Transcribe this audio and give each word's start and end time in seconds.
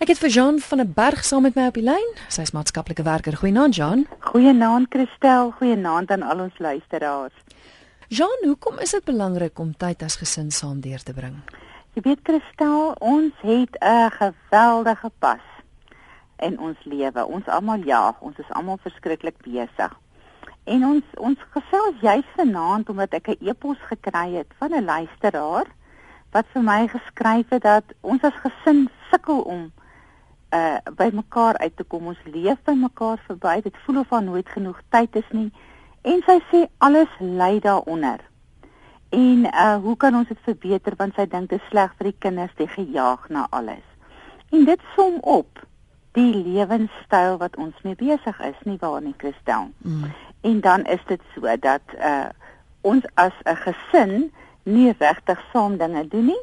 Ek 0.00 0.08
het 0.08 0.16
vir 0.16 0.32
Jean 0.32 0.58
van 0.64 0.80
'n 0.80 0.92
berg 0.96 1.24
saam 1.24 1.42
met 1.42 1.54
my 1.54 1.66
op 1.66 1.74
die 1.74 1.84
lyn. 1.84 2.14
Sy 2.28 2.40
is 2.40 2.52
maatskaplike 2.56 3.02
werker. 3.02 3.36
Goeienaand 3.36 3.74
Jean. 3.76 4.06
Goeienaand 4.20 4.86
Christel. 4.88 5.50
Goeienaand 5.50 6.10
aan 6.10 6.22
al 6.22 6.40
ons 6.40 6.58
luisteraars. 6.58 7.34
Jean, 8.08 8.38
hoekom 8.42 8.78
is 8.78 8.90
dit 8.90 9.04
belangrik 9.04 9.58
om 9.58 9.76
tyd 9.76 10.02
as 10.02 10.16
gesin 10.16 10.50
saam 10.50 10.80
deur 10.80 11.02
te 11.02 11.12
bring? 11.12 11.34
Jy 11.92 12.02
weet 12.02 12.18
Christel, 12.22 12.94
ons 12.98 13.32
het 13.40 13.76
'n 13.80 14.10
geweldige 14.10 15.10
pas 15.18 15.44
in 16.38 16.58
ons 16.58 16.78
lewe. 16.84 17.26
Ons 17.26 17.46
almal 17.46 17.84
ja, 17.84 18.16
ons 18.20 18.38
is 18.38 18.50
almal 18.50 18.78
verskriklik 18.82 19.36
besig. 19.42 19.92
En 20.64 20.84
ons 20.84 21.04
ons 21.14 21.38
gesels 21.50 22.00
juis 22.00 22.26
vanaand 22.36 22.88
omdat 22.88 23.12
ek 23.12 23.28
'n 23.28 23.48
e-pos 23.48 23.78
gekry 23.78 24.32
het 24.34 24.48
van 24.58 24.72
'n 24.72 24.84
luisteraar 24.84 25.66
wat 26.32 26.46
vir 26.52 26.62
my 26.62 26.88
geskryf 26.88 27.48
het 27.48 27.62
dat 27.62 27.84
ons 28.00 28.22
as 28.22 28.34
gesin 28.42 28.88
sukkel 29.10 29.40
om 29.40 29.72
uh 30.50 30.94
by 30.96 31.10
mekaar 31.12 31.58
uit 31.58 31.76
te 31.76 31.84
kom. 31.84 32.06
Ons 32.06 32.22
leef 32.24 32.58
by 32.64 32.74
mekaar 32.78 33.20
verby. 33.26 33.60
Dit 33.62 33.76
voel 33.84 34.00
of 34.00 34.08
daar 34.08 34.22
nooit 34.22 34.48
genoeg 34.48 34.80
tyd 34.88 35.16
is 35.16 35.30
nie. 35.30 35.50
En 36.02 36.22
sy 36.26 36.38
sê 36.50 36.64
alles 36.78 37.12
lei 37.18 37.60
daaronder. 37.60 38.20
En 39.10 39.46
uh 39.46 39.76
hoe 39.82 39.96
kan 39.96 40.16
ons 40.16 40.28
dit 40.28 40.42
verbeter 40.44 40.96
want 40.98 41.14
sy 41.14 41.26
dink 41.26 41.50
dit 41.50 41.60
is 41.60 41.70
sleg 41.70 41.94
vir 41.98 42.10
die 42.10 42.18
kinders 42.18 42.54
die 42.58 42.68
gejaag 42.68 43.28
na 43.28 43.46
alles. 43.50 43.86
En 44.50 44.64
dit 44.64 44.86
som 44.96 45.18
op 45.22 45.62
die 46.18 46.34
lewenstyl 46.34 47.38
wat 47.38 47.56
ons 47.56 47.74
mee 47.86 47.94
besig 47.94 48.40
is, 48.42 48.58
nie 48.66 48.78
waar 48.80 48.98
nie, 49.02 49.14
Christel? 49.18 49.70
Mm. 49.78 50.10
En 50.42 50.60
dan 50.60 50.84
is 50.90 51.02
dit 51.06 51.22
so 51.34 51.56
dat 51.56 51.98
uh 51.98 52.30
ons 52.82 53.04
as 53.14 53.36
'n 53.44 53.56
gesin 53.56 54.32
nie 54.64 54.94
regtig 54.98 55.38
saam 55.52 55.76
dinge 55.76 56.08
doen 56.08 56.24
nie 56.24 56.42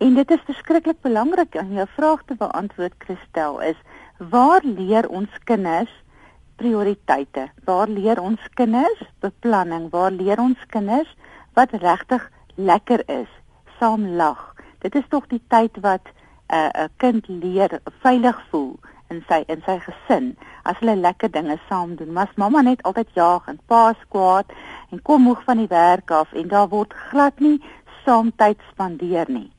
En 0.00 0.14
dit 0.14 0.30
is 0.30 0.44
verskriklik 0.48 1.00
belangrik 1.04 1.56
om 1.60 1.72
jou 1.76 1.84
vraag 1.94 2.20
te 2.24 2.34
beantwoord 2.34 2.94
Christel 3.04 3.58
is 3.60 3.80
waar 4.32 4.62
leer 4.64 5.08
ons 5.08 5.34
kinders 5.44 5.92
prioriteite? 6.56 7.44
Waar 7.64 7.88
leer 7.88 8.20
ons 8.20 8.46
kinders 8.54 9.02
beplanning? 9.20 9.90
Waar 9.90 10.10
leer 10.10 10.40
ons 10.40 10.62
kinders 10.72 11.10
wat 11.52 11.76
regtig 11.84 12.24
lekker 12.54 13.04
is? 13.12 13.28
Saam 13.76 14.08
lag. 14.22 14.40
Dit 14.78 14.96
is 14.96 15.04
tog 15.12 15.28
die 15.28 15.42
tyd 15.52 15.76
wat 15.84 16.08
'n 16.08 16.56
uh, 16.56 16.84
'n 16.86 16.88
kind 16.96 17.28
leer 17.28 17.80
veilig 18.00 18.42
voel 18.48 18.80
in 19.10 19.22
sy 19.28 19.44
in 19.52 19.62
sy 19.68 19.78
gesin 19.84 20.36
as 20.62 20.80
hulle 20.80 20.96
lekker 20.96 21.30
dinge 21.30 21.60
saam 21.68 21.94
doen. 21.96 22.12
Maar 22.12 22.28
as 22.28 22.40
mamma 22.40 22.62
net 22.62 22.82
altyd 22.82 23.12
jaag 23.12 23.48
en 23.48 23.60
pa 23.66 23.92
skwaad 24.00 24.48
en 24.90 25.02
kom 25.02 25.22
moeg 25.22 25.44
van 25.44 25.56
die 25.56 25.72
werk 25.76 26.10
af 26.10 26.32
en 26.32 26.48
daar 26.48 26.68
word 26.68 26.94
glad 26.94 27.40
nie 27.40 27.60
saam 28.04 28.32
tyd 28.36 28.58
spandeer 28.72 29.28
nie 29.28 29.50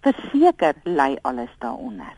verseker 0.00 0.74
lê 0.84 1.16
alles 1.22 1.52
daaronder. 1.58 2.16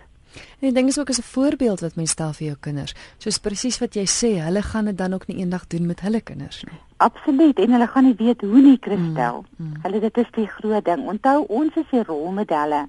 En 0.61 0.69
ek 0.69 0.75
dink 0.77 0.93
is 0.93 0.99
ook 0.99 1.09
as 1.09 1.19
'n 1.19 1.33
voorbeeld 1.35 1.81
wat 1.81 1.97
mens 1.97 2.11
stel 2.11 2.33
vir 2.33 2.47
jou 2.47 2.57
kinders. 2.61 2.95
Soos 3.19 3.39
presies 3.39 3.79
wat 3.79 3.95
jy 3.95 4.07
sê, 4.07 4.31
hulle 4.47 4.63
gaan 4.63 4.85
dit 4.85 4.99
dan 4.99 5.13
ook 5.13 5.27
nie 5.27 5.37
eendag 5.37 5.67
doen 5.67 5.87
met 5.87 6.01
hulle 6.01 6.21
kinders 6.21 6.65
nie. 6.65 6.79
Absoluut 6.97 7.59
en 7.59 7.71
hulle 7.71 7.87
gaan 7.87 8.05
nie 8.05 8.15
weet 8.15 8.41
hoe 8.41 8.61
nie 8.61 8.79
Christel. 8.81 9.45
Mm, 9.57 9.67
mm. 9.67 9.81
Hulle 9.83 10.01
dit 10.01 10.19
is 10.19 10.31
die 10.33 10.47
groot 10.47 10.85
ding. 10.85 11.07
Onthou 11.07 11.45
ons 11.49 11.77
is 11.77 11.91
die 11.91 12.03
rolmodelle 12.03 12.89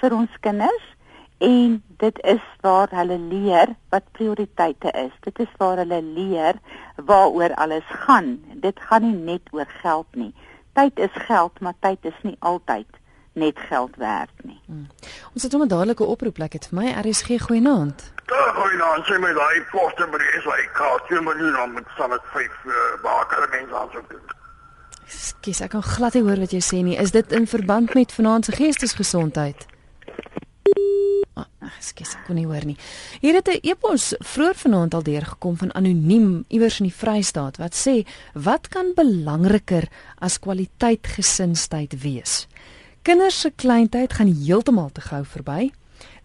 vir 0.00 0.14
ons 0.14 0.30
kinders 0.40 0.86
en 1.38 1.82
dit 1.96 2.18
is 2.22 2.44
waar 2.60 2.88
hulle 2.90 3.18
leer 3.18 3.74
wat 3.88 4.10
prioriteite 4.12 4.90
is. 4.90 5.12
Dit 5.20 5.38
is 5.38 5.52
waar 5.56 5.76
hulle 5.76 6.02
leer 6.02 6.54
waaroor 6.96 7.54
alles 7.54 7.86
gaan. 7.86 8.40
Dit 8.54 8.80
gaan 8.80 9.02
nie 9.02 9.24
net 9.24 9.42
oor 9.50 9.68
geld 9.82 10.06
nie. 10.12 10.34
Tyd 10.72 10.98
is 10.98 11.14
geld, 11.26 11.60
maar 11.60 11.74
tyd 11.80 12.04
is 12.04 12.18
nie 12.22 12.36
altyd 12.38 12.99
net 13.32 13.58
geld 13.68 13.96
werd 13.96 14.30
nie. 14.42 14.60
Hmm. 14.66 14.86
Ons 15.34 15.42
het 15.42 15.54
'n 15.54 15.68
dadelike 15.68 16.04
oproepplek 16.04 16.52
het 16.52 16.66
vir 16.68 16.78
my 16.80 16.86
RSG 16.90 17.40
goeienaand. 17.40 18.12
Goeienaand, 18.26 19.04
sê 19.04 19.18
my 19.18 19.32
daai 19.32 19.64
poste 19.70 20.06
by 20.10 20.18
die 20.18 20.40
SAIK, 20.42 20.78
jy 21.08 21.20
moet 21.20 21.36
nou 21.36 21.68
met 21.70 21.84
son 21.96 22.10
het 22.10 22.26
vyf 22.32 22.54
baie 23.02 23.48
mense 23.50 23.74
aansoek. 23.74 24.38
Skus, 25.06 25.60
ek 25.60 25.70
kan 25.70 25.82
glad 25.82 26.14
nie 26.14 26.22
hoor 26.22 26.38
wat 26.38 26.52
jy 26.52 26.60
sê 26.62 26.82
nie. 26.82 26.96
Is 26.96 27.10
dit 27.10 27.32
in 27.32 27.46
verband 27.46 27.94
met 27.94 28.12
vanaand 28.12 28.44
se 28.44 28.52
geestesgesondheid? 28.52 29.66
Ah, 31.34 31.74
skus, 31.80 32.14
ek 32.14 32.26
kon 32.26 32.38
nie 32.38 32.46
hoor 32.46 32.64
nie. 32.64 32.76
Hier 33.20 33.34
het 33.34 33.48
'n 33.48 33.60
e-pos 33.62 34.14
vroeër 34.18 34.54
vanaand 34.54 34.94
al 34.94 35.02
deurgekom 35.02 35.56
van 35.56 35.74
anoniem 35.74 36.44
iewers 36.48 36.80
in 36.80 36.86
die 36.86 36.94
Vrystaat 36.94 37.56
wat 37.56 37.74
sê: 37.74 38.06
"Wat 38.34 38.68
kan 38.68 38.92
belangriker 38.94 39.88
as 40.18 40.38
kwaliteit 40.38 41.06
gesinstyd 41.06 42.02
wees?" 42.02 42.46
Kinders 43.02 43.40
se 43.40 43.50
kleintyd 43.50 44.12
gaan 44.12 44.34
heeltemal 44.44 44.90
te 44.92 45.00
gou 45.00 45.24
verby. 45.24 45.70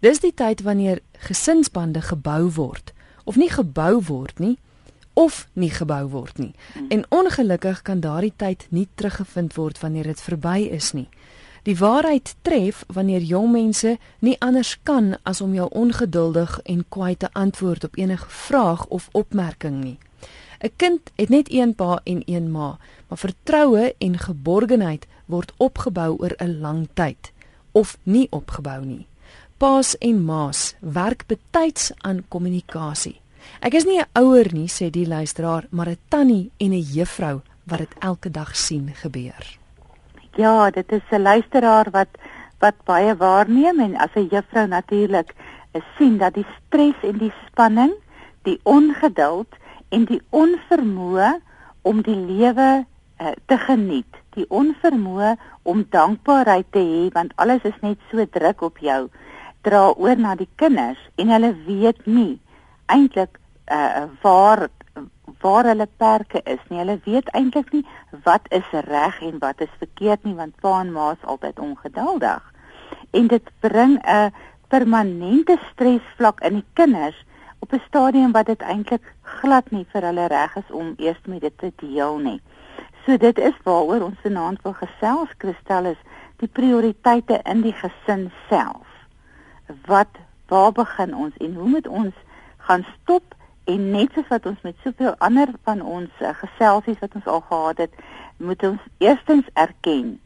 Dis 0.04 0.20
die 0.20 0.34
tyd 0.34 0.60
wanneer 0.60 1.00
gesinsbande 1.24 2.02
gebou 2.04 2.50
word 2.52 2.92
of 3.24 3.36
nie 3.40 3.48
gebou 3.50 4.02
word 4.04 4.38
nie 4.38 4.58
of 5.16 5.46
nie 5.52 5.70
gebou 5.72 6.04
word 6.12 6.36
nie. 6.38 6.52
En 6.92 7.06
ongelukkig 7.08 7.80
kan 7.82 8.00
daardie 8.04 8.32
tyd 8.36 8.66
nie 8.68 8.88
teruggevind 8.94 9.56
word 9.56 9.80
wanneer 9.80 10.04
dit 10.12 10.20
verby 10.20 10.68
is 10.68 10.92
nie. 10.92 11.08
Die 11.64 11.78
waarheid 11.80 12.34
tref 12.42 12.84
wanneer 12.92 13.24
jong 13.24 13.48
mense 13.52 13.96
nie 14.20 14.36
anders 14.44 14.76
kan 14.82 15.14
as 15.24 15.40
om 15.40 15.56
jou 15.56 15.70
ongeduldig 15.72 16.60
en 16.64 16.84
kwaai 16.88 17.16
te 17.16 17.32
antwoord 17.32 17.88
op 17.88 17.96
enige 17.96 18.28
vraag 18.28 18.86
of 18.86 19.08
opmerking 19.12 19.80
nie. 19.84 19.98
'n 20.60 20.72
Kind 20.76 21.00
het 21.16 21.28
net 21.28 21.52
een 21.52 21.74
pa 21.74 22.00
en 22.04 22.22
een 22.24 22.50
ma, 22.50 22.78
maar 23.08 23.18
vertroue 23.18 23.94
en 23.98 24.18
geborgenheid 24.18 25.06
word 25.26 25.52
opgebou 25.56 26.16
oor 26.18 26.34
'n 26.38 26.60
lang 26.60 26.88
tyd 26.94 27.32
of 27.72 27.98
nie 28.02 28.26
opgebou 28.30 28.84
nie. 28.84 29.06
Paas 29.58 29.96
en 29.98 30.24
maas 30.24 30.74
werk 30.80 31.26
betyds 31.26 31.92
aan 32.02 32.24
kommunikasie. 32.28 33.20
Ek 33.60 33.74
is 33.74 33.84
nie 33.84 34.00
'n 34.00 34.08
ouer 34.14 34.52
nie, 34.52 34.68
sê 34.68 34.90
die 34.90 35.06
luisteraar, 35.06 35.66
maar 35.70 35.88
'n 35.88 35.98
tannie 36.08 36.50
en 36.58 36.72
'n 36.72 36.82
juffrou 36.82 37.42
wat 37.64 37.78
dit 37.78 37.94
elke 37.98 38.30
dag 38.30 38.56
sien 38.56 38.94
gebeur. 38.94 39.58
Ja, 40.36 40.70
dit 40.70 40.92
is 40.92 41.02
'n 41.10 41.22
luisteraar 41.22 41.90
wat 41.90 42.08
wat 42.58 42.74
baie 42.84 43.16
waarneem 43.16 43.80
en 43.80 43.96
as 43.96 44.14
'n 44.14 44.28
juffrou 44.30 44.66
natuurlik 44.66 45.34
sien 45.96 46.18
dat 46.18 46.34
die 46.34 46.46
stres 46.66 46.96
en 47.02 47.18
die 47.18 47.32
spanning, 47.46 47.92
die 48.42 48.60
ongeduld 48.62 49.48
en 49.88 50.04
die 50.04 50.20
onvermoë 50.30 51.36
om 51.82 52.02
die 52.02 52.16
lewe 52.16 52.84
uh, 53.20 53.26
te 53.46 53.58
geniet, 53.58 54.20
die 54.36 54.46
onvermoë 54.48 55.34
om 55.64 55.84
dankbaarheid 55.90 56.68
te 56.72 56.82
hê 56.84 57.02
want 57.14 57.34
alles 57.42 57.64
is 57.64 57.78
net 57.82 57.98
so 58.10 58.24
druk 58.38 58.62
op 58.62 58.78
jou, 58.78 59.08
dra 59.66 59.90
oor 59.96 60.16
na 60.16 60.34
die 60.38 60.50
kinders 60.60 61.00
en 61.16 61.32
hulle 61.34 61.52
weet 61.66 62.04
nie 62.06 62.38
eintlik 62.92 63.40
uh, 63.72 64.06
waar 64.22 64.68
waar 65.40 65.66
hulle 65.68 65.88
perke 65.96 66.40
is 66.44 66.60
nie. 66.68 66.78
Hulle 66.78 66.98
weet 67.04 67.28
eintlik 67.36 67.72
nie 67.74 67.84
wat 68.24 68.46
is 68.54 68.68
reg 68.86 69.18
en 69.22 69.38
wat 69.42 69.60
is 69.60 69.72
verkeerd 69.78 70.24
nie 70.24 70.34
want 70.38 70.56
pa 70.64 70.78
en 70.80 70.92
ma 70.94 71.10
is 71.12 71.24
altyd 71.28 71.58
ongeduldig. 71.60 72.42
En 73.10 73.26
dit 73.26 73.50
bring 73.60 73.98
'n 74.00 74.32
permanente 74.68 75.58
stresvlak 75.72 76.40
in 76.40 76.54
die 76.60 76.68
kinders 76.72 77.18
op 77.58 77.72
'n 77.72 77.82
stadium 77.86 78.32
wat 78.32 78.46
dit 78.46 78.62
eintlik 78.62 79.02
glad 79.22 79.70
nie 79.70 79.86
vir 79.92 80.02
hulle 80.02 80.26
reg 80.26 80.56
is 80.56 80.70
om 80.70 80.94
eers 80.96 81.22
met 81.24 81.40
dit 81.40 81.58
te 81.58 81.72
deel 81.76 82.18
nie. 82.18 82.40
So 83.06 83.16
dit 83.16 83.38
is 83.38 83.54
waaroor 83.62 84.02
ons 84.08 84.18
vanaand 84.22 84.62
wil 84.66 84.74
gesels 84.74 85.34
Christel 85.38 85.92
is 85.92 86.00
die 86.42 86.48
prioriteite 86.50 87.38
in 87.46 87.62
die 87.62 87.74
gesin 87.78 88.32
self. 88.48 88.86
Wat 89.86 90.18
waar 90.50 90.72
begin 90.72 91.14
ons 91.14 91.36
en 91.38 91.54
hoe 91.54 91.68
moet 91.68 91.86
ons 91.86 92.14
gaan 92.66 92.82
stop 92.96 93.34
en 93.70 93.90
net 93.90 94.10
soos 94.14 94.26
wat 94.28 94.46
ons 94.46 94.66
met 94.66 94.74
soveel 94.82 95.14
ander 95.18 95.54
van 95.62 95.82
ons 95.82 96.10
uh, 96.18 96.34
geselsies 96.42 96.98
wat 96.98 97.14
ons 97.14 97.30
al 97.30 97.42
gehad 97.46 97.86
het, 97.86 97.94
moet 98.36 98.62
ons 98.66 98.82
eerstens 98.98 99.46
erken 99.54 100.18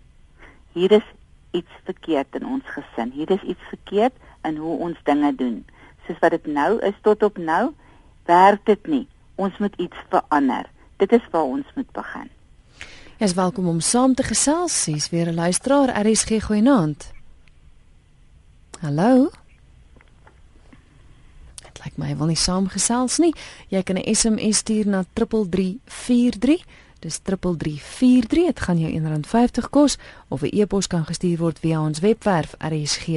hier 0.72 0.92
is 0.92 1.06
iets 1.50 1.84
verkeerd 1.84 2.34
in 2.40 2.46
ons 2.46 2.64
gesin. 2.64 3.10
Hier 3.12 3.30
is 3.30 3.42
iets 3.42 3.62
verkeerd 3.68 4.16
in 4.42 4.56
hoe 4.56 4.78
ons 4.78 4.98
dinge 5.04 5.34
doen 5.34 5.64
soos 6.06 6.18
wat 6.24 6.32
dit 6.32 6.46
nou 6.46 6.78
is 6.86 6.96
tot 7.04 7.22
op 7.22 7.36
nou, 7.38 7.74
werk 8.24 8.64
dit 8.64 8.86
nie. 8.86 9.06
Ons 9.36 9.58
moet 9.58 9.74
iets 9.76 9.96
verander. 10.08 10.66
Dit 10.96 11.12
is 11.12 11.26
waar 11.30 11.50
ons 11.58 11.66
moet 11.76 11.90
begin. 11.92 12.30
Jy 13.20 13.26
is 13.28 13.34
welkom 13.36 13.66
om 13.68 13.82
saam 13.84 14.14
te 14.16 14.24
gesels. 14.24 14.72
Sies 14.82 15.10
weer 15.12 15.28
'n 15.28 15.34
luisteraar 15.34 16.06
RSG 16.06 16.40
goeienaand. 16.42 17.12
Hallo. 18.80 19.30
Dit 21.62 21.84
lyk 21.84 21.96
my 21.96 22.16
wil 22.16 22.26
nie 22.26 22.36
saam 22.36 22.68
gesels 22.68 23.18
nie. 23.18 23.34
Jy 23.68 23.82
kan 23.82 23.96
'n 23.96 24.14
SMS 24.14 24.56
stuur 24.56 24.86
na 24.86 25.04
3343. 25.12 26.64
Dis 26.98 27.18
3343. 27.18 28.46
Dit 28.46 28.60
gaan 28.60 28.78
jou 28.78 28.92
R1.50 28.92 29.68
kos 29.70 29.98
of 30.28 30.42
'n 30.42 30.46
e-pos 30.60 30.86
kan 30.86 31.04
gestuur 31.04 31.38
word 31.38 31.58
via 31.58 31.80
ons 31.80 31.98
webwerf 31.98 32.54
rsg.co.za. 32.58 33.14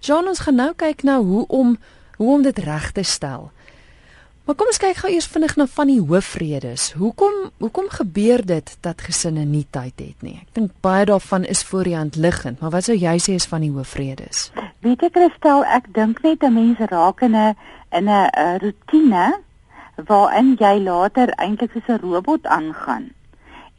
Jean 0.00 0.28
ons 0.28 0.38
gaan 0.38 0.54
nou 0.54 0.74
kyk 0.74 1.02
na 1.02 1.20
hoe 1.20 1.46
om 1.46 1.78
hoe 2.16 2.34
om 2.34 2.42
dit 2.42 2.58
reg 2.58 2.92
te 2.92 3.02
stel. 3.02 3.52
Maar 4.44 4.58
kom 4.60 4.68
ons 4.68 4.76
kyk 4.76 4.98
gou 5.00 5.08
eers 5.08 5.26
vinnig 5.32 5.54
na 5.56 5.64
van 5.72 5.88
die 5.88 6.02
hoofredes. 6.04 6.90
Hoekom 7.00 7.36
hoekom 7.64 7.86
gebeur 7.88 8.42
dit 8.44 8.74
dat 8.84 9.00
gesinne 9.00 9.46
nie 9.48 9.64
tyd 9.72 9.96
het 10.02 10.26
nie? 10.26 10.34
Ek 10.42 10.50
dink 10.58 10.74
baie 10.84 11.06
daarvan 11.08 11.46
is 11.48 11.62
voor 11.64 11.88
die 11.88 11.96
hand 11.96 12.18
liggend, 12.20 12.60
maar 12.60 12.74
wat 12.74 12.84
sou 12.84 12.92
jy 12.92 13.14
sê 13.24 13.38
is 13.40 13.48
van 13.48 13.64
die 13.64 13.72
hoofredes? 13.72 14.50
Weet 14.84 15.06
ek 15.08 15.16
Christel, 15.16 15.64
ek 15.64 15.88
dink 15.96 16.20
net 16.28 16.44
'n 16.44 16.52
mens 16.52 16.84
raak 16.92 17.24
in 17.24 17.32
'n 17.32 17.56
in 17.96 18.12
'n 18.12 18.60
rotine 18.60 19.40
waarin 19.96 20.56
jy 20.60 20.76
later 20.90 21.32
eintlik 21.40 21.72
soos 21.72 21.88
'n 21.88 22.04
robot 22.04 22.44
aangaan 22.44 23.10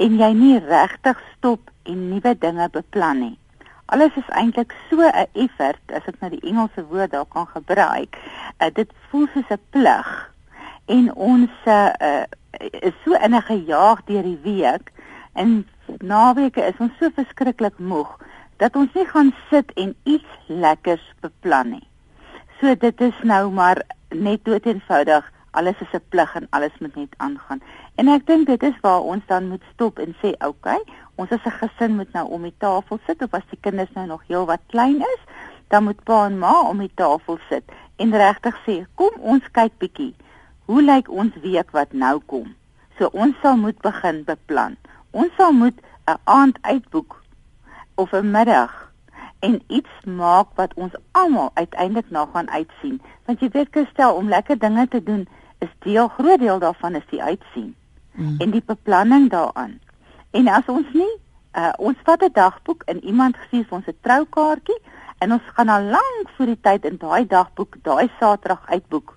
en 0.02 0.18
jy 0.18 0.34
nie 0.34 0.60
regtig 0.60 1.22
stop 1.38 1.70
en 1.84 2.10
nuwe 2.10 2.38
dinge 2.40 2.70
beplan 2.70 3.20
nie. 3.20 3.38
Alles 3.86 4.18
is 4.18 4.30
eintlik 4.34 4.74
so 4.90 4.98
'n 4.98 5.30
effort 5.34 5.94
as 5.94 6.08
ek 6.08 6.22
nou 6.22 6.30
die 6.30 6.50
Engelse 6.50 6.86
woord 6.90 7.12
daar 7.12 7.30
kan 7.30 7.46
gebruik. 7.48 8.18
Uh, 8.58 8.74
dit 8.74 8.90
voel 9.10 9.28
soos 9.34 9.50
'n 9.50 9.62
plig 9.70 10.34
en 10.86 11.14
ons 11.16 11.50
uh, 11.66 12.24
is 12.82 12.94
so 13.04 13.14
in 13.14 13.36
'n 13.36 13.42
gejaag 13.42 14.04
deur 14.06 14.24
die 14.24 14.40
week 14.44 14.92
en 15.34 15.68
naweke 16.00 16.62
is 16.62 16.78
ons 16.80 16.98
so 17.00 17.10
verskriklik 17.10 17.78
moeg 17.78 18.18
dat 18.58 18.76
ons 18.76 18.94
nie 18.94 19.06
gaan 19.06 19.34
sit 19.50 19.74
en 19.74 19.96
iets 20.04 20.32
lekkers 20.48 21.14
beplan 21.22 21.70
nie. 21.70 21.88
So 22.60 22.76
dit 22.76 23.02
is 23.02 23.18
nou 23.24 23.52
maar 23.52 23.82
net 24.10 24.46
dood 24.46 24.66
eenvoudig 24.66 25.32
alles 25.52 25.80
is 25.80 25.94
'n 25.94 26.04
plig 26.10 26.36
en 26.36 26.48
alles 26.50 26.76
moet 26.80 26.96
net 26.96 27.14
aangaan. 27.18 27.62
En 27.96 28.08
ek 28.08 28.26
dink 28.26 28.48
dit 28.48 28.64
is 28.64 28.80
waar 28.82 29.00
ons 29.00 29.24
dan 29.26 29.48
moet 29.48 29.64
stop 29.74 30.00
en 30.00 30.16
sê, 30.22 30.30
"Oké, 30.32 30.48
okay, 30.48 30.82
ons 31.16 31.32
as 31.32 31.46
'n 31.46 31.60
gesin 31.62 31.96
moet 31.96 32.12
nou 32.14 32.28
om 32.30 32.42
die 32.42 32.58
tafel 32.58 33.00
sit 33.08 33.22
of 33.22 33.34
as 33.34 33.50
die 33.50 33.60
kinders 33.62 33.94
nou 33.94 34.08
nog 34.08 34.22
heel 34.28 34.46
wat 34.46 34.60
klein 34.68 35.00
is, 35.00 35.22
dan 35.68 35.84
moet 35.84 36.04
pa 36.04 36.26
en 36.26 36.40
ma 36.40 36.62
om 36.62 36.78
die 36.78 36.92
tafel 36.96 37.38
sit 37.50 37.64
en 37.96 38.12
regtig 38.12 38.56
sê, 38.66 38.86
"Kom 38.96 39.14
ons 39.20 39.52
kyk 39.52 39.72
bietjie 39.78 40.16
hoe 40.66 40.82
lyk 40.82 41.10
ons 41.10 41.34
week 41.42 41.72
wat 41.72 41.94
nou 41.94 42.20
kom? 42.26 42.56
So 42.98 43.10
ons 43.14 43.36
sal 43.42 43.58
moet 43.58 43.78
begin 43.82 44.24
beplan. 44.24 44.78
Ons 45.12 45.32
sal 45.38 45.52
moet 45.52 45.78
'n 46.08 46.18
aand 46.24 46.58
uitboek 46.62 47.22
of 47.96 48.14
'n 48.14 48.32
middag 48.32 48.92
en 49.40 49.62
iets 49.68 49.94
maak 50.06 50.48
wat 50.56 50.74
ons 50.74 50.94
almal 51.12 51.52
uiteindelik 51.54 52.10
na 52.10 52.26
gaan 52.34 52.50
uitsien. 52.50 53.02
Want 53.26 53.40
jy 53.40 53.50
weet 53.50 53.72
gestel 53.72 54.16
om 54.16 54.30
lekker 54.30 54.60
dinge 54.60 54.88
te 54.88 55.04
doen 55.04 55.28
is 55.60 55.70
deel 55.80 56.08
groot 56.08 56.40
deel 56.40 56.60
daarvan 56.60 56.96
is 56.96 57.08
die 57.10 57.24
uitsien 57.24 57.76
mm. 58.12 58.36
en 58.40 58.52
die 58.52 58.64
beplanning 58.66 59.30
daaraan. 59.30 59.80
En 60.32 60.48
as 60.48 60.66
ons 60.66 60.88
nie 60.94 61.14
uh, 61.56 61.74
ons 61.78 61.98
vat 62.04 62.22
'n 62.22 62.34
dagboek 62.34 62.84
en 62.84 63.04
iemand 63.04 63.38
stuur 63.48 63.66
vir 63.66 63.78
ons 63.78 63.88
'n 63.88 63.98
troukaartjie 64.02 64.82
en 65.18 65.32
ons 65.32 65.42
gaan 65.54 65.70
al 65.70 65.84
lank 65.84 66.30
voor 66.36 66.46
die 66.46 66.62
tyd 66.62 66.86
in 66.86 66.98
daai 66.98 67.28
dagboek 67.28 67.76
daai 67.82 68.10
Saterdag 68.20 68.66
uitboek 68.70 69.15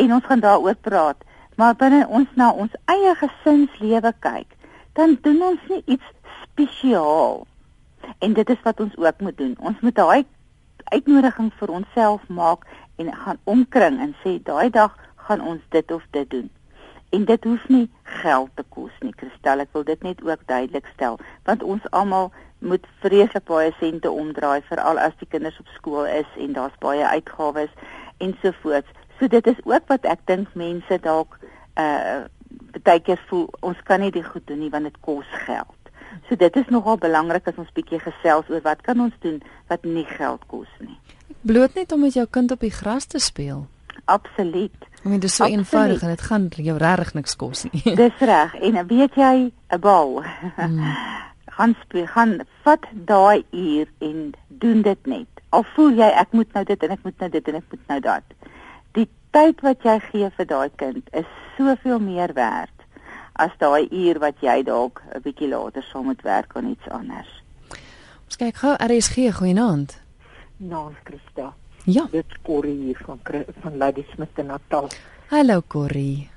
en 0.00 0.16
ons 0.16 0.24
gaan 0.24 0.40
daaroor 0.40 0.78
praat. 0.80 1.20
Maar 1.60 1.76
binne 1.76 2.06
ons 2.08 2.28
na 2.40 2.50
ons 2.56 2.76
eie 2.88 3.14
gesinslewe 3.20 4.12
kyk, 4.24 4.48
dan 4.96 5.18
doen 5.24 5.42
ons 5.52 5.66
nie 5.68 5.82
iets 5.96 6.12
spesiaal. 6.42 7.44
En 8.18 8.36
dit 8.36 8.50
is 8.50 8.62
wat 8.64 8.80
ons 8.80 8.96
ook 8.96 9.20
moet 9.20 9.36
doen. 9.36 9.56
Ons 9.60 9.80
moet 9.84 9.94
daai 9.94 10.24
uitnodiging 10.90 11.52
vir 11.58 11.70
onsself 11.70 12.22
maak 12.28 12.64
en 12.96 13.12
gaan 13.24 13.38
omkring 13.44 14.00
en 14.00 14.14
sê 14.22 14.38
daai 14.44 14.70
dag 14.70 14.96
gaan 15.26 15.44
ons 15.44 15.60
dit 15.68 15.92
of 15.92 16.06
dit 16.16 16.30
doen. 16.30 16.48
En 17.10 17.24
dit 17.24 17.44
hoef 17.44 17.68
nie 17.68 17.86
geld 18.22 18.50
te 18.54 18.64
kos 18.68 18.94
nie, 19.00 19.12
Kristel. 19.14 19.62
Ek 19.64 19.72
wil 19.74 19.84
dit 19.84 20.02
net 20.06 20.22
ook 20.22 20.46
duidelik 20.46 20.86
stel, 20.94 21.18
want 21.44 21.62
ons 21.62 21.86
almal 21.90 22.30
moet 22.60 22.86
vreeslik 23.02 23.46
baie 23.48 23.72
sente 23.80 24.10
omdraai 24.10 24.60
veral 24.68 25.00
as 25.00 25.16
die 25.20 25.28
kinders 25.28 25.58
op 25.60 25.70
skool 25.76 26.06
is 26.06 26.28
en 26.38 26.52
daar's 26.56 26.76
baie 26.82 27.06
uitgawes 27.06 27.72
ensovoorts. 28.20 28.99
So 29.20 29.28
dit 29.28 29.46
is 29.46 29.58
ook 29.68 29.86
wat 29.92 30.06
ek 30.08 30.24
dink 30.24 30.54
mense 30.56 31.00
dalk 31.04 31.38
uh 31.76 32.26
baie 32.82 33.00
keer 33.04 33.18
voel 33.28 33.48
ons 33.66 33.78
kan 33.84 34.00
nie 34.00 34.12
dit 34.14 34.24
goed 34.24 34.46
doen 34.46 34.58
nie 34.58 34.70
want 34.72 34.88
dit 34.88 34.96
kos 35.04 35.28
geld. 35.44 35.90
So 36.28 36.36
dit 36.36 36.56
is 36.56 36.68
nogal 36.72 36.96
belangrik 36.98 37.48
as 37.50 37.58
ons 37.60 37.72
bietjie 37.76 38.00
gesels 38.00 38.48
oor 38.48 38.62
wat 38.64 38.80
kan 38.86 39.00
ons 39.00 39.14
doen 39.20 39.40
wat 39.68 39.84
nie 39.84 40.06
geld 40.08 40.46
kos 40.48 40.70
nie. 40.80 40.96
Bloot 41.46 41.76
net 41.76 41.92
om 41.92 42.00
met 42.00 42.16
jou 42.16 42.26
kind 42.30 42.50
op 42.50 42.64
die 42.64 42.72
gras 42.72 43.06
te 43.06 43.20
speel. 43.20 43.66
Absoluut. 44.04 44.88
I 45.04 45.08
mean, 45.08 45.20
dit 45.20 45.28
is 45.30 45.36
so 45.36 45.44
Absoluut. 45.44 45.58
eenvoudig 45.58 46.02
en 46.02 46.08
dit 46.08 46.26
gaan 46.30 46.48
jou 46.70 46.76
regtig 46.78 47.14
niks 47.14 47.36
kos 47.36 47.64
nie. 47.68 47.82
Dis 48.02 48.24
reg. 48.32 48.54
En 48.54 48.86
weet 48.86 49.14
jy, 49.14 49.52
'n 49.52 49.80
bal. 49.80 50.22
Hmm. 50.56 50.80
gaan 51.60 51.76
speel, 51.82 52.06
gaan 52.06 52.40
vat 52.62 52.86
daai 52.92 53.44
uur 53.50 53.88
en 53.98 54.32
doen 54.48 54.82
dit 54.82 55.06
net. 55.06 55.28
Al 55.48 55.64
voel 55.74 55.90
jy 55.98 56.08
ek 56.22 56.32
moet 56.32 56.52
nou 56.52 56.64
dit 56.64 56.82
en 56.82 56.90
ek 56.90 57.02
moet 57.04 57.18
nou 57.18 57.30
dit 57.30 57.48
en 57.48 57.54
ek 57.54 57.66
moet 57.70 57.86
nou 57.88 58.00
dat 58.00 58.39
tyd 59.30 59.60
wat 59.62 59.84
jy 59.86 59.98
gee 60.10 60.30
vir 60.36 60.46
daai 60.46 60.70
kind 60.76 61.10
is 61.14 61.28
soveel 61.56 62.00
meer 62.02 62.32
werd 62.34 62.86
as 63.40 63.52
daai 63.58 63.88
uur 63.88 64.18
wat 64.20 64.42
jy 64.42 64.62
dalk 64.62 65.02
'n 65.14 65.22
bietjie 65.22 65.48
later 65.48 65.82
sal 65.82 66.02
moet 66.02 66.22
werk 66.22 66.56
aan 66.56 66.66
iets 66.66 66.88
anders. 66.88 67.30
Ons 68.26 68.36
kyk 68.36 68.56
gou 68.56 68.74
RSG 68.74 69.32
goeienaand. 69.38 69.98
Naam 70.56 70.94
Christa. 71.04 71.54
Ja. 71.84 72.06
Dit 72.10 72.42
Corrie 72.42 72.76
hier 72.76 73.00
van 73.06 73.20
van 73.62 73.76
Lady 73.76 74.04
Smith 74.12 74.38
in 74.38 74.46
Natal. 74.46 74.88
Hallo 75.28 75.62
Corrie. 75.66 76.28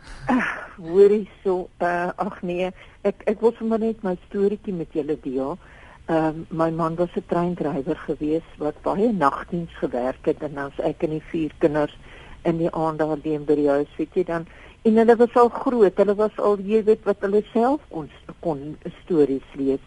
Hoorie 0.78 1.30
so 1.44 1.70
uh, 1.82 2.10
ag 2.16 2.42
nee, 2.42 2.72
ek 3.02 3.22
ek 3.26 3.42
wil 3.42 3.54
sommer 3.58 3.80
net 3.80 4.04
my 4.04 4.16
storieetjie 4.28 4.74
met 4.74 4.94
julle 4.94 5.18
deel. 5.22 5.58
Ehm 6.06 6.26
um, 6.26 6.46
my 6.50 6.70
man 6.72 6.96
was 6.96 7.10
'n 7.16 7.26
treindrywer 7.28 7.98
gewees 7.98 8.48
wat 8.58 8.82
baie 8.82 9.12
nagdiens 9.12 9.72
gewerk 9.80 10.26
het 10.26 10.42
en 10.44 10.64
ons 10.66 10.80
ek 10.80 11.04
en 11.04 11.10
die 11.10 11.24
vier 11.32 11.52
kinders 11.58 11.98
in 12.44 12.58
die 12.58 12.72
aand 12.72 13.00
daar 13.00 13.18
by 13.18 13.56
die 13.56 13.70
huis, 13.70 13.92
weet 13.98 14.16
jy 14.16 14.24
dan. 14.24 14.48
En 14.84 14.98
hulle 15.00 15.16
was 15.16 15.36
al 15.40 15.50
groot, 15.50 15.98
hulle 15.98 16.16
was 16.16 16.38
al 16.38 16.58
jy 16.60 16.84
weet 16.84 17.04
wat 17.08 17.22
hulle 17.22 17.44
self 17.54 17.82
ons 17.90 18.12
kon 18.40 18.78
stories 19.04 19.56
lees. 19.56 19.84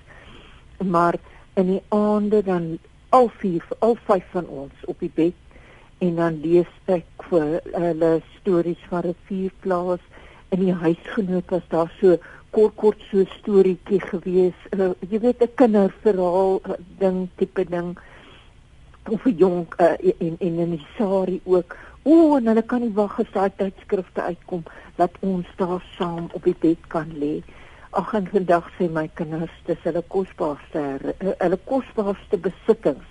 Maar 0.84 1.18
in 1.54 1.66
die 1.66 1.82
aande 1.88 2.42
dan 2.42 2.78
al 3.08 3.28
vier, 3.40 3.64
al 3.80 3.96
vyf 4.06 4.24
van 4.32 4.46
ons 4.48 4.86
op 4.86 5.00
die 5.00 5.12
bed 5.14 5.34
en 6.04 6.16
dan 6.16 6.40
lees 6.42 6.72
ek 6.92 7.28
vir 7.30 7.60
hulle 7.72 8.10
stories 8.38 8.82
van 8.88 9.06
'n 9.08 9.16
vuurplaas 9.28 10.02
in 10.54 10.60
die 10.64 10.72
huisgenoot 10.72 11.50
was 11.50 11.68
daar 11.68 11.92
so 12.00 12.18
kort 12.50 12.76
kort 12.76 13.00
so 13.10 13.24
storieetjie 13.38 14.00
gewees. 14.00 14.58
Uh, 14.72 14.92
jy 15.10 15.20
weet 15.20 15.42
'n 15.42 15.54
kinderverhaal 15.54 16.60
uh, 16.64 16.76
ding 16.98 17.28
tipe 17.36 17.64
ding 17.64 17.98
of 19.08 19.26
'n 19.26 19.36
jong 19.36 19.66
uh, 19.80 19.96
en 20.20 20.36
en 20.38 20.58
in 20.64 20.70
die 20.70 20.86
sari 20.96 21.40
ook 21.44 21.76
O, 22.06 22.10
oh, 22.12 22.36
en 22.38 22.46
hulle 22.46 22.62
kan 22.62 22.84
nie 22.84 22.92
wag 22.94 23.16
as 23.18 23.30
daai 23.34 23.50
tydskrifte 23.58 24.22
uitkom 24.22 24.60
dat 24.94 25.16
ons 25.26 25.48
daar 25.58 25.82
saam 25.96 26.28
op 26.38 26.44
die 26.46 26.54
bed 26.62 26.84
kan 26.92 27.08
lê. 27.18 27.40
Ag 27.98 28.12
en 28.14 28.28
vandag 28.30 28.68
sê 28.76 28.86
my 28.86 29.08
kinders, 29.18 29.56
dis 29.66 29.82
hulle 29.88 30.04
kosbaarste 30.14 30.84
hulle 31.24 31.58
kosbaarste 31.66 32.38
besittings 32.44 33.10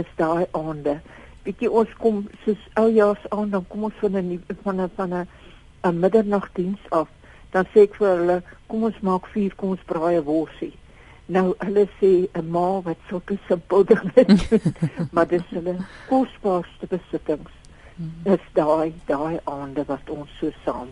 is 0.00 0.08
daai 0.16 0.46
aande. 0.56 0.96
Bietjie 1.44 1.68
ons 1.82 1.92
kom 2.00 2.24
soos 2.46 2.64
oujaars 2.80 3.28
aan, 3.36 3.52
dan 3.52 3.68
kom 3.68 3.84
ons 3.90 4.00
van 4.00 4.16
'n 4.16 4.40
van 4.64 4.80
'n 4.80 4.90
van 4.96 5.12
'n 5.12 5.28
'n 5.84 6.00
middernagdiens 6.00 6.90
af. 6.90 7.08
Dan 7.52 7.66
sê 7.74 7.84
ek 7.84 8.00
vir 8.00 8.16
hulle, 8.16 8.42
kom 8.66 8.84
ons 8.84 9.00
maak 9.00 9.26
vuur, 9.26 9.54
kom 9.56 9.76
ons 9.76 9.88
braai 9.92 10.16
'n 10.16 10.24
worsie. 10.24 10.72
Nou 11.26 11.52
hulle 11.58 11.88
sê 12.00 12.28
'n 12.32 12.50
ma 12.50 12.80
wat 12.80 13.00
sulke 13.08 13.36
simpel 13.48 13.84
dinge 13.84 14.12
doen, 14.16 14.40
maar 15.12 15.28
dis 15.28 15.48
hulle 15.50 15.76
kosbaarste 16.08 16.86
besittings 16.88 17.61
is 18.24 18.44
daai 18.52 18.92
daai 19.06 19.40
aande 19.44 19.84
wat 19.86 20.10
ons 20.10 20.30
so 20.40 20.50
saam 20.64 20.88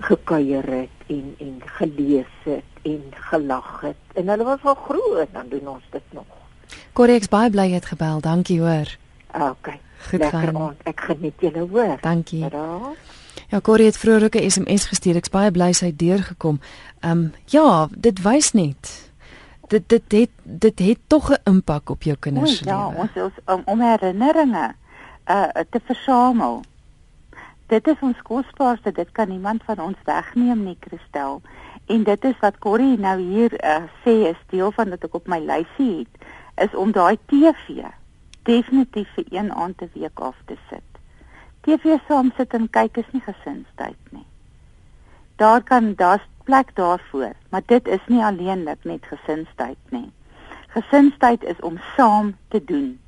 gekuier 0.00 0.66
het 0.70 1.06
en 1.06 1.34
en 1.38 1.62
gelees 1.78 2.34
het 2.44 2.82
en 2.82 3.02
gelag 3.30 3.80
het 3.80 3.96
en 4.14 4.28
hulle 4.28 4.44
was 4.44 4.62
al 4.62 4.74
groot 4.74 5.32
dan 5.32 5.48
doen 5.48 5.68
ons 5.68 5.84
dit 5.90 6.12
nog. 6.12 6.26
Korreks 6.92 7.28
baie 7.28 7.50
bly 7.50 7.70
het 7.70 7.86
gebel. 7.86 8.20
Dankie 8.20 8.60
hoor. 8.60 8.96
OK. 9.32 9.72
Goed 10.08 10.20
Lekker 10.20 10.52
gaan. 10.52 10.76
Ek 10.84 11.00
geniet 11.00 11.40
julle 11.40 11.66
hoor. 11.70 11.98
Dankie. 12.00 12.44
Ja, 13.48 13.60
Corrie 13.60 13.86
het 13.86 13.96
vroeër 13.96 14.24
ook 14.24 14.34
'n 14.34 14.50
SMS 14.50 14.86
gestuur. 14.86 15.16
Ek's 15.16 15.30
baie 15.30 15.50
bly 15.50 15.72
sy 15.72 15.86
het 15.86 15.98
deurgekom. 15.98 16.60
Ehm 17.00 17.10
um, 17.10 17.32
ja, 17.44 17.88
dit 17.90 18.22
wys 18.22 18.52
net 18.52 19.08
dit 19.68 19.88
dit 19.88 20.12
het 20.12 20.30
dit 20.42 20.78
het 20.78 20.98
tog 21.06 21.30
'n 21.30 21.40
impak 21.44 21.90
op 21.90 22.02
jou 22.02 22.16
kinders 22.16 22.56
se 22.56 22.64
lewe. 22.64 22.76
Ja, 22.76 22.86
ons 22.86 23.10
is 23.14 23.42
om, 23.44 23.62
om 23.64 23.80
herinneringe 23.80 24.74
uh 25.28 25.64
te 25.70 25.80
versamel. 25.84 26.62
Dit 27.68 27.88
is 27.88 28.00
ons 28.00 28.20
kosbaarste, 28.24 28.92
dit 28.92 29.10
kan 29.12 29.28
niemand 29.28 29.62
van 29.68 29.78
ons 29.78 29.96
wegneem 30.04 30.62
nie, 30.64 30.76
Christel. 30.80 31.42
En 31.86 32.02
dit 32.04 32.24
is 32.24 32.38
wat 32.40 32.58
Corrie 32.58 32.96
nou 32.98 33.18
hier 33.20 33.52
uh, 33.64 33.82
sê 34.04 34.14
is 34.30 34.40
deel 34.52 34.72
van 34.72 34.88
wat 34.94 35.04
ek 35.04 35.18
op 35.20 35.28
my 35.28 35.38
lysie 35.44 35.90
het, 35.98 36.28
is 36.64 36.74
om 36.74 36.92
daai 36.96 37.18
TV 37.28 37.84
definitief 38.48 39.08
vir 39.16 39.28
een 39.30 39.52
aand 39.52 39.82
'n 39.84 39.90
week 39.94 40.20
af 40.20 40.36
te 40.46 40.56
sit. 40.70 40.88
TV 41.60 41.98
saam 42.08 42.32
sit 42.36 42.54
en 42.54 42.70
kyk 42.70 42.96
is 42.96 43.10
nie 43.12 43.20
gesinstyd 43.20 44.12
nie. 44.16 44.26
Daar 45.36 45.62
kan 45.62 45.94
daar's 45.94 46.24
plek 46.44 46.74
daarvoor, 46.74 47.32
maar 47.50 47.62
dit 47.66 47.88
is 47.88 48.04
nie 48.06 48.24
alleenlik 48.24 48.84
net 48.84 49.04
gesinstyd 49.04 49.78
nie. 49.88 50.10
Gesinstyd 50.68 51.44
is 51.44 51.60
om 51.60 51.78
saam 51.96 52.36
te 52.48 52.64
doen 52.64 53.00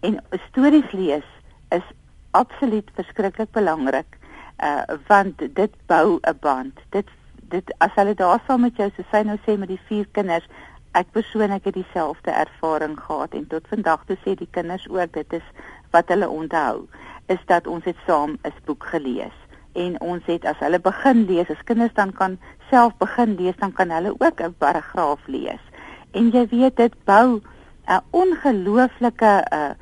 en 0.00 0.22
stories 0.48 0.92
lees 0.92 1.26
is 1.70 1.86
absoluut 2.30 2.90
verskriklik 2.94 3.50
belangrik 3.50 4.18
uh 4.62 4.82
want 5.06 5.38
dit 5.38 5.72
bou 5.86 6.18
'n 6.22 6.38
band. 6.40 6.80
Dit 6.90 7.08
dit 7.48 7.74
as 7.78 7.90
hulle 7.94 8.14
daar 8.14 8.40
saam 8.46 8.60
met 8.60 8.76
jou 8.76 8.90
soos 8.96 9.10
sy 9.10 9.22
nou 9.22 9.38
sê 9.46 9.58
met 9.58 9.68
die 9.68 9.80
vier 9.88 10.06
kinders, 10.12 10.46
ek 10.94 11.10
persoonlik 11.10 11.64
het 11.64 11.74
dieselfde 11.74 12.30
ervaring 12.30 12.94
gehad 13.00 13.34
en 13.34 13.46
tot 13.50 13.66
vandag 13.68 14.04
toe 14.06 14.16
sê 14.22 14.34
die 14.38 14.50
kinders 14.50 14.86
ook 14.88 15.12
dit 15.12 15.32
is 15.32 15.46
wat 15.90 16.10
hulle 16.12 16.28
onthou 16.28 16.86
is 17.34 17.40
dat 17.50 17.66
ons 17.66 17.84
het 17.84 17.98
saam 18.06 18.38
'n 18.44 18.52
boek 18.66 18.86
gelees 18.92 19.38
en 19.72 20.00
ons 20.00 20.22
het 20.26 20.44
as 20.44 20.58
hulle 20.58 20.78
begin 20.78 21.24
lees 21.30 21.50
as 21.50 21.64
kinders 21.70 21.94
dan 21.94 22.12
kan 22.12 22.38
self 22.70 22.94
begin 22.98 23.34
lees 23.34 23.56
dan 23.56 23.72
kan 23.72 23.90
hulle 23.90 24.14
ook 24.18 24.40
'n 24.40 24.54
paragraaf 24.58 25.26
lees 25.26 25.64
en 26.12 26.30
jy 26.30 26.46
weet 26.48 26.76
dit 26.76 26.94
bou 27.04 27.40
'n 27.86 28.00
ongelooflike 28.10 29.32
uh, 29.52 29.74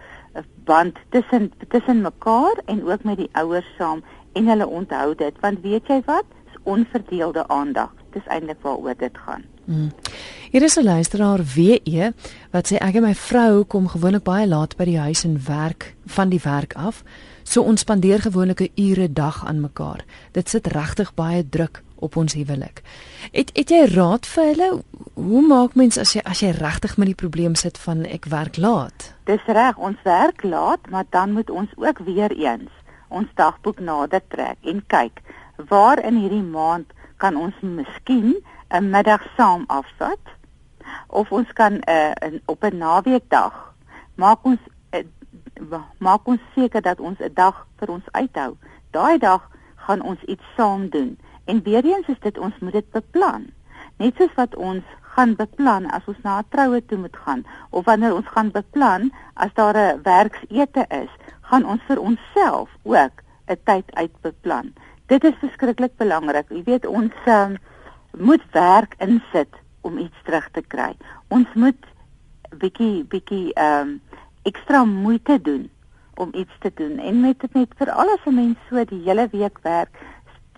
band 0.64 0.98
tussen 1.08 1.52
tussen 1.68 2.00
mekaar 2.00 2.60
en 2.64 2.84
ook 2.88 3.04
met 3.04 3.16
die 3.16 3.30
ouers 3.32 3.74
saam 3.78 4.04
en 4.32 4.46
hulle 4.46 4.66
onthou 4.66 5.14
dit. 5.14 5.40
Want 5.40 5.60
weet 5.60 5.86
jy 5.86 6.02
wat? 6.04 6.24
Is 6.50 6.60
onverdeelde 6.62 7.48
aandag. 7.48 7.94
Dis 8.10 8.26
eintlik 8.26 8.60
waaroor 8.62 8.96
dit 8.96 9.18
gaan 9.18 9.51
hmm. 9.64 9.92
Hier 10.50 10.62
is 10.62 10.76
'n 10.76 10.85
luisteraar 10.85 11.40
WE 11.54 12.12
wat 12.50 12.73
sê 12.73 12.76
ek 12.76 12.95
en 12.95 13.02
my 13.02 13.14
vrou 13.14 13.64
kom 13.64 13.88
gewoonlik 13.88 14.23
baie 14.23 14.47
laat 14.47 14.76
by 14.76 14.85
die 14.85 14.99
huis 14.99 15.25
en 15.25 15.40
werk 15.47 15.95
van 16.07 16.28
die 16.28 16.40
werk 16.42 16.75
af 16.75 17.02
so 17.42 17.62
ons 17.62 17.81
spandeer 17.81 18.21
gewoonlik 18.21 18.61
'n 18.61 18.73
ure 18.75 19.12
dag 19.12 19.47
aan 19.47 19.61
mekaar 19.61 20.04
dit 20.33 20.49
sit 20.49 20.66
regtig 20.66 21.14
baie 21.14 21.49
druk 21.49 21.83
op 22.02 22.16
ons 22.16 22.35
huwelik. 22.35 22.83
Het 23.31 23.50
het 23.54 23.71
jy 23.71 23.85
raad 23.95 24.26
vir 24.26 24.45
hulle 24.45 24.71
hoe 25.14 25.42
maak 25.47 25.75
mens 25.78 25.99
as 25.99 26.14
jy 26.16 26.23
as 26.25 26.40
jy 26.42 26.50
regtig 26.50 26.97
met 26.97 27.07
die 27.12 27.21
probleem 27.23 27.54
sit 27.54 27.78
van 27.78 28.04
ek 28.04 28.26
werk 28.33 28.57
laat? 28.57 29.12
Dis 29.31 29.45
reg, 29.47 29.78
ons 29.78 29.99
werk 30.02 30.42
laat, 30.42 30.90
maar 30.90 31.04
dan 31.11 31.33
moet 31.33 31.50
ons 31.50 31.71
ook 31.76 31.99
weer 31.99 32.33
eens 32.33 32.71
ons 33.12 33.28
dagboek 33.37 33.81
nader 33.81 34.23
trek 34.33 34.57
en 34.64 34.83
kyk 34.88 35.21
waar 35.69 36.00
in 36.00 36.16
hierdie 36.16 36.42
maand 36.42 36.92
kan 37.23 37.37
ons 37.37 37.55
miskien 37.61 38.37
'n 38.71 38.91
middag 38.91 39.23
saam 39.37 39.64
afvat 39.67 40.25
of 41.07 41.33
ons 41.33 41.52
kan 41.52 41.73
'n 41.73 41.83
uh, 41.88 42.41
op 42.47 42.64
'n 42.64 42.79
naweekdag 42.79 43.55
maak 44.14 44.45
ons 44.45 44.61
uh, 44.93 45.83
maak 45.99 46.26
ons 46.26 46.41
seker 46.55 46.83
dat 46.83 47.00
ons 47.00 47.19
'n 47.19 47.35
dag 47.35 47.67
vir 47.79 47.88
ons 47.88 48.07
uithou. 48.12 48.57
Daai 48.91 49.19
dag 49.19 49.50
gaan 49.76 50.02
ons 50.02 50.23
iets 50.23 50.45
saam 50.57 50.88
doen 50.88 51.19
En 51.45 51.62
weer 51.62 51.85
eens 51.85 52.07
is 52.07 52.21
dit 52.21 52.38
ons 52.38 52.59
moet 52.59 52.73
dit 52.73 52.91
beplan. 52.91 53.47
Net 53.97 54.17
soos 54.17 54.35
wat 54.35 54.55
ons 54.57 54.85
gaan 55.14 55.35
beplan 55.37 55.88
as 55.91 56.07
ons 56.07 56.21
na 56.23 56.38
'n 56.38 56.47
troue 56.49 56.85
toe 56.87 56.99
moet 56.99 57.17
gaan 57.25 57.43
of 57.71 57.85
wanneer 57.85 58.14
ons 58.14 58.29
gaan 58.35 58.50
beplan 58.50 59.12
as 59.35 59.52
daar 59.55 59.76
'n 59.76 60.02
werksete 60.02 60.85
is, 60.88 61.11
gaan 61.41 61.64
ons 61.64 61.83
vir 61.87 62.00
onsself 62.00 62.71
ook 62.83 63.14
'n 63.47 63.59
tyd 63.64 63.95
uitbeplan. 63.95 64.73
Dit 65.12 65.25
is 65.28 65.35
verskriklik 65.42 65.92
belangrik. 66.00 66.49
Jy 66.49 66.62
weet 66.64 66.87
ons 66.88 67.26
um, 67.28 67.59
moet 68.16 68.45
werk 68.54 68.95
insit 69.04 69.59
om 69.85 69.99
iets 70.00 70.23
terug 70.25 70.47
te 70.57 70.62
kry. 70.73 70.95
Ons 71.28 71.50
moet 71.52 71.88
bietjie 72.62 73.04
bietjie 73.12 73.50
ehm 73.52 73.92
um, 73.92 74.00
ekstra 74.49 74.81
moeite 74.88 75.37
doen 75.45 75.69
om 76.16 76.33
iets 76.35 76.57
te 76.64 76.73
doen 76.75 76.97
en 76.99 77.21
met 77.21 77.38
dit 77.45 77.52
net 77.54 77.76
vir 77.78 77.92
alles 77.92 78.25
'n 78.26 78.35
mens 78.35 78.64
so 78.69 78.85
die 78.85 79.02
hele 79.04 79.28
week 79.33 79.61
werk 79.62 80.00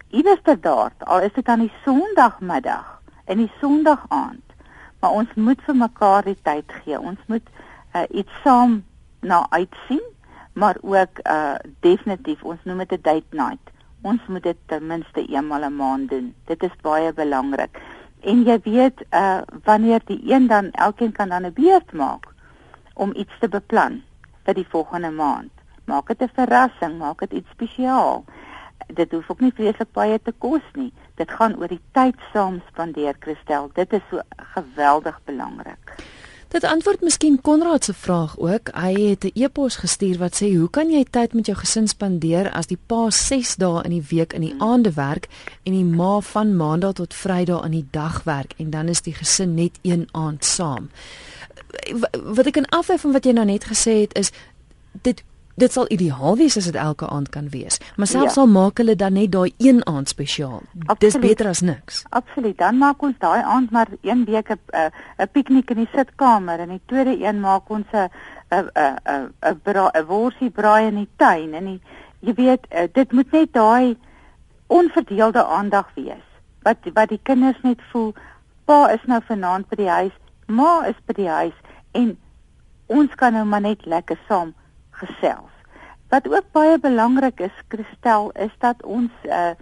iewers 0.08 0.40
te 0.42 0.56
daar, 0.61 0.92
al 0.99 1.20
is 1.20 1.34
dit 1.34 1.49
aan 1.49 1.66
die 1.66 1.75
Sondagmiddag 1.84 3.02
en 3.25 3.37
die 3.38 3.52
Sondag 3.61 4.06
aand. 4.08 4.54
Maar 5.00 5.11
ons 5.11 5.34
moet 5.34 5.61
vir 5.66 5.76
mekaar 5.76 6.23
die 6.25 6.38
tyd 6.42 6.73
gee. 6.84 7.00
Ons 7.00 7.18
moet 7.26 7.46
uh, 7.96 8.02
iets 8.11 8.32
saam 8.42 8.84
na 9.20 9.46
uitsien, 9.50 10.02
maar 10.52 10.76
ook 10.80 11.18
uh 11.26 11.54
definitief 11.80 12.42
ons 12.42 12.64
noem 12.64 12.87
dit 12.87 13.04
date 13.04 13.30
night. 13.30 13.73
Ons 14.04 14.20
moet 14.28 14.44
dit 14.44 14.58
ten 14.70 14.87
minste 14.87 15.25
eenmal 15.26 15.64
'n 15.64 15.76
maand 15.76 16.08
doen. 16.12 16.34
Dit 16.50 16.62
is 16.62 16.76
baie 16.82 17.12
belangrik. 17.12 17.80
En 18.20 18.42
jy 18.44 18.58
weet 18.64 19.04
uh 19.11 19.40
wanneer 19.64 20.00
die 20.04 20.20
een 20.32 20.46
dan 20.46 20.70
elkeen 20.70 21.12
kan 21.12 21.28
dan 21.28 21.46
'n 21.46 21.52
beurt 21.52 21.92
maak 21.92 22.25
om 22.94 23.11
iets 23.14 23.38
te 23.40 23.49
beplan 23.49 24.02
vir 24.44 24.54
die 24.54 24.68
volgende 24.68 25.11
maand. 25.11 25.50
Maak 25.84 26.06
dit 26.06 26.23
'n 26.23 26.34
verrassing, 26.34 26.99
maak 26.99 27.18
dit 27.18 27.32
iets 27.32 27.50
spesiaal 27.50 28.25
dit 28.92 29.12
hoef 29.12 29.30
ook 29.30 29.40
nie 29.40 29.52
vreeslik 29.54 29.92
baie 29.92 30.18
te 30.23 30.32
kos 30.38 30.64
nie. 30.75 30.92
Dit 31.16 31.30
gaan 31.30 31.56
oor 31.61 31.70
die 31.70 31.80
tyd 31.96 32.18
saam 32.32 32.61
spandeer, 32.68 33.16
Christel. 33.20 33.70
Dit 33.75 33.92
is 33.92 34.02
so 34.11 34.20
geweldig 34.54 35.20
belangrik. 35.25 35.94
Dit 36.54 36.64
antwoord 36.64 37.00
miskien 37.00 37.40
Konrad 37.40 37.84
se 37.84 37.94
vraag 37.94 38.38
ook. 38.38 38.68
Hy 38.73 38.92
het 39.08 39.25
'n 39.25 39.30
e-pos 39.34 39.76
gestuur 39.76 40.18
wat 40.18 40.34
sê: 40.42 40.56
"Hoe 40.56 40.70
kan 40.70 40.90
jy 40.90 41.04
tyd 41.11 41.32
met 41.32 41.46
jou 41.46 41.58
gesin 41.58 41.88
spandeer 41.88 42.52
as 42.52 42.66
die 42.66 42.78
pa 42.87 43.11
6 43.11 43.56
dae 43.56 43.82
in 43.82 43.90
die 43.90 44.04
week 44.08 44.32
in 44.32 44.40
die 44.40 44.50
hmm. 44.50 44.62
aande 44.62 44.92
werk 44.92 45.28
en 45.62 45.73
die 45.73 45.84
ma 45.84 46.20
van 46.20 46.56
maandag 46.56 46.92
tot 46.92 47.14
vrydag 47.14 47.64
in 47.64 47.70
die 47.70 47.87
dag 47.90 48.23
werk 48.23 48.54
en 48.56 48.70
dan 48.70 48.88
is 48.88 49.02
die 49.02 49.14
gesin 49.14 49.54
net 49.54 49.78
een 49.82 50.08
aand 50.12 50.44
saam?" 50.44 50.90
Wat 52.12 52.46
ek 52.46 52.52
kan 52.52 52.68
afhef 52.68 53.00
van 53.00 53.12
wat 53.12 53.25
jy 53.25 53.32
nou 53.32 53.46
net 53.46 53.64
gesê 53.64 54.00
het 54.00 54.18
is 54.18 54.30
dit 55.02 55.25
dit 55.54 55.73
sal 55.73 55.87
ideaal 55.94 56.37
wees 56.37 56.56
as 56.58 56.66
dit 56.66 56.78
elke 56.78 57.06
aand 57.08 57.28
kan 57.34 57.49
wees. 57.52 57.78
Maar 57.96 58.11
selfs 58.11 58.34
ja. 58.34 58.42
al 58.42 58.50
maak 58.50 58.80
hulle 58.82 58.96
dan 58.99 59.14
net 59.14 59.32
daai 59.32 59.54
een 59.62 59.82
aand 59.87 60.08
spesiaal. 60.11 60.62
Dis 60.99 61.18
beter 61.18 61.49
as 61.49 61.61
niks. 61.61 62.02
Absoluut. 62.11 62.56
Dan 62.58 62.78
maak 62.78 63.02
ons 63.02 63.18
daai 63.23 63.42
aand 63.42 63.70
maar 63.70 63.88
een 64.02 64.25
week 64.25 64.50
'n 64.50 64.58
'n 65.18 65.28
piknik 65.32 65.70
in 65.70 65.76
die 65.76 65.90
sitkamer 65.94 66.58
en 66.58 66.68
die 66.68 66.80
tweede 66.87 67.25
een 67.25 67.40
maak 67.40 67.70
ons 67.70 67.87
'n 67.92 68.11
'n 68.50 68.70
'n 68.75 69.32
'n 69.42 69.90
'n 69.94 70.06
worsie 70.06 70.50
braai 70.50 70.87
in 70.87 70.94
die 70.94 71.08
tuin 71.16 71.54
en 71.54 71.64
die, 71.64 71.80
jy 72.20 72.34
weet 72.34 72.66
uh, 72.70 72.88
dit 72.92 73.12
moet 73.12 73.30
net 73.32 73.52
daai 73.52 73.96
onverdeelde 74.66 75.44
aandag 75.44 75.88
wees. 75.94 76.26
Wat 76.62 76.76
wat 76.94 77.08
die 77.08 77.20
kinders 77.23 77.62
net 77.62 77.80
voel 77.92 78.14
pa 78.64 78.90
is 78.90 79.04
nou 79.06 79.20
vanaand 79.26 79.68
by 79.68 79.76
die 79.76 79.88
huis, 79.88 80.12
ma 80.46 80.84
is 80.87 80.96
by 81.06 81.12
die 81.12 81.28
huis 81.28 81.54
en 81.92 82.18
ons 82.87 83.14
kan 83.14 83.32
nou 83.32 83.44
maar 83.44 83.61
net 83.61 83.87
lekker 83.87 84.18
saam 84.28 84.54
gesels. 85.00 85.52
Wat 86.08 86.28
ook 86.28 86.50
baie 86.52 86.78
belangrik 86.78 87.40
is, 87.40 87.56
Christel, 87.68 88.30
is 88.30 88.52
dat 88.58 88.82
ons 88.82 89.12
uh 89.24 89.54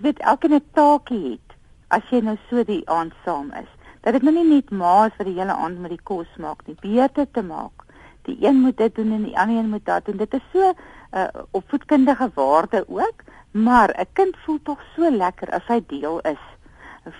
weet 0.00 0.18
elkeen 0.18 0.54
'n 0.54 0.64
taakie 0.72 1.24
het 1.30 1.56
as 1.88 2.10
jy 2.10 2.20
nou 2.20 2.36
so 2.48 2.64
die 2.64 2.82
aand 2.88 3.12
saam 3.24 3.52
is. 3.52 3.68
Dat 4.00 4.12
dit 4.12 4.22
nou 4.22 4.34
nie 4.34 4.46
net 4.54 4.70
ma 4.70 5.06
is 5.06 5.16
wat 5.18 5.26
die 5.26 5.38
hele 5.38 5.52
aand 5.52 5.80
met 5.80 5.90
die 5.90 6.04
kos 6.10 6.30
maak 6.38 6.66
nie, 6.66 6.76
beurte 6.80 7.26
te 7.30 7.42
maak. 7.42 7.84
Die 8.28 8.36
een 8.40 8.60
moet 8.60 8.76
dit 8.76 8.94
doen 8.94 9.12
en 9.12 9.22
die 9.22 9.38
ander 9.38 9.56
een 9.56 9.68
moet 9.68 9.84
dat 9.84 10.04
doen. 10.04 10.16
Dit 10.16 10.34
is 10.34 10.46
so 10.52 10.72
uh, 11.12 11.26
opvoedkundige 11.50 12.30
waarde 12.34 12.84
ook, 12.88 13.24
maar 13.50 13.90
'n 13.98 14.12
kind 14.12 14.36
voel 14.44 14.58
tog 14.62 14.80
so 14.96 15.10
lekker 15.10 15.50
as 15.50 15.66
hy 15.66 15.80
deel 15.86 16.20
is 16.20 16.44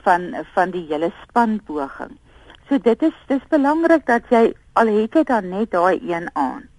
van 0.03 0.35
van 0.55 0.71
die 0.71 0.87
hele 0.89 1.13
spanpoging. 1.23 2.19
So 2.69 2.79
dit 2.79 3.03
is 3.03 3.17
dis 3.27 3.47
belangrik 3.49 4.07
dat 4.07 4.23
jy 4.31 4.55
al 4.73 4.87
het 4.87 5.15
jy 5.15 5.23
dan 5.23 5.49
net 5.49 5.71
daai 5.71 6.01
een 6.07 6.31
aand 6.33 6.70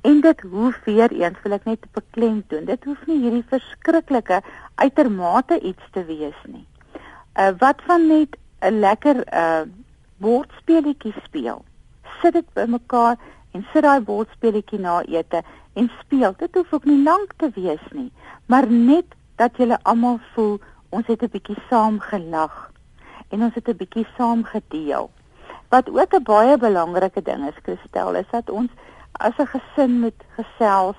En 0.00 0.20
dit 0.20 0.40
hoef 0.40 0.80
weer 0.84 1.12
eens 1.12 1.38
wil 1.42 1.52
ek 1.52 1.64
net 1.64 1.86
beklemtoon. 1.92 2.64
Dit 2.64 2.84
hoef 2.84 3.06
nie 3.06 3.18
hierdie 3.20 3.44
verskriklike 3.48 4.42
uitermate 4.74 5.60
iets 5.60 5.82
te 5.92 6.04
wees 6.04 6.38
nie. 6.44 6.66
Uh 7.34 7.52
wat 7.58 7.82
van 7.86 8.06
net 8.06 8.36
'n 8.60 8.80
lekker 8.80 9.24
uh 9.32 9.64
bordspeletjie 10.16 11.14
speel. 11.24 11.64
Sit 12.22 12.32
dit 12.32 12.52
bymekaar 12.52 13.16
en 13.52 13.66
sit 13.72 13.82
daai 13.82 14.00
bordspeletjie 14.00 14.78
na 14.78 15.02
ete 15.02 15.42
en 15.74 15.90
speel. 16.00 16.34
Dit 16.38 16.54
hoef 16.54 16.72
ook 16.72 16.84
nie 16.84 17.02
lank 17.02 17.32
te 17.36 17.50
wees 17.54 17.84
nie, 17.90 18.12
maar 18.46 18.66
net 18.70 19.04
dat 19.36 19.56
julle 19.56 19.78
almal 19.82 20.18
voel 20.34 20.58
ons 20.88 21.06
het 21.06 21.22
'n 21.22 21.30
bietjie 21.32 21.58
saam 21.68 22.00
gelag 22.00 22.72
en 23.28 23.42
ons 23.42 23.54
het 23.54 23.68
'n 23.68 23.76
bietjie 23.76 24.06
saam 24.16 24.44
gedeel. 24.44 25.10
Wat 25.68 25.90
ook 25.90 26.14
'n 26.14 26.22
baie 26.22 26.56
belangrike 26.56 27.22
ding 27.22 27.48
is, 27.48 27.62
Christel, 27.62 28.14
is 28.14 28.30
dat 28.30 28.50
ons 28.50 28.70
as 29.18 29.38
'n 29.38 29.46
gesin 29.46 30.00
moet 30.00 30.20
gesels 30.36 30.96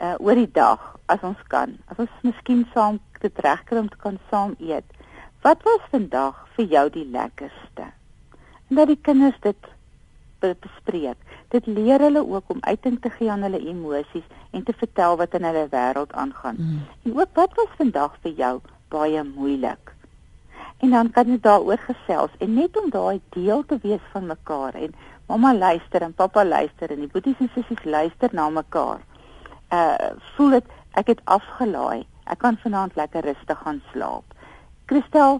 uh, 0.00 0.14
oor 0.18 0.34
die 0.34 0.52
dag 0.52 0.96
as 1.06 1.22
ons 1.22 1.42
kan. 1.48 1.78
As 1.86 1.98
ons 1.98 2.10
miskien 2.22 2.66
saam 2.74 3.00
dit 3.20 3.38
regkry 3.38 3.78
om 3.78 3.88
te 3.88 3.96
kan 3.96 4.18
saam 4.30 4.54
eet. 4.58 4.84
Wat 5.42 5.62
was 5.62 5.82
vandag 5.90 6.46
vir 6.56 6.64
jou 6.64 6.90
die 6.90 7.06
lekkerste? 7.06 7.92
En 8.68 8.76
dat 8.76 8.86
die 8.86 9.00
kinders 9.02 9.38
dit 9.40 9.68
bespreek. 10.40 11.16
Dit 11.48 11.66
leer 11.66 12.00
hulle 12.00 12.22
ook 12.24 12.44
om 12.48 12.60
uiting 12.60 13.00
te 13.00 13.10
gee 13.10 13.30
aan 13.30 13.42
hulle 13.42 13.60
emosies 13.60 14.24
en 14.50 14.64
te 14.64 14.72
vertel 14.72 15.16
wat 15.20 15.34
in 15.36 15.44
hulle 15.44 15.66
wêreld 15.68 16.12
aangaan. 16.12 16.56
Mm. 16.58 16.82
En 17.04 17.18
ook 17.18 17.34
wat 17.34 17.54
was 17.54 17.72
vandag 17.76 18.16
vir 18.22 18.32
jou 18.32 18.60
baie 18.88 19.24
moeilik? 19.24 19.92
En 20.80 20.90
dan 20.90 21.10
kan 21.10 21.28
jy 21.28 21.36
daaroor 21.40 21.78
gesels 21.84 22.32
en 22.38 22.54
net 22.54 22.76
om 22.80 22.90
daai 22.90 23.20
deel 23.36 23.64
te 23.68 23.78
wees 23.82 24.04
van 24.12 24.26
mekaar 24.26 24.74
en 24.74 24.94
mamma 25.30 25.52
luister 25.54 26.02
en 26.02 26.12
pappa 26.12 26.42
luister 26.44 26.90
en 26.90 27.04
die 27.04 27.10
boeties 27.12 27.38
en 27.38 27.50
sissies 27.54 27.84
luister 27.84 28.32
na 28.34 28.48
mekaar. 28.50 29.02
Uh 29.70 30.10
voel 30.34 30.56
dit 30.58 30.72
ek 30.98 31.12
het 31.12 31.20
afgelaai. 31.24 32.02
Ek 32.26 32.40
kan 32.42 32.58
vanaand 32.62 32.96
lekker 32.98 33.22
rustig 33.28 33.58
gaan 33.62 33.78
slaap. 33.92 34.34
Christel 34.90 35.38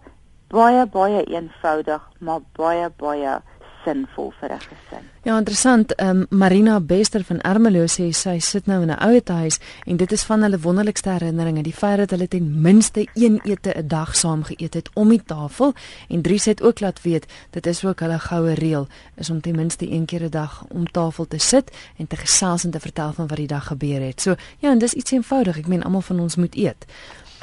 baie 0.54 0.84
baie 0.86 1.24
eenvoudig, 1.26 2.06
maar 2.18 2.44
baie 2.58 2.86
baie 3.02 3.40
sinvol 3.84 4.32
vir 4.40 4.52
'n 4.52 4.58
gesin. 4.58 5.04
Ja, 5.22 5.38
interessant. 5.38 5.94
Ehm 5.94 6.08
um, 6.08 6.26
Marina 6.38 6.80
Bester 6.80 7.24
van 7.24 7.40
Ermelo 7.40 7.84
sê 7.84 8.12
sy 8.12 8.38
sit 8.38 8.66
nou 8.66 8.82
in 8.82 8.90
'n 8.90 8.98
ouete 8.98 9.32
huis 9.32 9.58
en 9.86 9.96
dit 9.96 10.12
is 10.12 10.22
van 10.22 10.42
hulle 10.42 10.58
wonderlikste 10.58 11.10
herinneringe, 11.10 11.62
die 11.62 11.72
feit 11.72 11.98
dat 11.98 12.10
hulle 12.10 12.28
ten 12.28 12.60
minste 12.60 13.08
een 13.14 13.40
ete 13.44 13.72
'n 13.76 13.86
dag 13.86 14.16
saam 14.16 14.42
geëet 14.42 14.74
het 14.74 14.90
om 14.94 15.08
die 15.08 15.22
tafel 15.24 15.74
en 16.08 16.22
Dries 16.22 16.44
het 16.44 16.62
ook 16.62 16.80
laat 16.80 17.02
weet 17.02 17.26
dit 17.50 17.66
is 17.66 17.84
ook 17.84 18.00
hulle 18.00 18.18
goue 18.18 18.54
reël 18.54 18.88
is 19.16 19.30
om 19.30 19.40
ten 19.40 19.56
minste 19.56 19.90
een 19.90 20.04
keer 20.04 20.22
'n 20.22 20.30
dag 20.30 20.64
om 20.68 20.90
tafel 20.90 21.26
te 21.26 21.38
sit 21.38 21.70
en 21.96 22.06
te 22.06 22.16
gesels 22.16 22.64
en 22.64 22.70
te 22.70 22.80
vertel 22.80 23.12
van 23.12 23.26
wat 23.26 23.36
die 23.36 23.46
dag 23.46 23.66
gebeur 23.66 24.00
het. 24.00 24.20
So, 24.20 24.34
ja, 24.58 24.70
en 24.70 24.78
dis 24.78 24.92
iets 24.92 25.10
eenvoudig. 25.10 25.58
Ek 25.58 25.66
meen 25.66 25.82
almal 25.82 26.00
van 26.00 26.20
ons 26.20 26.36
moet 26.36 26.56
eet. 26.56 26.86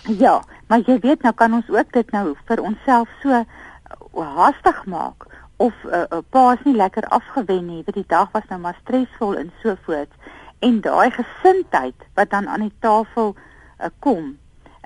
Ja, 0.04 0.44
maar 0.68 0.80
jy 0.86 1.00
weet 1.00 1.22
nou 1.22 1.34
kan 1.34 1.54
ons 1.54 1.70
ook 1.70 1.92
dit 1.92 2.12
nou 2.12 2.36
vir 2.46 2.62
onsself 2.62 3.10
so 3.22 3.30
uh, 3.30 3.44
haastig 4.36 4.86
maak 4.86 5.26
of 5.58 5.74
'n 5.84 5.88
uh, 5.88 6.04
uh, 6.10 6.18
pa 6.30 6.52
is 6.54 6.64
nie 6.64 6.76
lekker 6.76 7.04
afgewen 7.04 7.66
nie, 7.66 7.84
want 7.86 7.94
die 7.94 8.08
dag 8.08 8.32
was 8.32 8.48
nou 8.50 8.60
maar 8.60 8.78
stresvol 8.82 9.36
en 9.36 9.52
so 9.64 9.76
voort. 9.82 10.12
En 10.60 10.82
daai 10.82 11.12
gesindheid 11.12 11.96
wat 12.14 12.30
dan 12.30 12.48
aan 12.48 12.60
die 12.60 12.78
tafel 12.80 13.36
uh, 13.36 13.86
kom, 14.00 14.38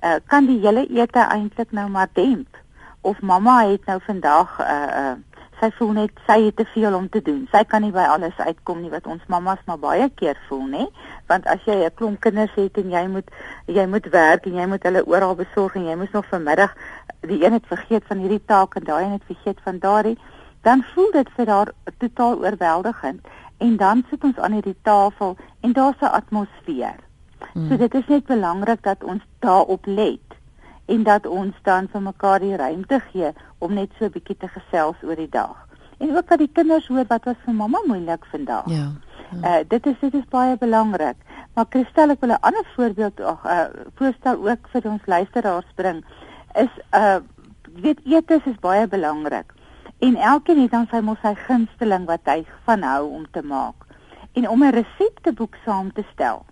uh, 0.04 0.16
kan 0.26 0.46
die 0.46 0.60
hele 0.60 0.88
ete 0.88 1.20
eintlik 1.20 1.72
nou 1.72 1.90
maar 1.90 2.08
demp. 2.14 2.58
Of 3.02 3.22
mamma 3.22 3.68
het 3.68 3.86
nou 3.86 4.00
vandag 4.02 4.60
uh, 4.60 4.88
uh, 5.02 5.14
sy 5.62 5.70
voel 5.78 5.92
net 5.92 6.22
sy 6.26 6.40
het 6.46 6.56
te 6.56 6.66
veel 6.74 6.96
om 6.98 7.10
te 7.10 7.22
doen. 7.22 7.48
Sy 7.52 7.64
kan 7.70 7.82
nie 7.86 7.94
by 7.94 8.08
alles 8.10 8.38
uitkom 8.38 8.82
nie 8.82 8.90
wat 8.90 9.08
ons 9.08 9.22
mammas 9.30 9.62
maar 9.68 9.78
baie 9.78 10.10
keer 10.10 10.40
voel, 10.48 10.66
nê? 10.68 10.88
Want 11.30 11.46
as 11.46 11.62
jy 11.66 11.86
'n 11.86 11.94
klomp 11.96 12.20
kinders 12.20 12.56
het 12.56 12.78
en 12.78 12.90
jy 12.90 13.08
moet 13.08 13.30
jy 13.68 13.86
moet 13.86 14.10
werk 14.10 14.46
en 14.46 14.56
jy 14.56 14.66
moet 14.66 14.84
hulle 14.84 15.06
oral 15.06 15.36
besorg 15.36 15.76
en 15.76 15.86
jy 15.86 15.96
moet 15.96 16.14
nog 16.14 16.26
vanmiddag 16.26 16.74
die 17.22 17.44
een 17.46 17.54
het 17.54 17.68
vergeet 17.68 18.04
van 18.08 18.18
hierdie 18.18 18.46
taak 18.46 18.76
en 18.76 18.84
daai 18.84 19.04
een 19.04 19.12
het 19.12 19.26
vergeet 19.28 19.60
van 19.64 19.78
daardie, 19.80 20.18
dan 20.62 20.84
voel 20.94 21.12
dit 21.12 21.30
vir 21.36 21.50
haar 21.50 21.72
totaal 21.98 22.40
oorweldigend. 22.40 23.28
En 23.58 23.78
dan 23.78 24.04
sit 24.10 24.24
ons 24.24 24.38
aan 24.38 24.52
hierdie 24.52 24.78
tafel 24.82 25.38
en 25.62 25.74
daar's 25.74 26.02
'n 26.02 26.06
atmosfeer. 26.06 27.00
Hmm. 27.54 27.68
So 27.68 27.78
dit 27.78 27.94
is 27.94 28.08
net 28.08 28.26
belangrik 28.26 28.84
dat 28.84 29.04
ons 29.04 29.22
daarop 29.40 29.86
let 29.86 30.28
en 30.86 31.04
dat 31.04 31.26
ons 31.26 31.56
dan 31.62 31.88
vir 31.92 32.02
mekaar 32.02 32.40
die 32.40 32.56
ruimte 32.56 33.00
gee 33.12 33.32
om 33.58 33.74
net 33.74 33.90
so 33.98 34.06
'n 34.06 34.12
bietjie 34.12 34.38
te 34.38 34.48
gesels 34.48 34.96
oor 35.04 35.16
die 35.16 35.30
dag. 35.30 35.68
En 35.98 36.16
ook 36.18 36.28
dat 36.28 36.38
die 36.38 36.52
kinders 36.54 36.88
hoor 36.88 37.06
wat 37.08 37.24
was 37.24 37.44
vir 37.46 37.54
mamma 37.54 37.82
moeilik 37.86 38.26
vandag. 38.26 38.66
Ja. 38.66 38.92
ja. 39.42 39.60
Uh 39.60 39.64
dit 39.68 39.86
is 39.86 40.00
dit 40.00 40.14
is 40.14 40.28
baie 40.30 40.58
belangrik. 40.58 41.16
Maar 41.54 41.66
Christel 41.70 42.10
ek 42.10 42.20
wil 42.20 42.30
'n 42.30 42.42
ander 42.42 42.66
voorbeeld 42.76 43.20
ag 43.20 43.46
uh 43.46 43.66
voorstel 43.96 44.50
ook 44.50 44.68
vir 44.72 44.92
ons 44.92 45.06
luisteraars 45.06 45.72
bring 45.76 46.04
is 46.54 46.74
uh 46.94 47.20
weet 47.82 48.00
eetes 48.04 48.46
is 48.46 48.60
baie 48.60 48.88
belangrik. 48.88 49.54
En 50.02 50.16
elkeen 50.16 50.62
het 50.62 50.72
dan 50.72 50.88
sy 50.90 51.00
mos 51.06 51.20
sy 51.22 51.36
gunsteling 51.46 52.08
wat 52.10 52.26
hy 52.26 52.40
van 52.66 52.82
hou 52.82 53.04
om 53.20 53.26
te 53.32 53.44
maak. 53.46 53.86
En 54.34 54.50
om 54.50 54.64
'n 54.64 54.74
resepteboek 54.74 55.56
saam 55.66 55.92
te 55.94 56.04
stel 56.14 56.46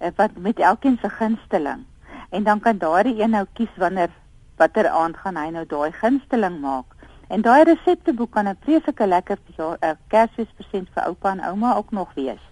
uh, 0.00 0.08
wat 0.16 0.36
met 0.36 0.58
elkeen 0.58 0.98
se 1.00 1.08
gunsteling 1.08 1.84
en 2.30 2.42
dan 2.42 2.60
kan 2.60 2.78
daardie 2.78 3.22
een 3.22 3.30
nou 3.30 3.46
kies 3.52 3.76
wanneer 3.76 4.10
watter 4.56 4.88
aand 4.88 5.16
gaan 5.16 5.36
hy 5.36 5.48
nou 5.50 5.64
daai 5.66 5.92
gunsteling 5.92 6.60
maak. 6.60 6.84
En 7.28 7.40
daai 7.42 7.64
resepteboek 7.64 8.30
kan 8.30 8.48
'n 8.48 8.58
vreeslike 8.60 9.06
lekker 9.06 9.38
ja, 9.56 9.96
Kersfeespresent 10.08 10.88
vir 10.94 11.02
oupa 11.04 11.30
en 11.30 11.44
ouma 11.44 11.74
ook 11.74 11.90
nog 11.90 12.14
wees. 12.14 12.44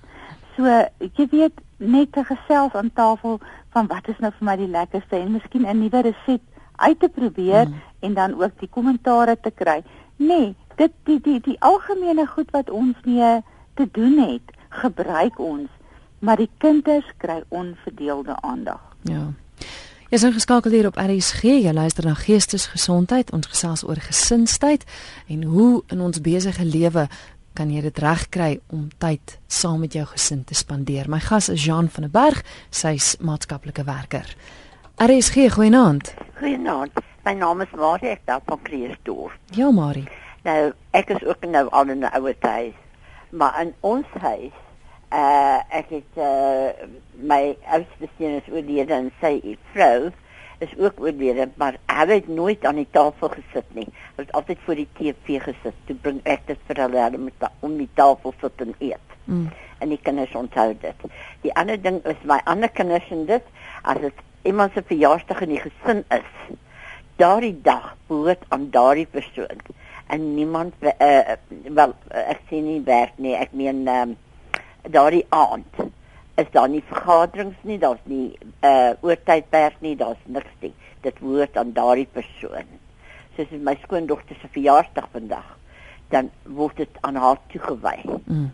So 0.57 0.65
jy 0.99 1.29
weet 1.31 1.61
net 1.77 2.13
te 2.13 2.25
gesels 2.25 2.73
aan 2.75 2.93
tafel 2.93 3.41
van 3.69 3.87
wat 3.87 4.09
is 4.09 4.19
nou 4.19 4.33
vir 4.39 4.45
my 4.45 4.57
die 4.57 4.71
lekkerste 4.71 5.17
en 5.17 5.33
miskien 5.33 5.67
'n 5.67 5.79
nuwe 5.79 6.01
resep 6.01 6.43
uit 6.77 7.01
te 7.01 7.09
probeer 7.09 7.69
mm. 7.69 7.83
en 8.01 8.15
dan 8.15 8.43
ook 8.43 8.59
die 8.59 8.69
kommentare 8.69 9.41
te 9.41 9.51
kry. 9.51 9.83
Nee, 10.17 10.55
dit 10.77 10.93
die 11.05 11.21
die 11.21 11.41
die 11.41 11.61
algemene 11.61 12.27
goed 12.27 12.51
wat 12.51 12.71
ons 12.71 12.97
mee 13.05 13.41
te 13.75 13.89
doen 13.93 14.19
het, 14.19 14.57
gebruik 14.69 15.39
ons, 15.39 15.69
maar 16.19 16.37
die 16.37 16.51
kinders 16.59 17.07
kry 17.17 17.43
onverdeelde 17.49 18.37
aandag. 18.41 18.81
Ja. 19.03 19.33
Jy 20.09 20.21
is 20.21 20.27
ingeskakel 20.29 20.71
hier 20.71 20.87
op 20.87 20.99
RSG. 21.01 21.43
Jy 21.65 21.73
luister 21.73 22.07
na 22.07 22.15
Geestesgesondheid. 22.15 23.33
Ons 23.35 23.49
gesels 23.51 23.83
oor 23.83 23.99
gesinsheid 23.99 24.85
en 25.27 25.43
hoe 25.43 25.83
in 25.91 26.01
ons 26.01 26.21
besige 26.21 26.65
lewe 26.65 27.09
kan 27.55 27.71
jy 27.71 27.81
dit 27.83 27.99
regkry 27.99 28.61
om 28.75 28.89
tyd 29.03 29.37
saam 29.47 29.81
met 29.83 29.95
jou 29.95 30.05
gesin 30.11 30.45
te 30.45 30.55
spandeer. 30.55 31.09
My 31.11 31.19
gas 31.23 31.49
is 31.49 31.65
Jean 31.65 31.89
van 31.89 32.07
der 32.07 32.15
Berg, 32.15 32.43
sy's 32.71 33.15
maatskaplike 33.23 33.87
werker. 33.87 34.27
RSG, 35.03 35.51
goeienaand. 35.55 36.15
Goeienaand. 36.39 37.14
My 37.25 37.33
naam 37.33 37.61
is 37.65 37.73
Marie, 37.73 38.11
ek 38.13 38.27
daar 38.29 38.43
van 38.45 38.61
Kreersdorp. 38.63 39.33
Ja, 39.57 39.71
Marie. 39.71 40.05
Nou, 40.45 40.73
ek 40.93 41.15
is 41.15 41.25
ook 41.25 41.47
nou 41.49 41.69
al 41.71 41.89
in 41.89 42.05
'n 42.05 42.13
ouer 42.19 42.37
huis. 42.41 42.77
Maar 43.31 43.61
in 43.61 43.75
ons 43.81 44.07
huis 44.21 44.53
uh 45.15 45.59
ek 45.79 45.91
het 45.95 46.19
uh 46.19 46.69
my 47.15 47.57
oudste 47.71 48.09
seun 48.19 48.37
is 48.41 48.51
oorlede 48.51 48.95
en 48.95 49.11
sy 49.21 49.57
vrou 49.73 50.11
is 50.65 50.73
ook 50.79 51.01
oorlede 51.01 51.49
maar 51.61 51.79
hy 51.87 52.07
het 52.17 52.29
nooit 52.29 52.65
aan 52.67 52.81
die 52.83 52.89
tafel 52.91 53.31
gesit 53.37 53.69
nie 53.79 53.87
hy 54.17 54.25
het 54.25 54.33
altyd 54.33 54.65
voor 54.67 54.81
die 54.81 54.89
TV 54.99 55.39
gesit 55.45 55.79
toe 55.87 55.97
bring 56.07 56.19
ek 56.35 56.47
dit 56.51 56.67
vir 56.67 56.83
hulle 56.83 57.03
hulle 57.05 57.23
moet 57.29 57.47
om 57.61 57.77
die 57.79 57.91
tafel 58.01 58.35
sit 58.41 58.67
en 58.67 58.75
eet 58.79 59.17
mm. 59.25 59.47
en 59.79 59.95
die 59.95 60.01
kinders 60.09 60.35
onthou 60.35 60.73
dit 60.83 61.07
die 61.47 61.55
ander 61.63 61.79
ding 61.87 62.01
is 62.11 62.27
my 62.27 62.41
ander 62.51 62.73
kinders 62.81 63.11
en 63.15 63.27
dit 63.31 63.51
as 63.83 64.03
dit 64.03 64.23
iemand 64.51 64.75
se 64.75 64.83
verjaarsdag 64.91 65.47
in 65.47 65.55
die 65.55 65.63
gesin 65.63 66.03
is 66.19 66.31
daardie 67.17 67.61
dag 67.63 67.97
behoort 68.07 68.45
aan 68.49 68.71
daardie 68.71 69.07
persoon 69.07 69.61
en 70.07 70.35
niemand 70.35 70.75
uh, 70.83 71.37
wel 71.81 71.95
ek 72.09 72.41
sien 72.49 72.65
nie 72.65 72.81
werk 72.85 73.19
nie 73.19 73.35
ek 73.35 73.53
meen 73.53 73.87
um, 73.89 74.17
daardie 74.91 75.27
aand 75.29 75.85
is 76.35 76.51
daar 76.51 76.69
nie 76.69 76.83
vergaderings 76.89 77.59
nie, 77.63 77.79
daar's 77.79 78.03
nie 78.11 78.39
uh 78.67 78.93
oortydperk 79.07 79.79
nie, 79.81 79.95
daar's 79.97 80.23
niks 80.27 80.51
nie. 80.61 80.73
Dit 81.07 81.19
hoort 81.23 81.57
aan 81.57 81.73
daardie 81.77 82.09
persoon. 82.11 82.71
Soos 83.37 83.53
my 83.63 83.77
skoondogter 83.83 84.39
se 84.41 84.51
verjaarsdag 84.57 85.07
vandag, 85.13 85.47
dan 86.11 86.31
word 86.43 86.77
dit 86.83 87.01
aan 87.07 87.19
haar 87.19 87.39
toegewy. 87.53 87.99
Mm. 88.25 88.51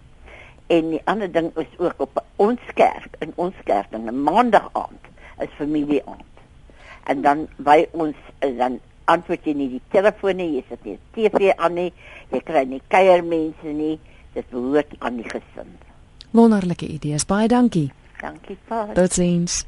En 0.70 0.90
die 0.92 1.00
ander 1.04 1.32
ding 1.32 1.50
is 1.58 1.72
ook 1.78 2.04
op 2.04 2.20
ons 2.36 2.74
kerk, 2.74 3.16
in 3.24 3.32
ons 3.36 3.56
kerk, 3.64 3.92
'n 3.92 4.22
maandag 4.22 4.68
aand 4.72 5.08
is 5.40 5.56
familie 5.56 6.02
aand. 6.04 6.29
En 7.08 7.22
dan 7.22 7.46
by 7.56 7.86
ons 7.92 8.16
dan 8.40 8.78
antwoord 9.10 9.46
jy 9.46 9.54
nie 9.58 9.68
die 9.72 9.82
telefoon 9.92 10.38
nie, 10.38 10.48
jy 10.58 10.64
sit 10.68 10.84
nie 10.86 10.96
TV 11.16 11.52
aan 11.56 11.76
nie, 11.78 11.90
jy 12.30 12.40
kry 12.46 12.64
nie 12.68 12.80
kuiermense 12.92 13.74
nie, 13.74 13.96
dit 14.36 14.50
behoort 14.52 14.92
aan 15.00 15.18
die 15.18 15.26
gesin. 15.26 15.72
Wonderlike 16.36 16.86
idees. 16.86 17.26
Baie 17.26 17.48
dankie. 17.50 17.88
Dankie, 18.20 18.58
Paul. 18.68 18.92
Totsiens. 18.94 19.64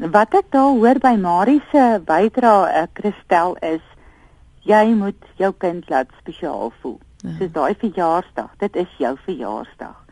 Wat 0.00 0.34
ek 0.34 0.48
daar 0.50 0.72
hoor 0.74 0.98
by 0.98 1.14
Marie 1.20 1.60
se 1.70 1.84
bydra, 2.08 2.54
uh, 2.66 2.86
Christel 2.98 3.54
is 3.62 3.84
jy 4.66 4.82
moet 4.98 5.28
jou 5.38 5.52
kind 5.62 5.86
laat 5.92 6.10
spesiaal 6.18 6.72
voel. 6.80 6.98
Ja. 7.22 7.36
So 7.38 7.52
daai 7.54 7.78
verjaarsdag, 7.78 8.50
dit 8.64 8.82
is 8.82 8.98
jou 8.98 9.14
verjaarsdag 9.28 10.05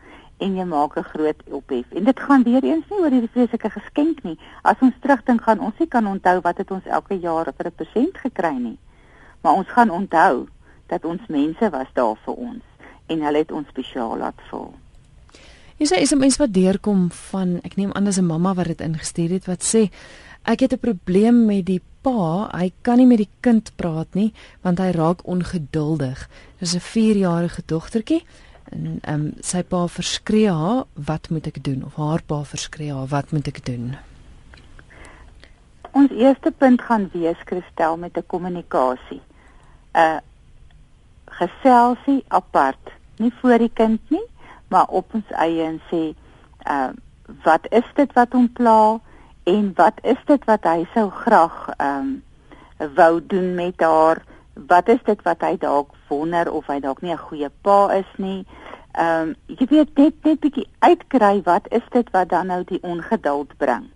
en 0.45 0.55
jy 0.59 0.65
maak 0.69 0.97
'n 0.97 1.09
groot 1.13 1.39
ophef. 1.49 1.87
En 1.91 2.03
dit 2.03 2.19
gaan 2.19 2.43
weer 2.43 2.63
eens 2.63 2.85
nie 2.89 2.99
oor 2.99 3.09
hierdie 3.09 3.33
vreeslike 3.35 3.69
geskenk 3.69 4.23
nie. 4.23 4.37
As 4.61 4.79
ons 4.79 4.93
terugdink 5.01 5.41
gaan 5.41 5.59
ons 5.59 5.77
nie 5.79 5.87
kan 5.87 6.07
onthou 6.07 6.41
wat 6.41 6.57
het 6.57 6.71
ons 6.71 6.85
elke 6.85 7.15
jaar 7.19 7.53
vir 7.57 7.67
'n 7.67 7.75
persent 7.75 8.17
gekry 8.17 8.55
nie. 8.57 8.77
Maar 9.41 9.53
ons 9.53 9.67
gaan 9.67 9.89
onthou 9.89 10.47
dat 10.87 11.05
ons 11.05 11.21
mense 11.27 11.69
was 11.69 11.87
daar 11.93 12.15
vir 12.25 12.33
ons 12.33 12.63
en 13.07 13.21
hulle 13.21 13.37
het 13.37 13.51
ons 13.51 13.67
spesiaal 13.67 14.17
laat 14.17 14.39
voel. 14.49 14.73
Jy 15.77 15.85
sê 15.85 16.01
is 16.01 16.11
'n 16.11 16.19
mens 16.19 16.37
wat 16.37 16.53
deurkom 16.53 17.11
van 17.11 17.59
ek 17.63 17.75
neem 17.75 17.91
aan 17.91 18.07
as 18.07 18.17
'n 18.17 18.25
mamma 18.25 18.53
wat 18.53 18.67
dit 18.67 18.81
ingestuur 18.81 19.29
het 19.29 19.45
wat 19.45 19.63
sê 19.63 19.91
ek 20.43 20.59
het 20.59 20.73
'n 20.73 20.79
probleem 20.79 21.45
met 21.45 21.65
die 21.65 21.81
pa, 22.01 22.49
hy 22.57 22.71
kan 22.81 22.97
nie 22.97 23.05
met 23.05 23.17
die 23.17 23.29
kind 23.41 23.71
praat 23.75 24.13
nie 24.13 24.33
want 24.61 24.77
hy 24.77 24.91
raak 24.91 25.27
ongeduldig. 25.27 26.29
Dis 26.59 26.75
'n 26.75 26.79
4-jarige 26.79 27.61
dogtertjie 27.65 28.23
en 28.71 28.99
ehm 29.01 29.13
um, 29.13 29.33
sy 29.41 29.63
pa 29.63 29.87
verskree 29.87 30.51
haar, 30.51 30.83
wat 30.93 31.29
moet 31.29 31.47
ek 31.47 31.63
doen? 31.63 31.85
Of 31.85 31.95
haar 31.95 32.21
pa 32.25 32.43
verskree 32.43 32.93
haar, 32.93 33.07
wat 33.07 33.31
moet 33.31 33.47
ek 33.47 33.65
doen? 33.65 33.95
Ons 35.91 36.11
eerste 36.11 36.51
punt 36.51 36.81
gaan 36.81 37.09
wees 37.13 37.41
Christel 37.45 37.97
met 37.97 38.17
'n 38.17 38.25
kommunikasie. 38.27 39.21
'n 39.93 39.99
uh, 39.99 40.19
Geselsie 41.25 42.23
apart, 42.27 42.91
nie 43.17 43.33
voor 43.41 43.57
die 43.57 43.71
kind 43.73 43.99
nie 44.09 44.25
maar 44.67 44.87
op 44.87 45.13
ons 45.13 45.33
eie 45.39 45.63
en 45.63 45.81
sê 45.91 46.03
uh 46.67 46.91
wat 47.41 47.63
is 47.73 47.85
dit 47.97 48.11
wat 48.13 48.35
hom 48.37 48.45
pla 48.53 48.99
en 49.49 49.71
wat 49.77 49.97
is 50.05 50.19
dit 50.29 50.43
wat 50.45 50.67
hy 50.69 50.83
sou 50.93 51.07
graag 51.09 51.55
um 51.81 52.09
wou 52.97 53.13
doen 53.33 53.55
met 53.57 53.81
haar 53.81 54.21
wat 54.67 54.87
is 54.89 55.03
dit 55.05 55.21
wat 55.21 55.41
hy 55.41 55.57
dalk 55.57 55.91
wonder 56.07 56.51
of 56.51 56.67
hy 56.67 56.79
dalk 56.79 57.01
nie 57.01 57.13
'n 57.13 57.27
goeie 57.27 57.49
pa 57.61 57.93
is 57.93 58.11
nie 58.17 58.45
um 58.99 59.35
jy 59.47 59.67
weet 59.69 59.97
net 59.97 60.13
net 60.23 60.39
bietjie 60.39 60.67
uitkry 60.79 61.41
wat 61.43 61.67
is 61.71 61.83
dit 61.91 62.09
wat 62.11 62.29
dan 62.29 62.47
nou 62.47 62.63
die 62.63 62.83
ongeduld 62.83 63.57
bring 63.57 63.89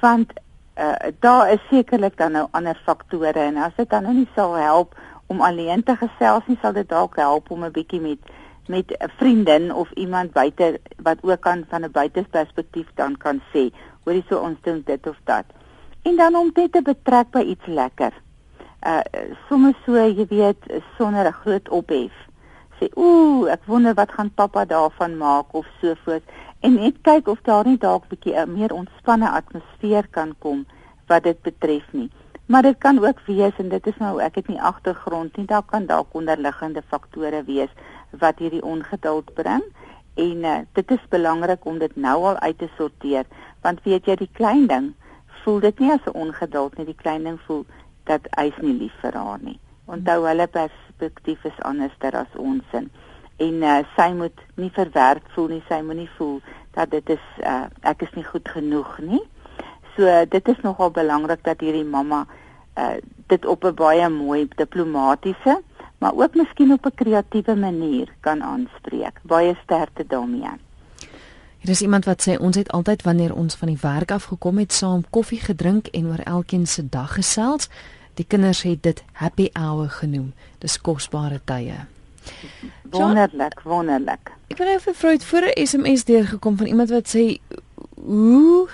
want 0.00 0.32
uh 0.76 1.12
daar 1.20 1.52
is 1.52 1.60
sekerlik 1.70 2.16
dan 2.16 2.32
nou 2.32 2.48
ander 2.50 2.80
faktore 2.84 3.40
en 3.40 3.56
as 3.56 3.74
dit 3.76 3.90
dan 3.90 4.02
nou 4.02 4.14
nie 4.14 4.28
sal 4.34 4.54
help 4.54 4.94
om 5.32 5.40
alleen 5.40 5.82
te 5.82 5.96
gesels 5.96 6.46
nie, 6.46 6.58
sal 6.62 6.74
dit 6.76 6.88
dalk 6.88 7.16
help 7.16 7.50
om 7.50 7.64
'n 7.64 7.76
bietjie 7.78 8.00
met 8.00 8.20
met 8.68 8.92
'n 8.92 9.10
vriendin 9.18 9.74
of 9.74 9.90
iemand 9.92 10.32
buite 10.32 10.80
wat 11.02 11.18
ook 11.22 11.40
kan 11.40 11.64
van 11.68 11.84
'n 11.84 11.90
buitesperspektief 11.90 12.88
dan 12.94 13.16
kan 13.16 13.40
sê, 13.52 13.62
hoorie 14.04 14.24
so 14.28 14.38
ons 14.38 14.58
doen 14.62 14.82
dit 14.84 15.06
of 15.06 15.16
dat. 15.24 15.44
En 16.02 16.16
dan 16.16 16.34
om 16.34 16.50
dit 16.52 16.72
te 16.72 16.82
betrek 16.82 17.30
by 17.30 17.40
iets 17.40 17.66
lekker. 17.66 18.12
Uh 18.86 19.00
sommer 19.48 19.74
so, 19.84 19.94
jy 19.94 20.26
weet, 20.26 20.58
sonder 20.98 21.26
'n 21.26 21.40
groot 21.42 21.68
ophef. 21.68 22.12
Sê, 22.78 22.88
ooh, 22.94 23.46
ek 23.46 23.62
wonder 23.66 23.94
wat 23.94 24.12
gaan 24.12 24.30
pappa 24.34 24.64
daarvan 24.64 25.16
maak 25.16 25.54
of 25.54 25.66
so 25.80 25.94
voort 26.04 26.22
en 26.60 26.74
net 26.74 26.98
kyk 27.02 27.28
of 27.28 27.38
daar 27.42 27.66
nie 27.66 27.78
dalk 27.78 28.04
'n 28.04 28.10
bietjie 28.14 28.34
'n 28.34 28.52
meer 28.52 28.72
ontspanne 28.72 29.28
atmosfeer 29.30 30.08
kan 30.10 30.34
kom 30.38 30.66
wat 31.06 31.22
dit 31.22 31.42
betref 31.42 31.86
nie. 31.92 32.10
Maar 32.46 32.62
dit 32.62 32.78
kan 32.78 32.98
ook 32.98 33.20
wees 33.26 33.56
en 33.58 33.68
dit 33.68 33.86
is 33.86 33.98
nou 33.98 34.20
ek 34.20 34.34
het 34.34 34.48
nie 34.48 34.60
agtergrond 34.60 35.36
nie, 35.36 35.46
daar 35.46 35.62
kan 35.62 35.86
dalk 35.86 36.14
onderliggende 36.14 36.82
faktore 36.82 37.44
wees 37.44 37.70
wat 38.10 38.38
hierdie 38.38 38.62
ongeduld 38.62 39.34
bring 39.34 39.62
en 40.14 40.44
uh, 40.44 40.58
dit 40.72 40.90
is 40.90 41.08
belangrik 41.08 41.64
om 41.64 41.78
dit 41.78 41.96
nou 41.96 42.24
al 42.24 42.38
uit 42.38 42.58
te 42.58 42.68
sorteer 42.76 43.24
want 43.60 43.82
weet 43.82 44.06
jy 44.06 44.16
die 44.16 44.30
klein 44.32 44.66
ding 44.66 44.94
voel 45.44 45.60
dit 45.60 45.78
nie 45.78 45.92
as 45.92 46.04
'n 46.06 46.18
ongeduld 46.18 46.76
nie, 46.76 46.86
die 46.86 47.02
klein 47.02 47.24
ding 47.24 47.40
voel 47.46 47.64
dat 48.04 48.26
hy 48.36 48.46
is 48.50 48.60
nie 48.60 48.74
lief 48.78 48.94
vir 49.00 49.16
haar 49.16 49.38
nie. 49.42 49.58
Onthou 49.86 50.24
hulle 50.26 50.46
perspektief 50.46 51.44
is 51.44 51.62
anders 51.62 51.92
as 52.00 52.36
ons 52.36 52.62
sin 52.70 52.90
en 53.42 53.62
uh, 53.62 53.78
sy 53.96 54.12
moet 54.16 54.42
nie 54.60 54.70
verwerp 54.74 55.24
voel 55.34 55.48
nie. 55.56 55.62
Sy 55.68 55.80
moet 55.82 56.02
nie 56.02 56.10
voel 56.16 56.40
dat 56.76 56.92
dit 56.92 57.14
is 57.16 57.24
uh, 57.42 57.66
ek 57.88 58.04
is 58.06 58.14
nie 58.14 58.26
goed 58.26 58.48
genoeg 58.48 58.98
nie. 59.04 59.22
So 59.96 60.06
uh, 60.08 60.22
dit 60.28 60.48
is 60.48 60.62
nogal 60.62 60.92
belangrik 60.94 61.42
dat 61.44 61.60
hierdie 61.64 61.86
mamma 61.86 62.24
uh, 62.78 62.96
dit 63.32 63.46
op 63.46 63.64
'n 63.64 63.74
baie 63.74 64.08
mooi 64.08 64.48
diplomatisiese 64.56 65.60
maar 66.02 66.14
ook 66.18 66.34
miskien 66.34 66.72
op 66.72 66.86
'n 66.86 66.94
kreatiewe 66.94 67.54
manier 67.54 68.08
kan 68.20 68.42
aanspreek. 68.42 69.20
Baie 69.22 69.56
sterkte 69.62 70.06
daarmee 70.06 70.58
Hier 71.62 71.70
is 71.70 71.80
iemand 71.80 72.04
wat 72.04 72.24
sê 72.26 72.34
ons 72.42 72.56
het 72.58 72.72
altyd 72.74 73.04
wanneer 73.06 73.34
ons 73.38 73.54
van 73.54 73.68
die 73.70 73.78
werk 73.78 74.10
af 74.10 74.24
gekom 74.24 74.56
het 74.58 74.72
saam 74.74 75.04
koffie 75.14 75.38
gedrink 75.38 75.86
en 75.94 76.08
oor 76.10 76.18
elkeen 76.18 76.66
se 76.66 76.82
dag 76.88 77.12
gesels. 77.14 77.68
Die 78.18 78.26
kinders 78.26 78.64
het 78.66 78.82
dit 78.82 79.02
happy 79.12 79.46
hour 79.52 79.90
genoem. 79.90 80.32
Dis 80.58 80.74
kosbare 80.80 81.38
tye. 81.46 81.76
Wonderlik, 82.90 83.62
wonderlik. 83.62 84.32
Ek 84.50 84.58
wil 84.58 84.72
effe 84.74 84.90
Freud 84.94 85.22
voor 85.24 85.46
'n 85.52 85.66
SMS 85.66 86.04
deurgekom 86.04 86.56
van 86.56 86.66
iemand 86.66 86.90
wat 86.90 87.14
sê 87.14 87.38
hoe 87.94 88.68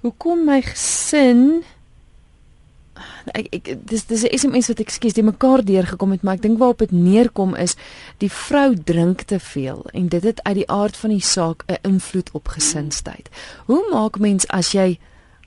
hoe 0.00 0.12
kom 0.16 0.44
my 0.44 0.62
gesin 0.62 1.62
ek 3.32 3.48
ek 3.52 3.70
dis 3.88 4.06
dis 4.06 4.24
'n 4.24 4.38
SMS 4.38 4.68
wat 4.68 4.80
ek 4.80 4.90
skies 4.90 5.14
die 5.14 5.26
mekaar 5.26 5.64
deurgekom 5.64 6.10
het 6.10 6.22
maar 6.22 6.34
ek 6.34 6.42
dink 6.42 6.58
waarop 6.58 6.78
dit 6.78 6.92
neerkom 6.92 7.54
is 7.54 7.76
die 8.18 8.30
vrou 8.30 8.74
drink 8.74 9.22
te 9.22 9.38
veel 9.38 9.84
en 9.92 10.08
dit 10.08 10.22
het 10.22 10.42
uit 10.42 10.54
die 10.54 10.70
aard 10.70 10.96
van 10.96 11.10
die 11.10 11.20
saak 11.20 11.64
'n 11.66 11.78
invloed 11.82 12.30
op 12.32 12.48
gesinsheid. 12.48 13.28
Hoe 13.66 13.82
maak 13.90 14.18
mens 14.18 14.48
as 14.48 14.72
jy 14.72 14.98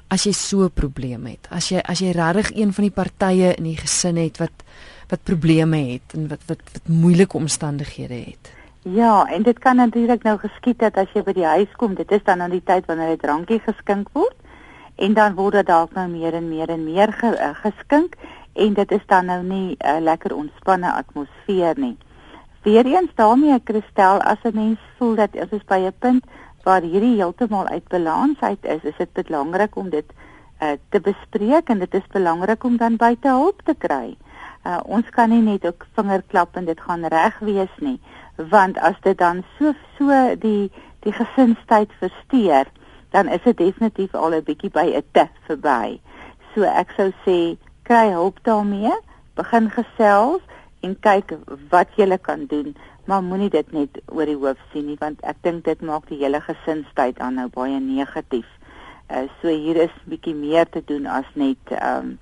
as 0.10 0.24
jy 0.24 0.32
so 0.32 0.64
'n 0.64 0.72
probleem 0.72 1.26
het? 1.26 1.48
As 1.50 1.70
jy 1.70 1.80
as 1.80 2.00
jy 2.00 2.12
regtig 2.12 2.52
een 2.56 2.74
van 2.74 2.84
die 2.84 2.92
partye 2.92 3.56
in 3.56 3.64
die 3.64 3.78
gesin 3.78 4.18
het 4.18 4.38
wat 4.38 4.64
wat 5.10 5.24
probleme 5.24 5.78
het 5.78 6.14
en 6.14 6.28
wat 6.28 6.42
wat 6.48 6.62
wat 6.74 6.88
moeilike 6.88 7.38
omstandighede 7.38 8.14
het. 8.14 8.52
Ja, 8.82 9.26
en 9.26 9.44
dit 9.44 9.60
kan 9.60 9.76
natuurlik 9.76 10.24
nou 10.24 10.38
geskied 10.38 10.80
dat 10.80 10.96
as 10.98 11.12
jy 11.14 11.24
by 11.24 11.34
die 11.34 11.46
huis 11.46 11.72
kom, 11.76 11.96
dit 11.96 12.12
is 12.12 12.24
dan 12.24 12.42
aan 12.42 12.52
die 12.52 12.64
tyd 12.64 12.86
wanneer 12.86 13.12
'n 13.12 13.18
drankie 13.18 13.60
geskink 13.60 14.10
word 14.14 14.36
en 14.98 15.14
dan 15.14 15.36
word 15.38 15.60
dit 15.60 15.68
dalk 15.68 15.94
nou 15.96 16.08
meer 16.12 16.34
en 16.34 16.50
meer 16.50 16.70
en 16.74 16.84
meer 16.84 17.14
ge, 17.14 17.32
uh, 17.34 17.54
geskink 17.62 18.18
en 18.54 18.74
dit 18.74 18.92
is 18.92 19.06
dan 19.08 19.26
nou 19.26 19.42
nie 19.44 19.78
'n 19.78 19.86
uh, 19.86 20.02
lekker 20.02 20.36
ontspanne 20.36 20.92
atmosfeer 20.92 21.80
nie. 21.80 21.98
Weereens 22.64 23.14
daarmee 23.16 23.62
Christel, 23.64 24.22
as 24.22 24.44
'n 24.44 24.56
mens 24.56 24.80
voel 24.98 25.16
dat 25.16 25.38
as 25.38 25.50
ons 25.50 25.66
by 25.66 25.80
'n 25.86 25.94
punt 26.00 26.26
waar 26.64 26.82
hierdie 26.82 27.16
heeltemal 27.16 27.68
uit 27.68 27.88
balans 27.88 28.40
uit 28.40 28.66
is, 28.66 28.84
is 28.84 28.98
dit 28.98 29.14
belangrik 29.14 29.76
om 29.76 29.90
dit 29.90 30.06
uh, 30.62 30.72
te 30.90 31.00
bespreek 31.00 31.70
en 31.70 31.80
dit 31.80 31.94
is 31.94 32.08
belangrik 32.12 32.64
om 32.64 32.78
dan 32.78 32.96
buite 32.96 33.28
hulp 33.28 33.62
te 33.64 33.76
kry 33.78 34.18
uh, 34.68 34.80
ons 34.84 35.08
kan 35.16 35.32
nie 35.32 35.44
net 35.44 35.66
ook 35.66 35.86
vingerklap 35.98 36.56
en 36.60 36.66
dit 36.66 36.82
gaan 36.82 37.06
reg 37.14 37.40
wees 37.50 37.74
nie 37.84 37.98
want 38.52 38.78
as 38.90 38.98
dit 39.06 39.18
dan 39.18 39.44
so 39.58 39.74
so 39.98 40.18
die 40.44 40.70
die 41.06 41.14
gesinstyd 41.14 41.94
versteur 42.02 42.70
dan 43.18 43.32
is 43.34 43.42
dit 43.46 43.58
definitief 43.58 44.14
al 44.14 44.36
'n 44.38 44.46
bietjie 44.50 44.72
by 44.80 44.86
'n 45.00 45.04
te 45.18 45.26
verby 45.48 45.98
so 46.54 46.64
ek 46.64 46.94
sou 46.98 47.10
sê 47.26 47.40
kry 47.90 48.12
hulp 48.14 48.44
daarmee 48.50 48.94
begin 49.42 49.72
gesels 49.78 50.42
en 50.86 51.00
kyk 51.00 51.34
wat 51.74 51.90
jy 51.98 52.18
kan 52.18 52.46
doen 52.46 52.76
maar 53.06 53.24
moenie 53.24 53.50
dit 53.50 53.72
net 53.72 54.02
oor 54.06 54.26
die 54.26 54.38
hoof 54.44 54.62
sien 54.72 54.86
nie 54.86 55.00
want 55.00 55.22
ek 55.24 55.42
dink 55.42 55.66
dit 55.66 55.82
maak 55.82 56.08
die 56.08 56.22
hele 56.22 56.42
gesinstyd 56.42 57.20
aan 57.20 57.42
nou 57.42 57.50
baie 57.50 57.80
negatief 57.80 58.48
uh, 59.10 59.28
so 59.42 59.48
hier 59.48 59.76
is 59.88 59.94
bietjie 60.06 60.36
meer 60.36 60.70
te 60.70 60.82
doen 60.86 61.06
as 61.06 61.28
net 61.34 61.72
um, 61.82 62.18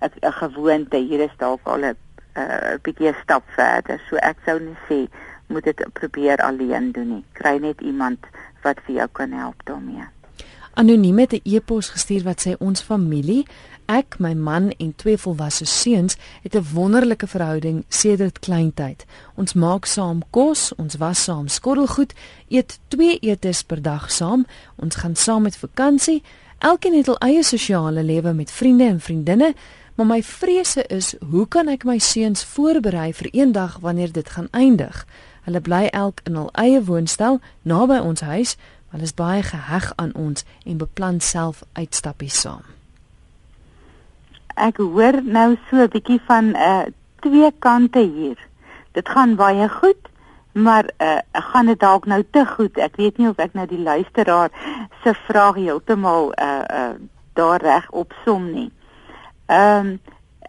'n 0.00 0.32
gewoonte. 0.32 0.96
Hier 0.96 1.20
is 1.20 1.36
dalk 1.36 1.60
al 1.64 1.84
'n 1.84 1.96
'n 2.36 2.78
bietjie 2.82 3.08
'n 3.08 3.20
stap 3.22 3.44
verder. 3.56 4.00
So 4.08 4.16
ek 4.16 4.38
sou 4.46 4.58
net 4.60 4.78
sê 4.88 5.08
moet 5.48 5.64
dit 5.64 5.92
probeer 5.92 6.36
alleen 6.36 6.92
doen 6.92 7.08
nie. 7.08 7.24
Kry 7.32 7.58
net 7.58 7.80
iemand 7.80 8.18
wat 8.62 8.80
vir 8.86 8.94
jou 8.94 9.08
kan 9.12 9.32
help 9.32 9.64
daarmee. 9.64 10.06
Anoniem 10.74 11.18
het 11.18 11.32
'n 11.32 11.40
e-pos 11.44 11.88
gestuur 11.88 12.22
wat 12.22 12.46
sê 12.46 12.56
ons 12.58 12.80
familie, 12.80 13.46
ek, 13.86 14.18
my 14.18 14.34
man 14.34 14.70
en 14.70 14.92
twee 14.96 15.18
volwasse 15.18 15.64
seuns 15.64 16.16
het 16.42 16.54
'n 16.54 16.66
wonderlike 16.72 17.26
verhouding 17.26 17.84
sedert 17.88 18.38
kleintyd. 18.38 19.04
Ons 19.34 19.52
maak 19.52 19.84
saam 19.84 20.22
kos, 20.30 20.72
ons 20.76 20.94
was 20.94 21.22
saam 21.22 21.48
skottelgoed, 21.48 22.12
eet 22.48 22.78
twee 22.88 23.18
etes 23.18 23.62
per 23.62 23.82
dag 23.82 24.10
saam, 24.12 24.46
ons 24.76 24.94
gaan 24.94 25.16
saam 25.16 25.42
met 25.42 25.56
vakansie. 25.56 26.22
Elkeen 26.58 26.94
het 26.96 27.06
hul 27.06 27.18
eie 27.18 27.42
sosiale 27.42 28.02
lewe 28.02 28.32
met 28.32 28.50
vriende 28.50 28.84
en 28.84 29.00
vriendinne 29.00 29.54
Maar 30.00 30.08
my 30.08 30.22
vrese 30.22 30.86
is, 30.86 31.14
hoe 31.30 31.48
kan 31.48 31.68
ek 31.68 31.82
my 31.84 31.98
seuns 32.00 32.40
voorberei 32.44 33.10
vir 33.12 33.26
eendag 33.36 33.74
wanneer 33.84 34.12
dit 34.12 34.30
gaan 34.32 34.46
eindig? 34.50 35.02
Hulle 35.44 35.60
bly 35.60 35.90
elk 35.92 36.22
in 36.24 36.38
hul 36.40 36.48
eie 36.56 36.80
woonstel 36.84 37.36
naby 37.68 37.98
ons 38.00 38.24
huis, 38.24 38.54
hulle 38.90 39.02
is 39.02 39.14
baie 39.14 39.42
geheg 39.42 39.92
aan 39.96 40.12
ons 40.14 40.44
en 40.64 40.78
beplan 40.78 41.20
self 41.20 41.62
uitstappies 41.72 42.40
saam. 42.40 42.62
Ek 44.56 44.76
hoor 44.76 45.22
nou 45.22 45.56
so 45.70 45.76
'n 45.76 45.88
bietjie 45.88 46.20
van 46.26 46.44
'n 46.52 46.56
uh, 46.56 46.80
eh, 46.80 46.86
twee 47.20 47.50
kante 47.58 48.00
hier. 48.00 48.38
Dit 48.92 49.08
gaan 49.08 49.36
baie 49.36 49.68
goed, 49.68 50.08
maar 50.52 50.84
uh, 50.98 51.18
gaan 51.32 51.66
dit 51.66 51.80
dalk 51.80 52.06
nou 52.06 52.24
te 52.30 52.46
goed? 52.46 52.78
Ek 52.78 52.96
weet 52.96 53.18
nie 53.18 53.28
of 53.28 53.38
ek 53.38 53.54
nou 53.54 53.66
die 53.66 53.82
luisteraar 53.82 54.50
se 55.02 55.14
vraag 55.14 55.54
heeltemal 55.54 56.32
uh 56.38 56.64
uh 56.70 56.94
daar 57.32 57.62
reg 57.62 57.90
opsom 57.90 58.50
nie. 58.52 58.70
Ehm 59.46 59.86
um, 59.86 60.00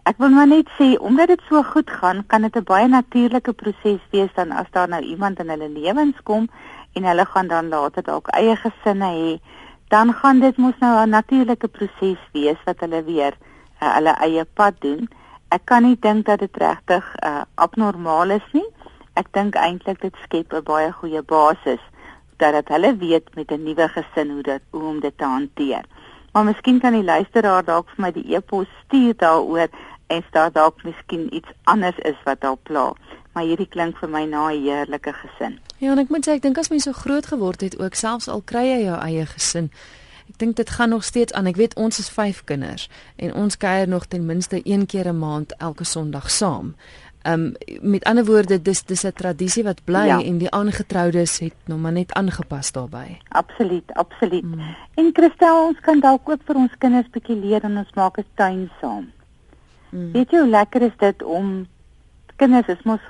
ek 0.02 0.18
wil 0.18 0.28
maar 0.34 0.46
net 0.46 0.68
sê 0.78 0.96
omdat 0.98 1.28
dit 1.30 1.42
so 1.48 1.62
goed 1.62 1.90
gaan, 1.90 2.24
kan 2.26 2.42
dit 2.42 2.56
'n 2.56 2.64
baie 2.64 2.88
natuurlike 2.88 3.52
proses 3.52 4.02
wees 4.10 4.32
dan 4.34 4.50
as 4.50 4.66
daar 4.70 4.88
nou 4.88 5.02
iemand 5.02 5.38
in 5.38 5.48
hulle 5.48 5.68
lewens 5.68 6.16
kom 6.22 6.48
en 6.92 7.04
hulle 7.04 7.24
gaan 7.24 7.48
dan 7.48 7.68
later 7.68 8.02
dalk 8.02 8.28
eie 8.36 8.56
gesinne 8.56 9.10
hê, 9.16 9.40
dan 9.88 10.12
gaan 10.12 10.40
dit 10.40 10.56
mos 10.56 10.78
nou 10.80 10.92
'n 11.04 11.10
natuurlike 11.10 11.68
proses 11.68 12.20
wees 12.32 12.60
wat 12.64 12.80
hulle 12.80 13.02
weer 13.04 13.34
uh, 13.82 13.94
hulle 13.94 14.14
eie 14.26 14.44
pad 14.44 14.74
doen. 14.80 15.08
Ek 15.48 15.64
kan 15.64 15.82
nie 15.82 15.96
dink 16.00 16.26
dat 16.26 16.38
dit 16.38 16.56
regtig 16.56 17.04
uh, 17.26 17.42
abnormaal 17.54 18.30
is 18.30 18.48
nie. 18.52 18.68
Ek 19.14 19.28
dink 19.32 19.54
eintlik 19.54 20.00
dit 20.00 20.14
skep 20.24 20.52
'n 20.52 20.64
baie 20.64 20.92
goeie 20.92 21.22
basis 21.22 21.82
dat 22.36 22.68
hulle 22.68 22.96
weet 22.96 23.34
met 23.34 23.50
'n 23.50 23.62
nuwe 23.62 23.88
gesin 23.88 24.30
hoe 24.30 24.42
dit 24.42 24.62
hoe 24.70 24.88
om 24.88 25.00
dit 25.00 25.18
te 25.18 25.24
hanteer. 25.24 25.84
Maar 26.32 26.44
miskien 26.44 26.80
kan 26.80 26.92
die 26.92 27.04
luisteraar 27.04 27.64
dalk 27.64 27.88
vir 27.88 28.00
my 28.04 28.12
die 28.12 28.34
e-pos 28.36 28.66
stuur 28.84 29.14
daaroor 29.16 29.68
en 30.06 30.24
staat 30.28 30.54
dalk 30.54 30.82
miskien 30.82 31.34
iets 31.34 31.52
anders 31.64 31.98
is 31.98 32.16
wat 32.24 32.40
daar 32.40 32.56
pla. 32.56 32.92
Maar 33.32 33.44
hierdie 33.44 33.68
klink 33.68 33.96
vir 33.98 34.08
my 34.08 34.24
na 34.24 34.50
'n 34.50 34.62
heerlike 34.62 35.12
gesin. 35.12 35.58
Ja, 35.78 35.92
en 35.92 35.98
ek 35.98 36.08
moet 36.08 36.26
sê 36.26 36.32
ek 36.32 36.42
dink 36.42 36.58
as 36.58 36.68
mens 36.68 36.82
so 36.82 36.92
groot 36.92 37.26
geword 37.26 37.60
het 37.60 37.78
ook 37.78 37.94
selfs 37.94 38.28
al 38.28 38.42
kry 38.44 38.64
jy 38.64 38.84
jou 38.84 38.98
eie 39.00 39.26
gesin. 39.26 39.70
Ek 40.28 40.38
dink 40.38 40.56
dit 40.56 40.70
gaan 40.70 40.88
nog 40.88 41.04
steeds 41.04 41.32
aan. 41.32 41.46
Ek 41.46 41.56
weet 41.56 41.74
ons 41.74 41.98
is 41.98 42.08
5 42.08 42.44
kinders 42.44 42.88
en 43.16 43.34
ons 43.34 43.56
kuier 43.56 43.88
nog 43.88 44.06
ten 44.06 44.26
minste 44.26 44.60
een 44.64 44.86
keer 44.86 45.08
'n 45.08 45.18
maand 45.18 45.56
elke 45.58 45.84
Sondag 45.84 46.30
saam. 46.30 46.74
Ehm 47.22 47.54
um, 47.54 47.90
met 47.90 48.04
ander 48.04 48.24
woorde 48.24 48.62
dis 48.62 48.82
dis 48.82 49.04
'n 49.04 49.12
tradisie 49.12 49.62
wat 49.64 49.84
bly 49.84 50.06
ja. 50.06 50.22
en 50.22 50.38
die 50.38 50.50
aangetroudes 50.50 51.38
het 51.38 51.54
nog 51.64 51.78
maar 51.78 51.92
net 51.92 52.12
aangepas 52.12 52.72
daarbey. 52.72 53.18
Absoluut, 53.28 53.92
absoluut. 53.92 54.42
Mm. 54.42 54.76
En 54.94 55.10
Christel, 55.12 55.66
ons 55.66 55.80
kan 55.80 56.00
dalk 56.00 56.28
ook 56.28 56.40
vir 56.44 56.56
ons 56.56 56.72
kinders 56.78 57.10
bietjie 57.10 57.36
leer 57.36 57.62
en 57.62 57.76
ons 57.76 57.92
maak 57.94 58.18
'n 58.18 58.24
tuin 58.34 58.70
saam. 58.80 59.10
Mm. 59.90 60.12
Weet 60.12 60.30
jy 60.30 60.38
hoe 60.38 60.48
lekker 60.48 60.82
is 60.82 60.96
dit 60.98 61.22
om 61.22 61.66
kinders 62.36 62.66
is 62.66 62.82
mos 62.82 63.00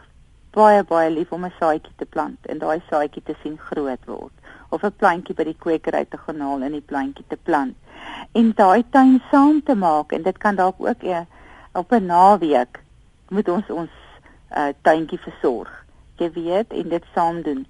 baie 0.53 0.83
baie 0.85 1.11
lief 1.11 1.33
om 1.33 1.45
'n 1.45 1.53
saadjie 1.59 1.93
te 1.97 2.05
plant 2.05 2.47
en 2.47 2.59
daai 2.59 2.83
saadjie 2.91 3.23
te 3.23 3.35
sien 3.43 3.59
groot 3.59 4.05
word 4.07 4.33
of 4.69 4.85
'n 4.85 4.97
plantjie 4.97 5.35
by 5.35 5.45
die 5.45 5.61
kwekery 5.65 6.05
te 6.05 6.19
gaan 6.25 6.41
haal 6.41 6.63
en 6.63 6.73
die 6.73 6.89
plantjie 6.93 7.25
te 7.29 7.37
plant. 7.37 7.77
En 8.33 8.53
daai 8.57 8.85
tuin 8.91 9.23
saam 9.31 9.63
te 9.63 9.75
maak 9.75 10.13
en 10.13 10.23
dit 10.23 10.39
kan 10.39 10.57
dalk 10.57 10.77
ook 10.79 11.03
'n 11.03 11.27
op 11.73 11.93
'n 11.93 12.07
naweek 12.07 12.81
moet 13.29 13.49
ons 13.49 13.71
ons 13.71 13.91
uh, 14.57 14.69
tuintjie 14.83 15.19
versorg. 15.19 15.85
Jy 16.17 16.31
weet 16.33 16.73
en 16.73 16.89
dit 16.89 17.05
saam 17.15 17.43
doen. 17.43 17.67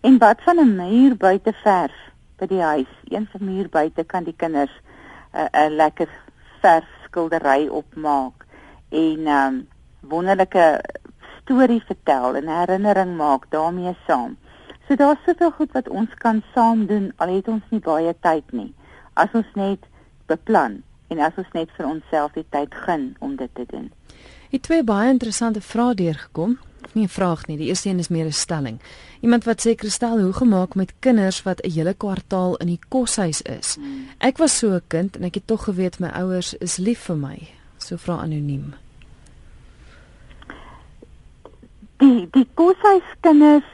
En 0.00 0.18
wat 0.18 0.42
van 0.42 0.58
'n 0.60 0.76
muur 0.76 1.16
buite 1.16 1.52
verf 1.52 1.96
by 2.38 2.46
die 2.46 2.62
huis? 2.62 2.92
Een 3.08 3.28
van 3.32 3.44
muur 3.44 3.68
buite 3.68 4.04
kan 4.04 4.24
die 4.24 4.36
kinders 4.36 4.72
'n 5.32 5.48
uh, 5.52 5.68
lekker 5.70 6.08
verf 6.60 6.88
skildery 7.04 7.68
opmaak 7.68 8.44
en 8.88 9.26
um 9.26 9.68
wonderlike 10.00 10.80
storie 11.46 11.82
vertel 11.86 12.34
en 12.36 12.48
herinnering 12.50 13.14
maak 13.16 13.46
daarmee 13.54 13.94
saam. 14.06 14.34
So 14.88 14.98
daar's 14.98 15.22
soveel 15.26 15.50
goed 15.50 15.72
wat 15.72 15.88
ons 15.88 16.10
kan 16.18 16.42
saam 16.54 16.86
doen 16.86 17.12
al 17.22 17.36
het 17.36 17.48
ons 17.48 17.62
nie 17.70 17.80
baie 17.80 18.14
tyd 18.20 18.52
nie. 18.52 18.72
As 19.14 19.30
ons 19.34 19.48
net 19.54 19.86
beplan 20.26 20.80
en 21.10 21.22
as 21.22 21.38
ons 21.38 21.52
net 21.54 21.70
vir 21.78 21.86
onsself 21.86 22.34
die 22.34 22.46
tyd 22.50 22.74
gun 22.74 23.12
om 23.22 23.36
dit 23.38 23.50
te 23.54 23.66
doen. 23.70 23.90
Het 24.50 24.62
twee 24.62 24.82
baie 24.86 25.10
interessante 25.10 25.62
vrae 25.62 25.94
deurgekom. 25.94 26.58
Nie 26.92 27.04
'n 27.04 27.08
vraag 27.08 27.46
nie, 27.46 27.56
die 27.56 27.66
eerste 27.66 27.88
een 27.88 27.98
is 27.98 28.08
meer 28.08 28.26
'n 28.26 28.32
stelling. 28.32 28.80
Iemand 29.20 29.44
wat 29.44 29.66
sê 29.66 29.74
Kristel, 29.74 30.20
hoe 30.20 30.32
gemaak 30.32 30.74
met 30.74 30.92
kinders 30.98 31.42
wat 31.42 31.60
'n 31.60 31.70
hele 31.70 31.94
kwartaal 31.94 32.56
in 32.56 32.66
die 32.66 32.80
koshuis 32.88 33.42
is? 33.42 33.74
Hmm. 33.74 34.08
Ek 34.18 34.36
was 34.38 34.58
so 34.58 34.74
'n 34.74 34.82
kind 34.86 35.16
en 35.16 35.24
ek 35.24 35.34
het 35.34 35.46
tog 35.46 35.64
geweet 35.64 35.98
my 35.98 36.08
ouers 36.08 36.54
is 36.54 36.76
lief 36.76 36.98
vir 36.98 37.16
my. 37.16 37.48
So 37.78 37.96
vra 37.96 38.16
anoniem. 38.18 38.74
Die 42.00 42.28
die 42.30 42.48
koshuiskinders 42.54 43.64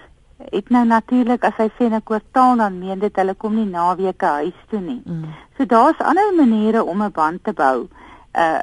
het 0.51 0.71
nou 0.75 0.85
natuurlik 0.87 1.45
as 1.45 1.57
hy 1.57 1.69
sê 1.79 1.89
'n 1.91 2.03
kwartaal 2.03 2.57
dan 2.57 2.79
meen 2.79 2.99
dit 2.99 3.17
hulle 3.17 3.35
kom 3.35 3.55
nie 3.55 3.67
naweke 3.67 4.27
huis 4.27 4.59
toe 4.71 4.81
nie. 4.81 5.03
Mm. 5.05 5.25
So 5.57 5.65
daar's 5.65 5.99
ander 5.99 6.35
maniere 6.35 6.85
om 6.85 7.03
'n 7.03 7.13
band 7.13 7.45
te 7.45 7.53
bou. 7.53 7.89
Uh 8.35 8.59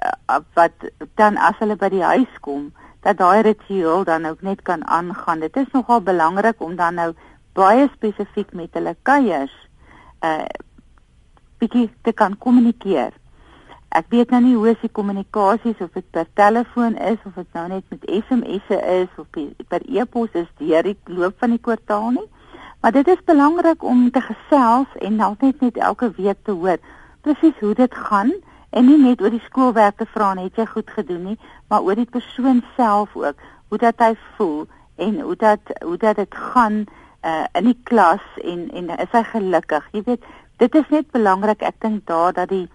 wat 0.54 0.72
dan 1.16 1.38
as 1.38 1.58
hulle 1.60 1.76
by 1.76 1.90
die 1.90 2.04
huis 2.04 2.40
kom, 2.42 2.72
dat 3.02 3.18
daai 3.18 3.42
ritueel 3.42 4.04
dan 4.04 4.26
ook 4.26 4.42
net 4.42 4.62
kan 4.62 4.86
aangaan. 4.88 5.40
Dit 5.40 5.56
is 5.58 5.72
nogal 5.72 6.02
belangrik 6.02 6.62
om 6.62 6.76
dan 6.76 6.94
nou 6.94 7.14
baie 7.54 7.90
spesifiek 7.94 8.54
met 8.54 8.74
hulle 8.74 8.96
kuiers 9.02 9.56
uh 10.22 10.48
bietjie 11.60 11.90
te 12.02 12.12
kan 12.12 12.38
kommunikeer. 12.38 13.12
Ek 13.90 14.06
weet 14.14 14.30
nou 14.30 14.42
nie 14.44 14.56
hoe 14.56 14.76
se 14.82 14.90
kommunikasies 14.94 15.80
of 15.82 15.90
dit 15.98 16.06
per 16.14 16.28
telefoon 16.38 16.98
is 16.98 17.18
of 17.26 17.34
dit 17.34 17.48
nou 17.58 17.68
net 17.72 17.84
met 17.90 18.06
SMS'e 18.06 18.78
is 19.02 19.16
of 19.18 19.26
per 19.68 19.82
e-pos 19.88 20.30
is 20.34 20.50
deur 20.62 20.86
die 20.86 20.98
loop 21.06 21.40
van 21.42 21.56
die 21.56 21.62
kwartaal 21.62 22.12
nie. 22.20 22.28
Maar 22.82 22.92
dit 22.92 23.08
is 23.08 23.24
belangrik 23.26 23.84
om 23.84 24.12
te 24.12 24.22
gesels 24.22 24.94
en 25.02 25.16
nou 25.16 25.34
net 25.40 25.62
net 25.62 25.78
elke 25.78 26.12
week 26.18 26.38
te 26.46 26.52
hoor 26.52 26.78
presies 27.26 27.58
hoe 27.60 27.74
dit 27.74 27.96
gaan 27.96 28.32
en 28.70 28.86
nie 28.86 28.98
net 29.02 29.22
oor 29.22 29.34
die 29.34 29.44
skoolwerk 29.48 29.98
te 29.98 30.08
vra 30.14 30.34
net 30.38 30.58
jy 30.58 30.66
goed 30.70 30.92
gedoen 30.94 31.24
nie, 31.32 31.38
maar 31.70 31.84
oor 31.84 31.98
die 31.98 32.10
persoon 32.10 32.62
self 32.78 33.16
ook, 33.18 33.42
hoe 33.70 33.80
dat 33.82 34.02
hy 34.04 34.14
voel 34.38 34.68
en 35.02 35.20
hoe 35.26 35.36
dat 35.36 35.74
hoe 35.82 35.98
dat 35.98 36.22
dit 36.22 36.36
gaan 36.54 36.84
uh, 37.26 37.46
in 37.58 37.72
die 37.72 37.78
klas 37.90 38.24
en 38.44 38.68
en 38.70 38.94
is 38.98 39.12
hy 39.16 39.24
gelukkig? 39.34 39.90
Jy 39.98 40.04
weet, 40.06 40.30
dit 40.62 40.76
is 40.76 40.94
net 40.94 41.10
belangrik 41.16 41.64
ek 41.66 41.82
dink 41.84 42.06
daar 42.08 42.36
dat 42.38 42.54
die 42.54 42.68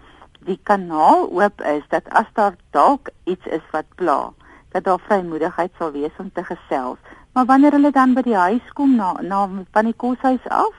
die 0.45 0.59
kanaal 0.63 1.29
oop 1.31 1.61
is 1.61 1.85
dat 1.89 2.09
as 2.09 2.29
daar 2.39 2.57
dalk 2.71 3.11
iets 3.25 3.47
is 3.47 3.65
wat 3.73 3.87
pla, 3.95 4.33
dat 4.73 4.85
daar 4.85 5.01
vrymoedigheid 5.09 5.73
sal 5.79 5.93
wees 5.93 6.17
om 6.19 6.31
te 6.33 6.45
gesels. 6.45 6.99
Maar 7.33 7.47
wanneer 7.47 7.73
hulle 7.73 7.91
dan 7.91 8.15
by 8.15 8.23
die 8.23 8.37
huis 8.37 8.73
kom 8.79 8.97
na 8.97 9.13
na 9.23 9.49
van 9.73 9.89
die 9.91 9.97
koshuis 9.97 10.45
af, 10.49 10.75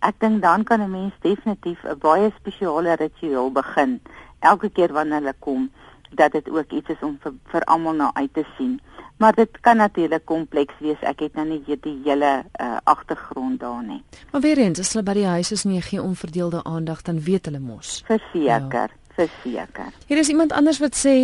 ek 0.00 0.16
dink 0.20 0.42
dan 0.42 0.64
kan 0.64 0.80
'n 0.80 0.90
mens 0.90 1.14
definitief 1.20 1.84
'n 1.84 1.98
baie 1.98 2.32
spesiale 2.38 2.96
ritueel 2.96 3.52
begin 3.52 4.00
elke 4.40 4.70
keer 4.70 4.92
wanneer 4.92 5.20
hulle 5.20 5.34
kom 5.38 5.70
dat 6.10 6.32
dit 6.32 6.50
ook 6.50 6.70
iets 6.70 6.88
is 6.88 7.02
om 7.02 7.18
vir, 7.22 7.32
vir 7.52 7.64
almal 7.64 7.94
na 7.94 8.10
uit 8.14 8.34
te 8.34 8.44
sien. 8.56 8.80
Maar 9.16 9.34
dit 9.34 9.60
kan 9.60 9.76
natuurlik 9.76 10.24
kompleks 10.24 10.74
wees. 10.78 11.00
Ek 11.00 11.20
het 11.20 11.34
nou 11.34 11.46
nie 11.46 11.78
die 11.80 12.00
hele 12.04 12.44
uh, 12.60 12.76
agtergrond 12.84 13.60
daar 13.60 13.82
nie. 13.84 14.02
Maar 14.32 14.40
weer 14.40 14.58
eens, 14.58 14.78
as 14.78 14.92
hulle 14.92 15.04
by 15.04 15.12
die 15.12 15.26
huis 15.26 15.52
is 15.52 15.64
en 15.64 15.74
jy 15.74 15.80
gee 15.80 16.02
onverdeelde 16.02 16.64
aandag, 16.64 17.02
dan 17.02 17.20
weet 17.20 17.44
hulle 17.44 17.60
mos. 17.60 18.02
Verseker. 18.06 18.88
Ja 18.88 18.98
verseker. 19.20 19.92
Hier 20.06 20.18
is 20.18 20.28
iemand 20.28 20.52
anders 20.52 20.80
wat 20.82 20.96
sê 20.96 21.14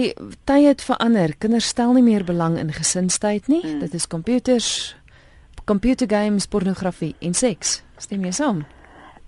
tye 0.49 0.69
het 0.69 0.85
verander. 0.85 1.35
Kinders 1.39 1.71
stel 1.73 1.95
nie 1.97 2.05
meer 2.05 2.25
belang 2.25 2.59
in 2.61 2.73
gesinstyd 2.73 3.49
nie. 3.53 3.63
Hmm. 3.65 3.81
Dit 3.85 3.95
is 3.95 4.07
computers, 4.07 4.71
computer 5.65 6.09
games, 6.11 6.47
pornografie 6.47 7.15
en 7.21 7.35
seks. 7.35 7.81
Stem 8.03 8.27
jy 8.29 8.35
saam? 8.37 8.67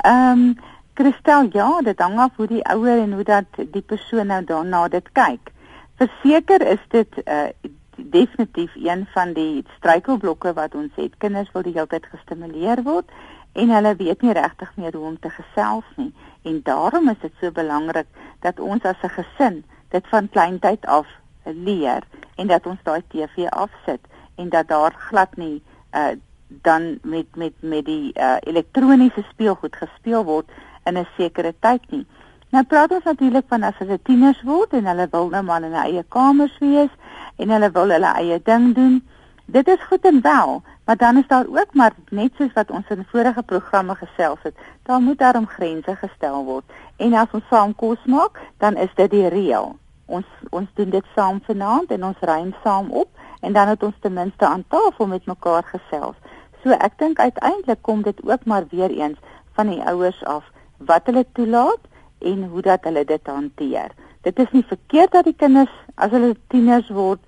Ehm 0.05 0.49
um, 0.49 0.51
Kristel, 0.99 1.47
ja, 1.55 1.67
dit 1.87 2.01
hang 2.03 2.17
af 2.19 2.33
hoe 2.37 2.49
die 2.51 2.65
ouer 2.67 3.05
en 3.05 3.13
hoe 3.15 3.23
dat 3.23 3.59
die 3.71 3.85
persoon 3.87 4.27
nou 4.33 4.41
daarna 4.45 4.89
dit 4.91 5.13
kyk. 5.15 5.53
Verseker 6.01 6.65
is 6.75 6.83
dit 6.95 7.21
uh 7.25 7.51
definitief 7.99 8.75
een 8.79 9.01
van 9.11 9.33
die 9.35 9.65
struikelblokke 9.77 10.53
wat 10.55 10.75
ons 10.79 10.95
het. 10.95 11.17
Kinders 11.19 11.51
wil 11.53 11.65
die 11.67 11.73
hele 11.75 11.91
tyd 11.91 12.05
gestimuleer 12.07 12.83
word 12.87 13.11
en 13.59 13.73
hulle 13.75 13.95
weet 13.99 14.23
nie 14.23 14.35
regtig 14.39 14.71
meer 14.77 14.95
hoe 14.95 15.07
om 15.07 15.17
te 15.19 15.31
gesels 15.35 15.87
nie 15.97 16.13
en 16.43 16.61
daarom 16.63 17.09
is 17.09 17.21
dit 17.21 17.33
so 17.41 17.51
belangrik 17.51 18.07
dat 18.41 18.61
ons 18.61 18.83
as 18.83 19.03
'n 19.03 19.09
gesin 19.09 19.65
dit 19.89 20.05
van 20.09 20.29
kleintyd 20.29 20.87
af 20.87 21.07
leer 21.45 22.03
en 22.37 22.47
dat 22.47 22.67
ons 22.67 22.79
daai 22.83 23.03
TV 23.09 23.47
afsit 23.49 24.01
en 24.35 24.49
dat 24.49 24.69
daar 24.69 24.95
glad 24.99 25.37
nie 25.37 25.63
uh, 25.93 26.17
dan 26.49 26.99
met 27.03 27.37
met 27.37 27.53
met 27.61 27.85
die 27.85 28.13
uh, 28.15 28.37
elektroniese 28.41 29.25
speelgoed 29.31 29.77
gespeel 29.77 30.25
word 30.25 30.51
in 30.85 30.99
'n 30.99 31.07
sekere 31.17 31.55
tyd 31.61 31.91
nie. 31.91 32.07
Nou 32.51 32.65
praat 32.65 32.91
ons 32.91 33.05
natuurlik 33.05 33.45
van 33.49 33.63
as 33.63 33.77
hulle 33.79 33.99
tieners 34.03 34.43
word 34.43 34.73
en 34.73 34.87
hulle 34.87 35.09
wil 35.11 35.29
nou 35.29 35.43
maar 35.43 35.63
in 35.63 35.73
'n 35.73 35.85
eie 35.85 36.05
kamers 36.09 36.59
wees 36.59 36.93
en 37.37 37.51
hulle 37.51 37.71
wil 37.71 37.89
hulle 37.89 38.13
eie 38.15 38.41
ding 38.43 38.75
doen. 38.75 39.09
Dit 39.45 39.69
is 39.69 39.83
goed 39.89 40.05
en 40.05 40.21
wel, 40.23 40.63
Maar 40.89 40.97
dan 40.97 41.17
is 41.17 41.27
daar 41.27 41.47
ook 41.49 41.73
maar 41.73 41.93
net 42.09 42.33
soos 42.39 42.53
wat 42.53 42.71
ons 42.71 42.89
in 42.89 43.07
vorige 43.09 43.43
programme 43.43 43.95
gesels 43.95 44.39
het, 44.43 44.55
daar 44.83 45.01
moet 45.01 45.19
daarom 45.19 45.47
grense 45.47 45.97
gestel 45.97 46.45
word. 46.45 46.65
En 46.97 47.13
as 47.13 47.35
ons 47.37 47.45
saam 47.51 47.75
kos 47.75 48.05
maak, 48.05 48.41
dan 48.57 48.77
is 48.77 48.95
dit 48.95 49.11
die 49.11 49.29
reël. 49.29 49.77
Ons 50.07 50.25
ons 50.49 50.69
doen 50.75 50.89
dit 50.91 51.05
saam 51.15 51.43
vanaand 51.45 51.93
en 51.93 52.05
ons 52.05 52.25
ruim 52.31 52.55
saam 52.63 52.89
op 52.91 53.09
en 53.41 53.53
dan 53.53 53.69
het 53.69 53.83
ons 53.83 54.01
ten 54.01 54.13
minste 54.13 54.47
aan 54.47 54.65
tafel 54.69 55.07
met 55.07 55.27
mekaar 55.27 55.69
gesels. 55.75 56.17
So 56.63 56.73
ek 56.73 56.97
dink 56.97 57.21
uiteindelik 57.21 57.83
kom 57.83 58.03
dit 58.03 58.25
ook 58.25 58.45
maar 58.45 58.65
weer 58.71 58.91
eens 58.91 59.21
van 59.53 59.69
die 59.69 59.85
ouers 59.85 60.25
af 60.25 60.49
wat 60.77 61.05
hulle 61.05 61.27
toelaat 61.33 61.85
en 62.19 62.49
hoe 62.49 62.63
dat 62.63 62.85
hulle 62.89 63.05
dit 63.05 63.27
hanteer. 63.27 63.93
Dit 64.21 64.39
is 64.39 64.57
nie 64.57 64.65
verkeerd 64.65 65.13
dat 65.13 65.29
die 65.29 65.37
kinders 65.37 65.81
as 65.95 66.17
hulle 66.17 66.33
tieners 66.49 66.89
word 66.89 67.21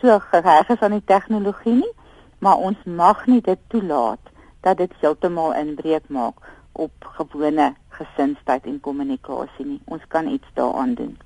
so 0.00 0.22
geheg 0.30 0.68
is 0.68 0.80
aan 0.80 1.00
die 1.00 1.08
tegnologie 1.10 1.80
nie 1.82 1.96
maar 2.38 2.56
ons 2.56 2.78
mag 2.84 3.26
nie 3.26 3.40
dit 3.40 3.58
toelaat 3.68 4.32
dat 4.60 4.76
dit 4.76 4.92
heeltemal 5.00 5.54
inbreuk 5.54 6.08
maak 6.08 6.34
op 6.72 6.92
gewone 7.18 7.74
gesinstyd 7.88 8.66
en 8.66 8.80
kommunikasie 8.80 9.66
nie. 9.66 9.80
Ons 9.84 10.02
kan 10.08 10.28
iets 10.28 10.46
daaraan 10.54 10.94
doen. 10.94 11.16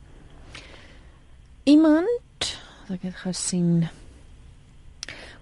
Iemand, 1.64 2.57
ek 2.92 3.03
het 3.03 3.18
gesien 3.25 3.88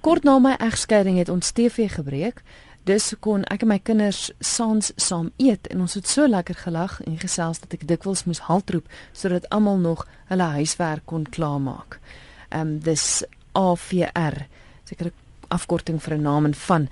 kort 0.01 0.25
na 0.25 0.39
my 0.41 0.55
egskeiding 0.59 1.19
het 1.21 1.29
ons 1.29 1.53
TV 1.53 1.91
gebreek. 1.93 2.43
Dus 2.89 3.13
kon 3.21 3.45
ek 3.53 3.67
en 3.67 3.71
my 3.75 3.79
kinders 3.85 4.31
saans 4.41 4.93
saam 4.97 5.29
eet 5.37 5.69
en 5.71 5.83
ons 5.85 5.95
het 5.99 6.09
so 6.09 6.25
lekker 6.29 6.57
gelag 6.63 6.97
en 7.05 7.19
gesels 7.21 7.61
dat 7.61 7.77
ek 7.77 7.85
dikwels 7.89 8.25
moes 8.25 8.41
haltroep 8.49 8.89
sodat 9.13 9.49
almal 9.53 9.77
nog 9.83 10.07
hulle 10.33 10.49
huiswerk 10.57 11.05
kon 11.05 11.29
klaarmaak. 11.29 12.01
Ehm 12.49 12.61
um, 12.61 12.79
dis 12.81 13.23
AVR. 13.53 14.47
Seker 14.89 15.13
afkorting 15.51 16.01
vir 16.03 16.15
'n 16.17 16.23
naam 16.23 16.45
en 16.45 16.55
van. 16.55 16.89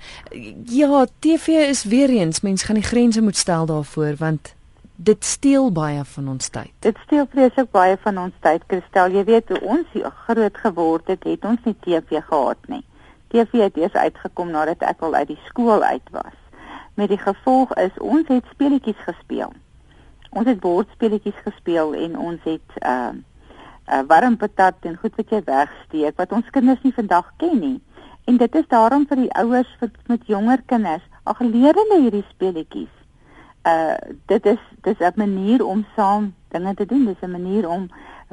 Ja, 0.65 1.05
TV 1.19 1.47
is 1.47 1.83
weer 1.83 2.09
eens, 2.09 2.41
mense 2.41 2.65
gaan 2.65 2.75
die 2.75 2.91
grense 2.91 3.21
moet 3.21 3.37
stel 3.37 3.65
daarvoor 3.65 4.15
want 4.17 4.55
dit 4.95 5.25
steel 5.25 5.71
baie 5.71 6.03
van 6.03 6.27
ons 6.27 6.49
tyd. 6.49 6.71
Dit 6.79 6.97
steel 7.05 7.25
vreeslik 7.31 7.71
baie 7.71 7.97
van 8.03 8.17
ons 8.17 8.33
tyd. 8.43 8.65
Kristel, 8.67 9.11
jy 9.15 9.23
weet 9.23 9.47
hoe 9.49 9.61
ons 9.61 9.87
groot 10.25 10.57
geword 10.57 11.07
het, 11.07 11.23
het 11.23 11.45
ons 11.45 11.63
nie 11.63 11.75
TV 11.85 12.19
gehad 12.27 12.67
nie. 12.67 12.83
TV 13.31 13.63
het 13.63 13.77
eers 13.77 13.93
uitgekom 13.93 14.51
nadat 14.51 14.83
ek 14.83 15.01
al 15.05 15.13
uit 15.13 15.27
die 15.27 15.41
skool 15.47 15.83
uit 15.83 16.09
was. 16.11 16.35
Met 16.99 17.09
die 17.09 17.21
gevolg 17.21 17.73
is 17.77 17.95
ons 18.03 18.27
het 18.27 18.45
speletjies 18.51 18.99
gespeel. 19.05 19.53
Ons 20.29 20.47
het 20.47 20.59
bordspelletjies 20.59 21.37
gespeel 21.45 21.95
en 21.95 22.17
ons 22.17 22.39
het 22.43 22.79
ehm 22.81 23.23
uh, 23.23 23.25
uh, 23.89 24.03
warm 24.07 24.37
patat 24.37 24.75
en 24.85 24.97
goed 25.01 25.15
wat 25.17 25.31
jy 25.33 25.41
wegsteek 25.45 26.17
wat 26.21 26.33
ons 26.35 26.49
kinders 26.53 26.81
nie 26.85 26.93
vandag 26.95 27.29
ken 27.41 27.57
nie. 27.59 27.77
En 28.29 28.37
dit 28.37 28.55
is 28.55 28.67
daarom 28.69 29.07
vir 29.09 29.23
die 29.23 29.31
ouers 29.41 29.69
vir 29.81 29.89
met 30.11 30.27
jonger 30.29 30.61
kinders, 30.69 31.05
ag 31.31 31.39
leer 31.41 31.77
hulle 31.79 31.95
hierdie 32.03 32.25
speletjies. 32.27 32.91
Uh 33.69 33.95
dit 34.29 34.45
is 34.51 34.59
dis 34.85 34.99
'n 35.07 35.17
manier 35.21 35.63
om 35.65 35.81
saam 35.95 36.27
dinge 36.53 36.73
te 36.75 36.85
doen, 36.85 37.05
dis 37.05 37.23
'n 37.25 37.31
manier 37.31 37.69
om 37.69 37.89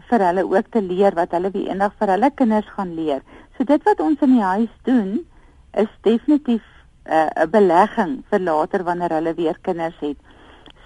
vir 0.08 0.24
hulle 0.26 0.44
ook 0.44 0.68
te 0.70 0.82
leer 0.82 1.14
wat 1.14 1.32
hulle 1.32 1.50
wie 1.50 1.64
eendag 1.68 1.96
vir 1.98 2.12
hulle 2.14 2.30
kinders 2.30 2.68
gaan 2.76 2.92
leer. 2.94 3.22
So 3.56 3.64
dit 3.64 3.82
wat 3.88 4.00
ons 4.00 4.20
in 4.20 4.34
die 4.36 4.42
huis 4.42 4.74
doen 4.82 5.26
is 5.72 5.88
definitief 6.02 6.62
'n 7.06 7.12
uh, 7.12 7.30
'n 7.44 7.50
belegging 7.50 8.22
vir 8.30 8.40
later 8.40 8.84
wanneer 8.84 9.12
hulle 9.18 9.34
weer 9.34 9.58
kinders 9.62 9.98
het. 10.00 10.18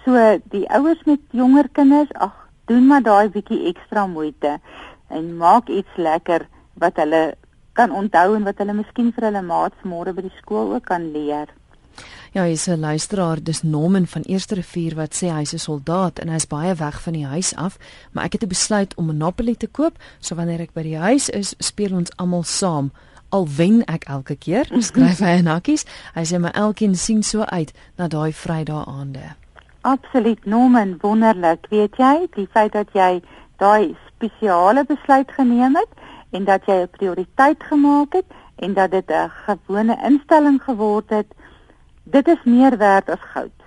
So 0.04 0.38
die 0.54 0.68
ouers 0.70 1.02
met 1.04 1.20
jonger 1.30 1.68
kinders, 1.72 2.12
ag 2.12 2.48
doen 2.66 2.86
maar 2.86 3.02
daai 3.02 3.28
bietjie 3.28 3.66
ekstra 3.74 4.06
moeite 4.06 4.60
en 5.08 5.36
maak 5.36 5.68
iets 5.68 5.96
lekker 5.96 6.46
wat 6.74 6.96
hulle 6.96 7.34
kan 7.72 7.92
onthou 7.92 8.34
en 8.34 8.44
wat 8.44 8.58
hulle 8.58 8.74
miskien 8.74 9.12
vir 9.12 9.30
hulle 9.30 9.42
maats 9.42 9.84
môre 9.84 10.14
by 10.14 10.22
die 10.22 10.36
skool 10.42 10.74
ook 10.74 10.86
kan 10.90 11.12
leer. 11.12 11.48
Ja, 12.32 12.42
hy's 12.42 12.68
'n 12.68 12.80
luisteraar, 12.80 13.42
dis 13.42 13.62
Norman 13.62 14.06
van 14.06 14.22
Eerste 14.22 14.54
Rivier 14.54 14.94
wat 14.94 15.14
sê 15.14 15.26
hy's 15.30 15.52
'n 15.52 15.58
soldaat 15.58 16.18
en 16.18 16.28
hy's 16.28 16.46
baie 16.46 16.74
weg 16.74 17.02
van 17.02 17.12
die 17.12 17.26
huis 17.26 17.56
af, 17.56 17.78
maar 18.12 18.24
ek 18.24 18.32
het 18.32 18.48
besluit 18.48 18.94
om 18.94 19.06
Monopoly 19.06 19.54
te 19.54 19.66
koop, 19.66 19.98
so 20.20 20.34
wanneer 20.34 20.60
ek 20.60 20.72
by 20.72 20.82
die 20.82 20.98
huis 20.98 21.28
is, 21.28 21.54
speel 21.58 21.96
ons 21.96 22.16
almal 22.16 22.42
saam. 22.42 22.92
Al 23.28 23.48
wen 23.56 23.84
ek 23.84 24.04
elke 24.04 24.36
keer, 24.36 24.66
skryf 24.90 25.18
hy 25.18 25.38
in 25.38 25.46
hakkies. 25.46 25.84
Hy 26.14 26.24
sê 26.24 26.38
my 26.38 26.50
elkeen 26.50 26.94
sien 26.94 27.22
so 27.22 27.42
uit 27.42 27.72
na 27.98 28.08
daai 28.08 28.32
Vrydae 28.32 28.84
aande. 28.86 29.34
Absoluut, 29.80 30.46
Norman, 30.46 30.98
wonderlik. 31.00 31.66
Weet 31.70 31.96
jy, 31.96 32.28
die 32.34 32.48
feit 32.52 32.72
dat 32.72 32.88
jy 32.92 33.22
daai 33.56 33.96
spesiale 34.08 34.84
besluit 34.84 35.30
geneem 35.32 35.76
het 35.76 35.88
en 36.30 36.44
dat 36.44 36.66
jy 36.66 36.82
'n 36.82 36.90
prioriteit 36.90 37.62
gemaak 37.62 38.12
het 38.12 38.28
en 38.56 38.74
dat 38.74 38.90
dit 38.90 39.10
'n 39.10 39.30
gewone 39.46 39.98
instelling 40.04 40.62
geword 40.62 41.10
het, 41.10 41.26
dit 42.02 42.28
is 42.28 42.42
meer 42.44 42.76
werd 42.78 43.08
as 43.08 43.20
goud. 43.20 43.60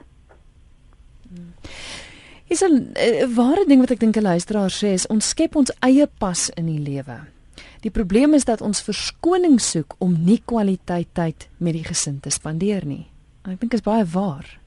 Is 2.47 2.63
'n 2.63 2.93
ware 3.35 3.65
ding 3.67 3.79
wat 3.79 3.91
ek 3.91 3.99
dink 3.99 4.15
'n 4.17 4.21
luisteraar 4.21 4.71
sê 4.71 4.93
is 4.93 5.07
ons 5.07 5.29
skep 5.29 5.55
ons 5.55 5.71
eie 5.79 6.07
pas 6.17 6.49
in 6.49 6.65
die 6.65 6.79
lewe. 6.79 7.19
Die 7.81 7.91
probleem 7.91 8.33
is 8.33 8.45
dat 8.45 8.61
ons 8.61 8.81
verskoning 8.81 9.61
soek 9.61 9.95
om 9.97 10.23
nie 10.23 10.41
kwaliteit 10.45 11.07
tyd 11.13 11.49
met 11.57 11.73
die 11.73 11.83
gesin 11.83 12.19
te 12.19 12.29
spandeer 12.29 12.85
nie. 12.85 13.07
Ek 13.43 13.59
dink 13.59 13.71
dit 13.71 13.73
is 13.73 13.81
baie 13.81 14.05
waar. 14.05 14.62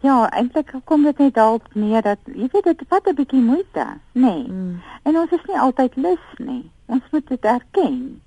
Ja, 0.00 0.30
eintlik 0.30 0.72
kom 0.84 1.02
dit 1.02 1.18
net 1.18 1.34
daarop 1.34 1.66
neer 1.74 2.02
dat 2.02 2.18
jy 2.24 2.48
weet 2.52 2.64
dit 2.64 2.82
vat 2.88 3.06
'n 3.06 3.14
bietjie 3.14 3.40
moeite, 3.40 3.86
nê. 4.12 4.20
Nee. 4.20 4.48
Mm. 4.48 4.82
En 5.02 5.16
ons 5.16 5.30
is 5.30 5.44
nie 5.46 5.58
altyd 5.58 5.96
lus 5.96 6.26
nie. 6.38 6.70
Ons 6.86 7.02
moet 7.10 7.28
dit 7.28 7.44
erken. 7.44 8.22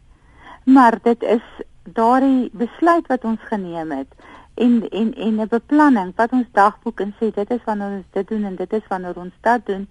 Maar 0.63 0.99
dit 1.03 1.23
is 1.23 1.45
daardie 1.83 2.49
besluit 2.53 3.07
wat 3.07 3.23
ons 3.23 3.39
geneem 3.41 3.91
het 3.91 4.07
en 4.53 4.89
en 4.89 5.13
en 5.13 5.35
'n 5.39 5.47
beplanning 5.47 6.13
wat 6.15 6.31
ons 6.31 6.47
dagboek 6.51 6.99
en 6.99 7.13
sê 7.19 7.33
dit 7.33 7.51
is 7.51 7.63
wanneer 7.65 7.97
ons 7.97 8.05
dit 8.11 8.27
doen 8.27 8.43
en 8.43 8.55
dit 8.55 8.73
is 8.73 8.87
wanneer 8.87 9.17
ons 9.17 9.33
dit 9.41 9.65
doen. 9.65 9.89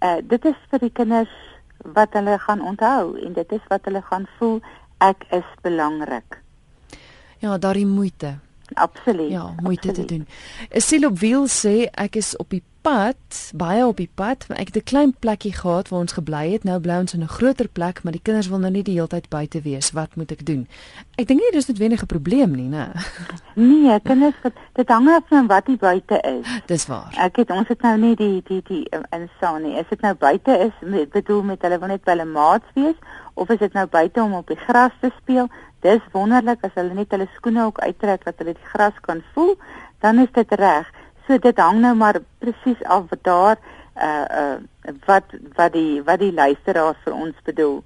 Uh 0.00 0.16
dit 0.22 0.44
is 0.44 0.56
vir 0.70 0.78
die 0.78 0.92
kinders 0.92 1.34
wat 1.78 2.12
hulle 2.12 2.38
gaan 2.38 2.60
onthou 2.60 3.18
en 3.18 3.32
dit 3.32 3.52
is 3.52 3.64
wat 3.68 3.84
hulle 3.84 4.02
gaan 4.02 4.26
voel 4.38 4.60
ek 4.98 5.24
is 5.30 5.48
belangrik. 5.62 6.42
Ja, 7.38 7.58
daardie 7.58 7.86
moeite. 7.86 8.38
Absoluut. 8.72 9.30
Ja, 9.30 9.54
moeite 9.62 9.88
absoluut. 9.88 10.08
te 10.08 10.14
doen. 10.14 10.26
Siel 10.70 11.08
op 11.08 11.18
wiel 11.18 11.46
sê 11.46 11.88
ek 11.90 12.16
is 12.16 12.36
op 12.36 12.50
die 12.50 12.62
pad, 12.84 13.50
baie 13.56 13.86
op 13.86 13.96
die 13.96 14.10
pad, 14.14 14.44
want 14.48 14.60
ek 14.60 14.66
het 14.72 14.76
'n 14.76 14.90
klein 14.92 15.12
plekkie 15.18 15.52
gehad 15.52 15.88
waar 15.88 16.00
ons 16.00 16.12
gebly 16.12 16.52
het. 16.52 16.64
Nou 16.64 16.80
bly 16.80 16.96
ons 16.98 17.14
in 17.14 17.22
'n 17.22 17.36
groter 17.36 17.68
plek, 17.68 18.02
maar 18.02 18.12
die 18.12 18.22
kinders 18.22 18.48
wil 18.48 18.58
nou 18.58 18.70
nie 18.70 18.82
die 18.82 18.94
hele 18.94 19.06
tyd 19.06 19.28
buite 19.28 19.60
wees. 19.60 19.90
Wat 19.90 20.16
moet 20.16 20.30
ek 20.30 20.46
doen? 20.46 20.68
Ek 21.16 21.26
dink 21.26 21.40
nie 21.40 21.50
dis 21.52 21.66
noodwendig 21.66 22.02
'n 22.02 22.06
probleem 22.06 22.50
nie, 22.50 22.68
né? 22.68 22.92
Nee, 23.54 24.00
kinders 24.00 24.34
dit, 24.42 24.52
dit 24.72 24.88
hang 24.88 25.08
af 25.08 25.22
van 25.28 25.46
wat 25.46 25.66
die 25.66 25.76
buite 25.76 26.20
is. 26.20 26.60
Dis 26.66 26.86
waar. 26.86 27.14
Ek 27.18 27.36
het 27.36 27.50
ons 27.50 27.68
het 27.68 27.80
nou 27.82 27.98
nie 27.98 28.16
die 28.16 28.42
die 28.44 28.62
die 28.62 28.88
insaan 29.10 29.62
nie. 29.62 29.78
Is 29.78 29.88
dit 29.88 30.00
nou 30.00 30.14
buite 30.14 30.58
is 30.58 31.06
bedoel 31.08 31.42
met 31.42 31.62
hulle 31.62 31.78
wil 31.78 31.88
net 31.88 32.04
by 32.04 32.10
hulle 32.10 32.24
maats 32.24 32.66
wees 32.74 32.96
of 33.34 33.48
is 33.48 33.58
dit 33.58 33.72
nou 33.72 33.86
buite 33.86 34.22
om 34.22 34.32
op 34.32 34.46
die 34.46 34.56
gras 34.56 34.92
te 35.00 35.10
speel? 35.22 35.48
Dis 35.84 36.04
wonderlik 36.12 36.62
as 36.64 36.72
hulle 36.78 36.94
net 36.96 37.12
hulle 37.12 37.26
skoene 37.36 37.66
ook 37.68 37.82
uittrek 37.84 38.22
dat 38.24 38.38
hulle 38.40 38.54
die 38.56 38.70
gras 38.72 38.96
kan 39.04 39.20
voel, 39.34 39.52
dan 40.00 40.18
is 40.22 40.30
dit 40.32 40.52
reg. 40.56 40.88
So 41.26 41.36
dit 41.38 41.58
hang 41.60 41.82
nou 41.82 41.92
maar 42.00 42.20
presies 42.40 42.80
af 42.88 43.10
wat 43.10 43.24
daar 43.28 43.58
uh 43.96 44.24
uh 44.42 44.94
wat 45.06 45.36
wat 45.58 45.72
die 45.72 46.02
wat 46.02 46.18
die 46.24 46.32
luisteraars 46.32 47.04
vir 47.04 47.14
ons 47.14 47.44
bedoel. 47.44 47.82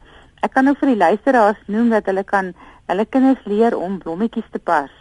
Ek 0.47 0.55
kan 0.55 0.65
nou 0.65 0.77
vir 0.79 0.93
die 0.93 1.03
luisteraars 1.03 1.61
noem 1.67 1.91
dat 1.91 2.07
hulle 2.07 2.25
kan 2.25 2.55
hulle 2.87 3.05
kinders 3.05 3.43
leer 3.51 3.77
om 3.77 3.99
blommetjies 3.99 4.47
te 4.55 4.63
pas. 4.63 4.95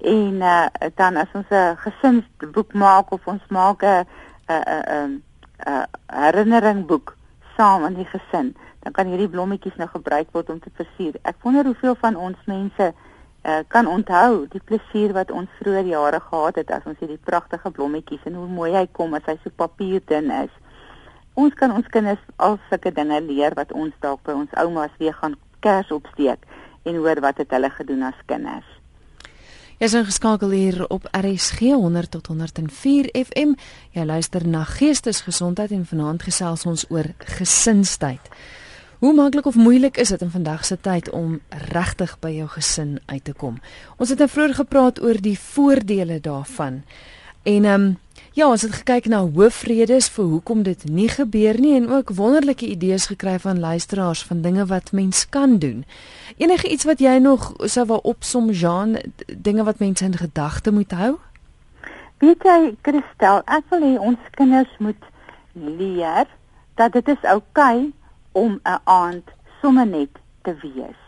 En 0.00 0.40
uh 0.40 0.66
dan 0.96 1.20
as 1.20 1.36
ons 1.36 1.52
'n 1.52 1.76
gesinsboek 1.84 2.72
maak 2.72 3.12
of 3.12 3.26
ons 3.26 3.44
maak 3.48 3.84
'n 3.84 4.06
'n 4.48 4.62
'n 4.64 5.22
'n 5.68 5.86
herinneringboek 6.06 7.16
saam 7.56 7.84
in 7.84 7.94
die 7.94 8.08
gesin, 8.08 8.56
dan 8.80 8.92
kan 8.96 9.06
hierdie 9.06 9.28
blommetjies 9.28 9.76
nou 9.76 9.88
gebruik 9.92 10.32
word 10.32 10.50
om 10.50 10.60
te 10.60 10.72
versier. 10.76 11.18
Ek 11.22 11.36
wonder 11.44 11.68
hoeveel 11.68 11.96
van 12.00 12.16
ons 12.16 12.38
mense 12.48 12.86
uh, 13.44 13.60
kan 13.68 13.86
onthou 13.86 14.46
die 14.52 14.62
plesier 14.64 15.12
wat 15.16 15.30
ons 15.30 15.52
vroeër 15.60 15.92
jare 15.92 16.20
gehad 16.30 16.62
het 16.62 16.72
as 16.76 16.88
ons 16.88 16.98
hierdie 17.00 17.20
pragtige 17.24 17.70
blommetjies 17.76 18.24
en 18.28 18.40
hoe 18.40 18.48
mooi 18.48 18.72
hy 18.76 18.86
kom 18.96 19.14
as 19.14 19.28
hy 19.28 19.36
so 19.42 19.52
papierdun 19.56 20.32
is. 20.42 20.52
Ons 21.40 21.54
kan 21.60 21.72
ons 21.72 21.86
kinders 21.92 22.20
al 22.36 22.58
sulke 22.68 22.92
dinge 22.92 23.20
leer 23.28 23.54
wat 23.56 23.72
ons 23.72 23.94
dalk 24.00 24.24
by 24.26 24.34
ons 24.36 24.58
oumas 24.60 24.92
weer 24.98 25.16
gaan 25.20 25.36
kers 25.64 25.92
opsteek 25.94 26.44
en 26.88 26.96
hoor 26.96 27.20
wat 27.20 27.40
het 27.42 27.52
hulle 27.52 27.70
gedoen 27.76 28.08
as 28.08 28.26
kinders. 28.26 28.66
Jy 29.80 29.88
is 29.88 29.96
ingeskakel 29.96 30.50
hier 30.52 30.82
op 30.92 31.06
RSG 31.16 31.70
100 31.72 32.10
tot 32.12 32.26
104 32.28 33.06
FM. 33.16 33.54
Jy 33.96 34.04
luister 34.04 34.44
na 34.44 34.66
Geestesgesondheid 34.68 35.72
en 35.72 35.86
vanaand 35.88 36.26
gesels 36.26 36.66
ons 36.68 36.84
oor 36.92 37.08
gesinstyd. 37.38 38.28
Hoe 39.00 39.14
maklik 39.14 39.46
of 39.46 39.54
moeilik 39.54 39.96
is 39.96 40.08
dit 40.08 40.20
in 40.20 40.30
vandag 40.30 40.64
se 40.64 40.76
tyd 40.80 41.10
om 41.10 41.40
regtig 41.48 42.18
by 42.20 42.34
jou 42.34 42.48
gesin 42.52 42.98
uit 43.06 43.24
te 43.24 43.32
kom? 43.32 43.54
Ons 43.96 44.10
het 44.12 44.18
nou 44.20 44.26
vroeër 44.28 44.54
gepraat 44.58 44.98
oor 45.00 45.16
die 45.24 45.38
voordele 45.40 46.18
daarvan. 46.20 46.82
En 47.42 47.64
ehm 47.64 47.86
um, 47.86 47.94
ja, 48.36 48.48
ons 48.50 48.62
het 48.62 48.74
gekyk 48.74 49.08
na 49.08 49.22
hoofredes 49.24 50.08
vir 50.12 50.24
hoekom 50.24 50.62
dit 50.62 50.84
nie 50.84 51.08
gebeur 51.08 51.60
nie 51.60 51.72
en 51.76 51.88
ook 51.88 52.12
wonderlike 52.18 52.66
idees 52.66 53.06
gekry 53.06 53.38
van 53.38 53.58
luisteraars 53.60 54.22
van 54.22 54.42
dinge 54.42 54.66
wat 54.66 54.92
mens 54.92 55.28
kan 55.28 55.58
doen. 55.58 55.84
Enige 56.36 56.68
iets 56.68 56.84
wat 56.84 57.00
jy 57.00 57.16
nog 57.18 57.54
sou 57.58 57.86
wou 57.86 58.00
opsom 58.02 58.50
Jean, 58.50 58.98
dinge 59.26 59.64
wat 59.64 59.78
mense 59.78 60.04
in 60.04 60.16
gedagte 60.16 60.72
moet 60.72 60.92
hou? 60.92 61.16
Weet 62.18 62.44
jy, 62.44 62.76
Christel, 62.82 63.40
ek 63.46 63.64
wil 63.70 63.80
hê 63.80 63.96
ons 63.98 64.28
kinders 64.36 64.76
moet 64.78 65.08
leer 65.52 66.28
dat 66.74 66.92
dit 66.92 67.08
is 67.08 67.24
oukei 67.24 67.78
okay 67.80 67.99
om 68.32 68.60
'n 68.62 68.80
aand 68.84 69.28
sommer 69.60 69.86
net 69.86 70.10
te 70.42 70.54
wees. 70.62 71.00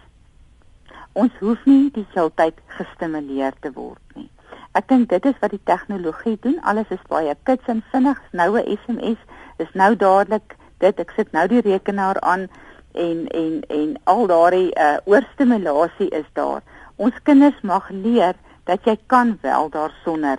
Ons 1.13 1.33
hoef 1.41 1.65
nie 1.65 1.91
die 1.91 2.07
hele 2.15 2.33
tyd 2.35 2.55
gestimuleer 2.67 3.53
te 3.61 3.73
word 3.73 4.01
nie. 4.15 4.31
Ek 4.73 4.89
dink 4.89 5.09
dit 5.09 5.25
is 5.25 5.39
wat 5.41 5.51
die 5.51 5.65
tegnologie 5.65 6.39
doen. 6.41 6.61
Alles 6.63 6.89
is 6.89 7.09
baie 7.09 7.35
kits 7.43 7.67
en 7.67 7.83
vinnig. 7.93 8.21
Nou 8.33 8.59
'n 8.59 8.79
SMS 8.85 9.19
is 9.57 9.73
nou 9.73 9.97
dadelik 9.97 10.57
dit. 10.79 11.01
Ek 11.01 11.13
sit 11.17 11.33
nou 11.33 11.47
die 11.49 11.61
rekenaar 11.61 12.21
aan 12.21 12.49
en 12.93 13.27
en 13.29 13.63
en 13.69 13.97
al 14.05 14.27
daardie 14.27 14.71
uh, 14.79 14.97
oorstimulasie 15.05 16.09
is 16.09 16.29
daar. 16.33 16.63
Ons 16.97 17.23
kinders 17.23 17.61
mag 17.61 17.91
leer 17.91 18.35
dat 18.65 18.85
jy 18.85 18.97
kan 19.07 19.39
wel 19.43 19.69
daarsonder 19.69 20.39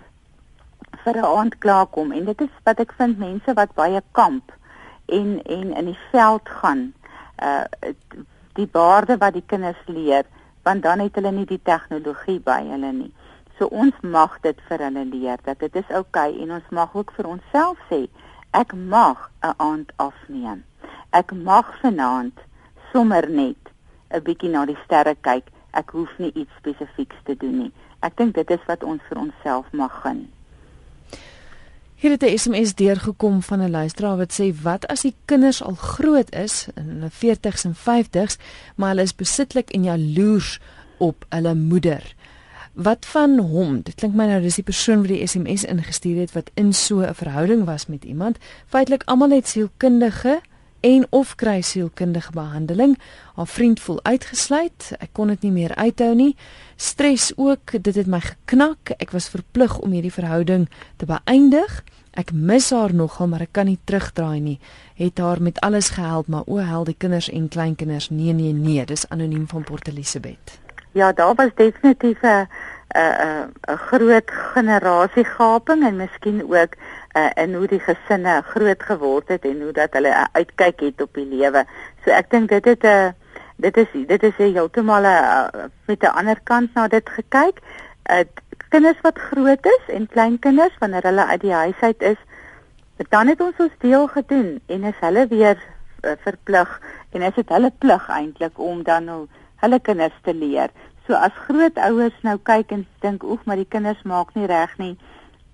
vir 1.04 1.16
'n 1.16 1.24
aand 1.24 1.58
klaarkom 1.58 2.12
en 2.12 2.24
dit 2.24 2.40
is 2.40 2.54
wat 2.64 2.80
ek 2.80 2.92
vind 2.92 3.18
mense 3.18 3.54
wat 3.54 3.74
baie 3.74 4.02
kamp 4.12 4.52
en 5.06 5.42
en 5.42 5.74
in 5.74 5.84
die 5.84 5.98
veld 6.10 6.48
gaan 6.48 6.92
uh 7.42 7.64
die 8.54 8.68
waarde 8.72 9.16
wat 9.18 9.32
die 9.34 9.46
kinders 9.46 9.80
leer 9.86 10.24
want 10.62 10.82
dan 10.82 10.98
het 10.98 11.14
hulle 11.14 11.32
nie 11.32 11.46
die 11.46 11.60
tegnologie 11.62 12.40
by 12.40 12.60
hulle 12.68 12.92
nie. 12.92 13.12
So 13.58 13.66
ons 13.66 13.94
mag 14.00 14.38
dit 14.42 14.60
vir 14.68 14.84
hulle 14.86 15.04
leer 15.04 15.42
dat 15.44 15.58
dit 15.58 15.76
is 15.76 15.90
oukei 15.90 16.30
okay, 16.30 16.42
en 16.42 16.54
ons 16.58 16.70
mag 16.70 16.94
ook 16.94 17.12
vir 17.16 17.28
onsself 17.34 17.78
sê 17.90 18.06
ek 18.50 18.74
mag 18.74 19.30
'n 19.42 19.54
aand 19.56 19.92
afneem. 19.96 20.64
Ek 21.10 21.32
mag 21.32 21.74
vanaand 21.82 22.38
sommer 22.92 23.30
net 23.30 23.70
'n 24.10 24.22
bietjie 24.22 24.50
na 24.50 24.64
die 24.66 24.78
sterre 24.84 25.14
kyk. 25.20 25.46
Ek 25.70 25.90
hoef 25.90 26.18
nie 26.18 26.32
iets 26.34 26.54
spesifieks 26.58 27.16
te 27.24 27.36
doen 27.36 27.58
nie. 27.58 27.72
Ek 28.00 28.16
dink 28.16 28.34
dit 28.34 28.50
is 28.50 28.64
wat 28.66 28.84
ons 28.84 29.02
vir 29.08 29.18
onsself 29.18 29.72
mag 29.72 30.00
gun. 30.02 30.33
Hier 32.04 32.12
het 32.12 32.22
'n 32.22 32.38
SMS 32.38 32.74
deurgekom 32.74 33.42
van 33.42 33.60
'n 33.60 33.70
luisteraar 33.70 34.16
wat 34.16 34.40
sê 34.40 34.62
wat 34.62 34.86
as 34.86 35.00
die 35.00 35.14
kinders 35.24 35.62
al 35.62 35.74
groot 35.74 36.34
is 36.34 36.66
in 36.74 36.88
hulle 36.88 37.10
40s 37.10 37.64
en 37.64 37.74
50s, 37.74 38.36
maar 38.76 38.88
hulle 38.88 39.02
is 39.02 39.14
besitlik 39.14 39.70
en 39.70 39.84
jaloers 39.84 40.60
op 40.96 41.24
hulle 41.28 41.54
moeder. 41.54 42.14
Wat 42.72 43.06
van 43.06 43.38
hom? 43.38 43.82
Dit 43.82 43.94
klink 43.94 44.14
my 44.14 44.26
nou 44.26 44.40
dis 44.40 44.54
die 44.54 44.64
persoon 44.64 45.00
wat 45.00 45.08
die 45.08 45.26
SMS 45.26 45.64
ingestuur 45.64 46.20
het 46.20 46.32
wat 46.32 46.50
in 46.54 46.74
so 46.74 47.00
'n 47.00 47.14
verhouding 47.14 47.64
was 47.64 47.86
met 47.86 48.04
iemand. 48.04 48.38
Feitelik 48.66 49.02
almal 49.04 49.30
het 49.30 49.48
sielkundige 49.48 50.40
en 50.84 51.06
of 51.10 51.34
kry 51.40 51.62
sielkundige 51.64 52.32
behandeling. 52.36 52.98
Haar 53.34 53.48
vriend 53.48 53.80
voel 53.80 54.00
uitgesluit. 54.04 54.92
Ek 55.00 55.14
kon 55.16 55.32
dit 55.32 55.46
nie 55.46 55.52
meer 55.54 55.74
uithou 55.80 56.12
nie. 56.14 56.34
Stres 56.76 57.30
ook, 57.36 57.72
dit 57.80 57.94
het 57.94 58.10
my 58.10 58.20
geknak. 58.20 58.92
Ek 58.98 59.14
was 59.16 59.30
verplig 59.32 59.78
om 59.80 59.94
hierdie 59.96 60.12
verhouding 60.12 60.68
te 61.00 61.08
beëindig. 61.08 61.80
Ek 62.14 62.30
mis 62.32 62.68
haar 62.70 62.92
nogal, 62.94 63.30
maar 63.32 63.46
ek 63.46 63.54
kan 63.56 63.66
nie 63.66 63.78
terugdraai 63.88 64.40
nie. 64.40 64.58
Het 65.00 65.18
haar 65.18 65.40
met 65.42 65.58
alles 65.66 65.94
gehelp, 65.96 66.28
maar 66.28 66.44
o 66.46 66.60
hel 66.62 66.84
die 66.84 66.98
kinders 66.98 67.30
en 67.32 67.48
kleinkinders. 67.48 68.10
Nee 68.10 68.36
nee 68.36 68.52
nee, 68.52 68.84
dis 68.86 69.08
anoniem 69.08 69.48
van 69.48 69.64
Port 69.64 69.88
Elizabeth. 69.88 70.60
Ja, 70.92 71.12
daar 71.12 71.34
was 71.34 71.50
definitief 71.56 72.22
'n 72.22 72.46
'n 72.94 73.50
'n 73.66 73.76
groot 73.88 74.30
generasiegaping 74.30 75.82
en 75.86 75.96
miskien 75.96 76.42
ook 76.44 76.76
uh, 77.14 77.30
in 77.34 77.54
hoe 77.54 77.66
die 77.66 77.80
gesinne 77.80 78.42
groot 78.42 78.82
geword 78.82 79.28
het 79.28 79.44
en 79.44 79.60
hoe 79.62 79.72
dat 79.72 79.92
hulle 79.92 80.14
uitkyk 80.32 80.80
het 80.80 81.02
op 81.02 81.14
die 81.14 81.26
lewe. 81.26 81.64
So 82.04 82.10
ek 82.10 82.30
dink 82.30 82.48
dit 82.48 82.64
het 82.64 82.84
'n 82.84 83.14
dit 83.56 83.76
is 83.76 83.90
dit 84.06 84.22
is 84.22 84.36
heeltemal 84.36 85.04
uh, 85.04 85.46
met 85.86 86.02
'n 86.02 86.16
ander 86.20 86.40
kant 86.42 86.74
na 86.74 86.88
dit 86.88 87.08
gekyk. 87.08 87.60
Uh, 88.10 88.24
kinders 88.68 89.00
wat 89.00 89.18
groot 89.18 89.66
is 89.66 89.94
en 89.94 90.06
kleinkinders 90.06 90.78
wanneer 90.78 91.02
hulle 91.02 91.24
uit 91.26 91.40
die 91.40 91.52
huis 91.52 91.80
uit 91.80 92.02
is, 92.02 92.20
dan 93.08 93.26
het 93.26 93.40
ons 93.40 93.58
ons 93.58 93.78
deel 93.78 94.06
gedoen 94.06 94.60
en 94.66 94.84
is 94.84 94.98
hulle 95.00 95.26
weer 95.26 95.58
uh, 96.02 96.12
verplig 96.18 96.80
en 97.10 97.22
is 97.22 97.34
dit 97.34 97.48
hulle 97.48 97.72
plig 97.78 98.08
eintlik 98.08 98.58
om 98.58 98.82
dan 98.82 99.04
nou 99.04 99.26
hulle 99.56 99.80
kinders 99.80 100.18
te 100.22 100.34
leer. 100.34 100.70
So 101.06 101.14
as 101.14 101.32
grootouers 101.46 102.16
nou 102.22 102.38
kyk 102.42 102.72
en 102.72 102.86
dink 103.00 103.22
oek 103.22 103.44
maar 103.44 103.60
die 103.60 103.68
kinders 103.68 104.02
maak 104.02 104.34
nie 104.34 104.46
reg 104.46 104.78
nie, 104.78 104.96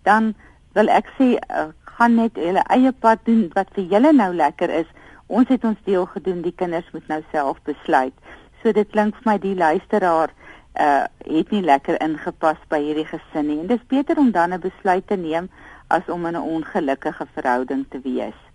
dan 0.02 0.34
wil 0.78 0.88
ek 0.88 1.08
sê 1.18 1.36
uh, 1.36 1.70
gaan 1.96 2.16
net 2.16 2.36
julle 2.38 2.62
eie 2.74 2.92
pad 2.92 3.22
doen 3.24 3.48
wat 3.54 3.70
vir 3.76 3.88
julle 3.94 4.12
nou 4.12 4.32
lekker 4.34 4.70
is. 4.82 4.90
Ons 5.26 5.48
het 5.48 5.64
ons 5.64 5.78
deel 5.86 6.06
gedoen, 6.06 6.42
die 6.42 6.54
kinders 6.62 6.88
moet 6.92 7.08
nou 7.08 7.20
self 7.30 7.58
besluit. 7.68 8.14
So 8.62 8.72
dit 8.72 8.88
klink 8.90 9.16
vir 9.18 9.32
my 9.32 9.38
die 9.38 9.56
luisteraar 9.56 10.34
uh 10.80 11.06
het 11.26 11.50
nie 11.50 11.62
lekker 11.62 11.98
ingepas 12.02 12.58
by 12.70 12.78
hierdie 12.82 13.06
gesin 13.08 13.48
nie. 13.50 13.58
En 13.60 13.66
dis 13.66 13.82
beter 13.90 14.18
om 14.18 14.30
dan 14.30 14.54
'n 14.54 14.60
besluit 14.60 15.06
te 15.06 15.16
neem 15.16 15.50
as 15.88 16.06
om 16.08 16.26
in 16.26 16.36
'n 16.36 16.48
ongelukkige 16.56 17.26
verhouding 17.34 17.84
te 17.90 18.00
wees. 18.00 18.49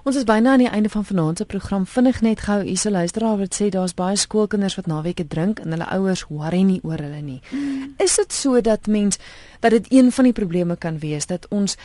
Ons 0.00 0.16
is 0.16 0.24
byna 0.24 0.54
aan 0.54 0.62
die 0.62 0.68
einde 0.68 0.88
van 0.88 1.04
vanaand 1.04 1.38
se 1.38 1.44
program. 1.44 1.86
Vinnig 1.86 2.20
net 2.20 2.40
gou 2.40 2.62
hierse 2.62 2.90
luisteraar 2.90 3.36
wat 3.36 3.54
sê 3.54 3.68
daar's 3.68 3.94
baie 3.94 4.16
skoolkinders 4.16 4.78
wat 4.78 4.86
naweke 4.88 5.26
drink 5.26 5.58
en 5.60 5.74
hulle 5.76 5.88
ouers 5.92 6.24
worry 6.28 6.62
nie 6.64 6.80
oor 6.82 6.96
hulle 6.96 7.20
nie. 7.20 7.40
Mm. 7.50 7.94
Is 8.00 8.16
dit 8.16 8.32
so 8.32 8.60
dat 8.60 8.86
mens 8.86 9.18
dat 9.60 9.70
dit 9.70 9.86
een 9.92 10.12
van 10.12 10.24
die 10.24 10.32
probleme 10.32 10.76
kan 10.76 10.98
wees 10.98 11.26
dat 11.26 11.46
ons 11.48 11.76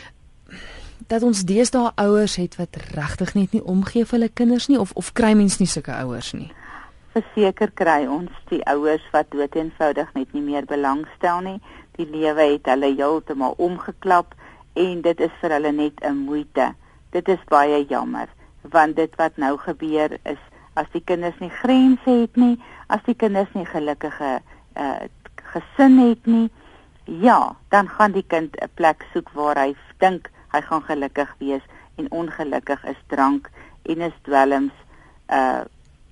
dat 1.07 1.23
ons 1.23 1.43
deesdae 1.43 1.91
ouers 1.95 2.35
het 2.35 2.55
wat 2.55 2.79
regtig 2.95 3.33
net 3.35 3.51
nie 3.51 3.63
omgee 3.63 4.05
vir 4.05 4.19
hulle 4.19 4.31
kinders 4.33 4.69
nie 4.71 4.79
of 4.79 4.95
of 4.95 5.11
kry 5.13 5.33
mens 5.35 5.59
nie 5.59 5.67
sulke 5.67 5.91
ouers 5.91 6.31
nie? 6.33 6.47
Verseker 7.11 7.71
kry 7.71 8.05
ons 8.07 8.31
die 8.49 8.61
ouers 8.71 9.03
wat 9.11 9.27
dood 9.35 9.59
eenvoudig 9.59 10.15
net 10.15 10.31
nie 10.33 10.45
meer 10.45 10.63
belangstel 10.65 11.43
nie. 11.43 11.59
Die 11.99 12.07
lewe 12.07 12.47
het 12.55 12.71
hulle 12.71 12.95
heeltemal 12.95 13.59
omgeklap 13.59 14.39
en 14.73 15.01
dit 15.01 15.19
is 15.19 15.37
vir 15.41 15.59
hulle 15.59 15.71
net 15.71 15.99
'n 15.99 16.15
moeite. 16.15 16.71
Dit 17.15 17.29
is 17.31 17.43
baie 17.51 17.85
jammer 17.89 18.27
want 18.73 18.95
dit 18.95 19.15
wat 19.15 19.37
nou 19.37 19.55
gebeur 19.61 20.17
is 20.23 20.41
as 20.75 20.87
die 20.91 21.03
kinders 21.05 21.37
nie 21.39 21.51
grense 21.61 22.11
het 22.11 22.35
nie, 22.35 22.55
as 22.91 23.03
die 23.05 23.15
kinders 23.15 23.51
nie 23.55 23.65
gelukkige 23.69 24.39
uh, 24.75 25.05
gesin 25.53 25.99
het 26.01 26.25
nie, 26.27 26.49
ja, 27.05 27.55
dan 27.69 27.87
gaan 27.87 28.11
die 28.11 28.25
kind 28.27 28.57
'n 28.57 28.69
plek 28.75 29.05
soek 29.13 29.29
waar 29.37 29.57
hy 29.61 29.75
dink 29.99 30.31
hy 30.51 30.61
gaan 30.61 30.81
gelukkig 30.81 31.31
wees 31.39 31.63
en 31.95 32.11
ongelukkig 32.11 32.83
is 32.85 33.01
drank 33.07 33.49
en 33.85 34.01
is 34.01 34.17
dwelms 34.23 34.73
uh 35.29 35.63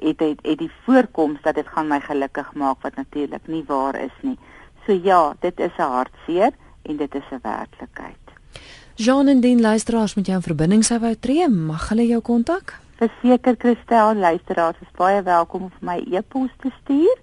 het 0.03 0.19
het, 0.19 0.39
het 0.43 0.57
die 0.57 0.71
voorkoms 0.85 1.41
dat 1.41 1.55
dit 1.55 1.67
gaan 1.67 1.87
my 1.87 1.99
gelukkig 1.99 2.53
maak 2.53 2.81
wat 2.81 2.95
natuurlik 2.95 3.47
nie 3.47 3.63
waar 3.67 3.95
is 3.95 4.17
nie. 4.21 4.37
So 4.85 4.91
ja, 4.91 5.33
dit 5.39 5.59
is 5.59 5.77
'n 5.77 5.91
hartseer 5.95 6.51
en 6.81 6.97
dit 6.97 7.15
is 7.15 7.29
'n 7.31 7.39
werklikheid. 7.41 8.22
Jean 8.95 9.27
en 9.27 9.39
Dean 9.39 9.61
luisteraars 9.61 10.13
met 10.13 10.25
jou 10.25 10.37
in 10.37 10.43
verbinding 10.43 10.83
sou 10.85 10.99
wou 11.01 11.15
tree, 11.19 11.47
mag 11.49 11.87
hulle 11.89 12.03
jou 12.05 12.19
kontak? 12.21 12.75
Verseker 13.01 13.55
Christel, 13.57 14.19
luisteraars 14.21 14.77
is 14.85 14.91
baie 14.99 15.23
welkom 15.25 15.63
om 15.63 15.71
my 15.81 15.95
e-pos 16.11 16.51
te 16.61 16.69
stuur. 16.81 17.17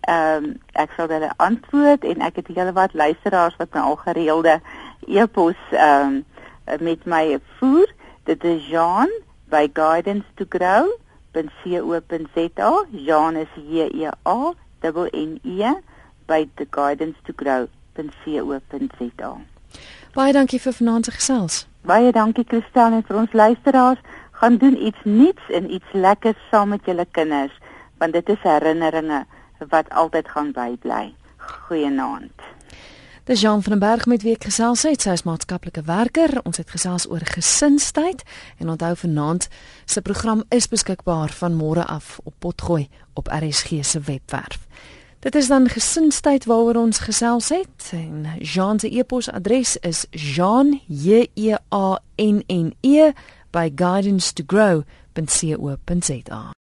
Ehm 0.00 0.44
um, 0.44 0.50
ek 0.76 0.92
sal 0.96 1.08
hulle 1.08 1.30
antwoord 1.40 2.04
en 2.04 2.20
ek 2.20 2.42
het 2.42 2.52
hele 2.52 2.76
wat 2.76 2.92
luisteraars 2.92 3.56
wat 3.56 3.72
my 3.72 3.80
al 3.80 3.96
gereelde 4.02 4.58
e-pos 5.08 5.56
ehm 5.72 6.20
um, 6.20 6.84
met 6.84 7.08
my 7.08 7.40
voer. 7.56 7.88
Dit 8.28 8.44
is 8.44 8.68
Jean 8.68 9.08
by 9.48 9.70
guidance 9.72 10.28
to 10.36 10.44
grow 10.48 10.92
.co.za. 11.32 12.70
Jean 12.92 13.36
is 13.36 13.52
J 13.56 13.88
E 13.88 14.12
A 14.22 14.52
N 14.84 15.08
N 15.16 15.40
E 15.42 15.74
by 16.26 16.48
the 16.56 16.66
guidance 16.70 17.16
to 17.24 17.32
grow 17.32 17.68
.co.za. 17.96 19.55
Baie 20.16 20.32
dankie 20.32 20.56
vir 20.56 20.72
vanaand 20.72 21.04
se 21.04 21.12
gesels. 21.12 21.56
Baie 21.84 22.08
dankie 22.12 22.44
Christel 22.48 22.94
en 22.96 23.02
vir 23.04 23.16
ons 23.20 23.32
luisteraars. 23.36 24.00
Gaan 24.40 24.56
doen 24.56 24.76
iets 24.88 25.02
nuuts 25.04 25.50
en 25.52 25.68
iets 25.68 25.92
lekkers 25.92 26.40
saam 26.48 26.72
met 26.72 26.88
julle 26.88 27.04
kinders, 27.12 27.52
want 28.00 28.16
dit 28.16 28.32
is 28.32 28.40
herinneringe 28.40 29.26
wat 29.68 29.90
altyd 29.92 30.30
gaan 30.32 30.54
bybly. 30.56 31.12
Goeienaand. 31.36 32.48
Dis 33.28 33.40
Jean 33.44 33.62
van 33.62 33.76
den 33.76 33.84
Berg 33.84 34.06
met 34.06 34.24
wie 34.24 34.32
ek 34.38 34.48
gesels 34.48 34.86
het. 34.88 35.04
Sy 35.04 35.18
is 35.18 35.26
maatskaplike 35.28 35.84
werker. 35.84 36.38
Ons 36.48 36.62
het 36.62 36.72
gesels 36.72 37.04
oor 37.12 37.20
gesinstyd 37.36 38.24
en 38.56 38.72
onthou 38.72 38.94
vanaand 38.96 39.50
se 39.84 40.00
program 40.00 40.46
is 40.48 40.70
beskikbaar 40.72 41.34
van 41.42 41.60
môre 41.60 41.84
af 41.84 42.16
op 42.24 42.32
Potgooi 42.38 42.86
op 43.20 43.28
RSG 43.28 43.84
se 43.84 44.00
webwerf. 44.00 44.64
Dit 45.26 45.34
is 45.34 45.48
dan 45.48 45.68
gesinstyd 45.68 46.44
waaroor 46.44 46.74
ons 46.74 46.98
gesels 46.98 47.48
het 47.48 47.90
en 47.90 48.26
Jean 48.38 48.78
se 48.78 48.98
e-posadres 48.98 49.76
is 49.76 50.06
jean 50.10 50.80
j 50.86 51.26
e 51.34 51.56
a 51.74 52.00
n 52.16 52.42
n 52.46 52.74
e 52.80 53.10
by 53.50 53.72
guidance 53.74 54.32
to 54.32 54.44
grow.co.za 54.46 56.54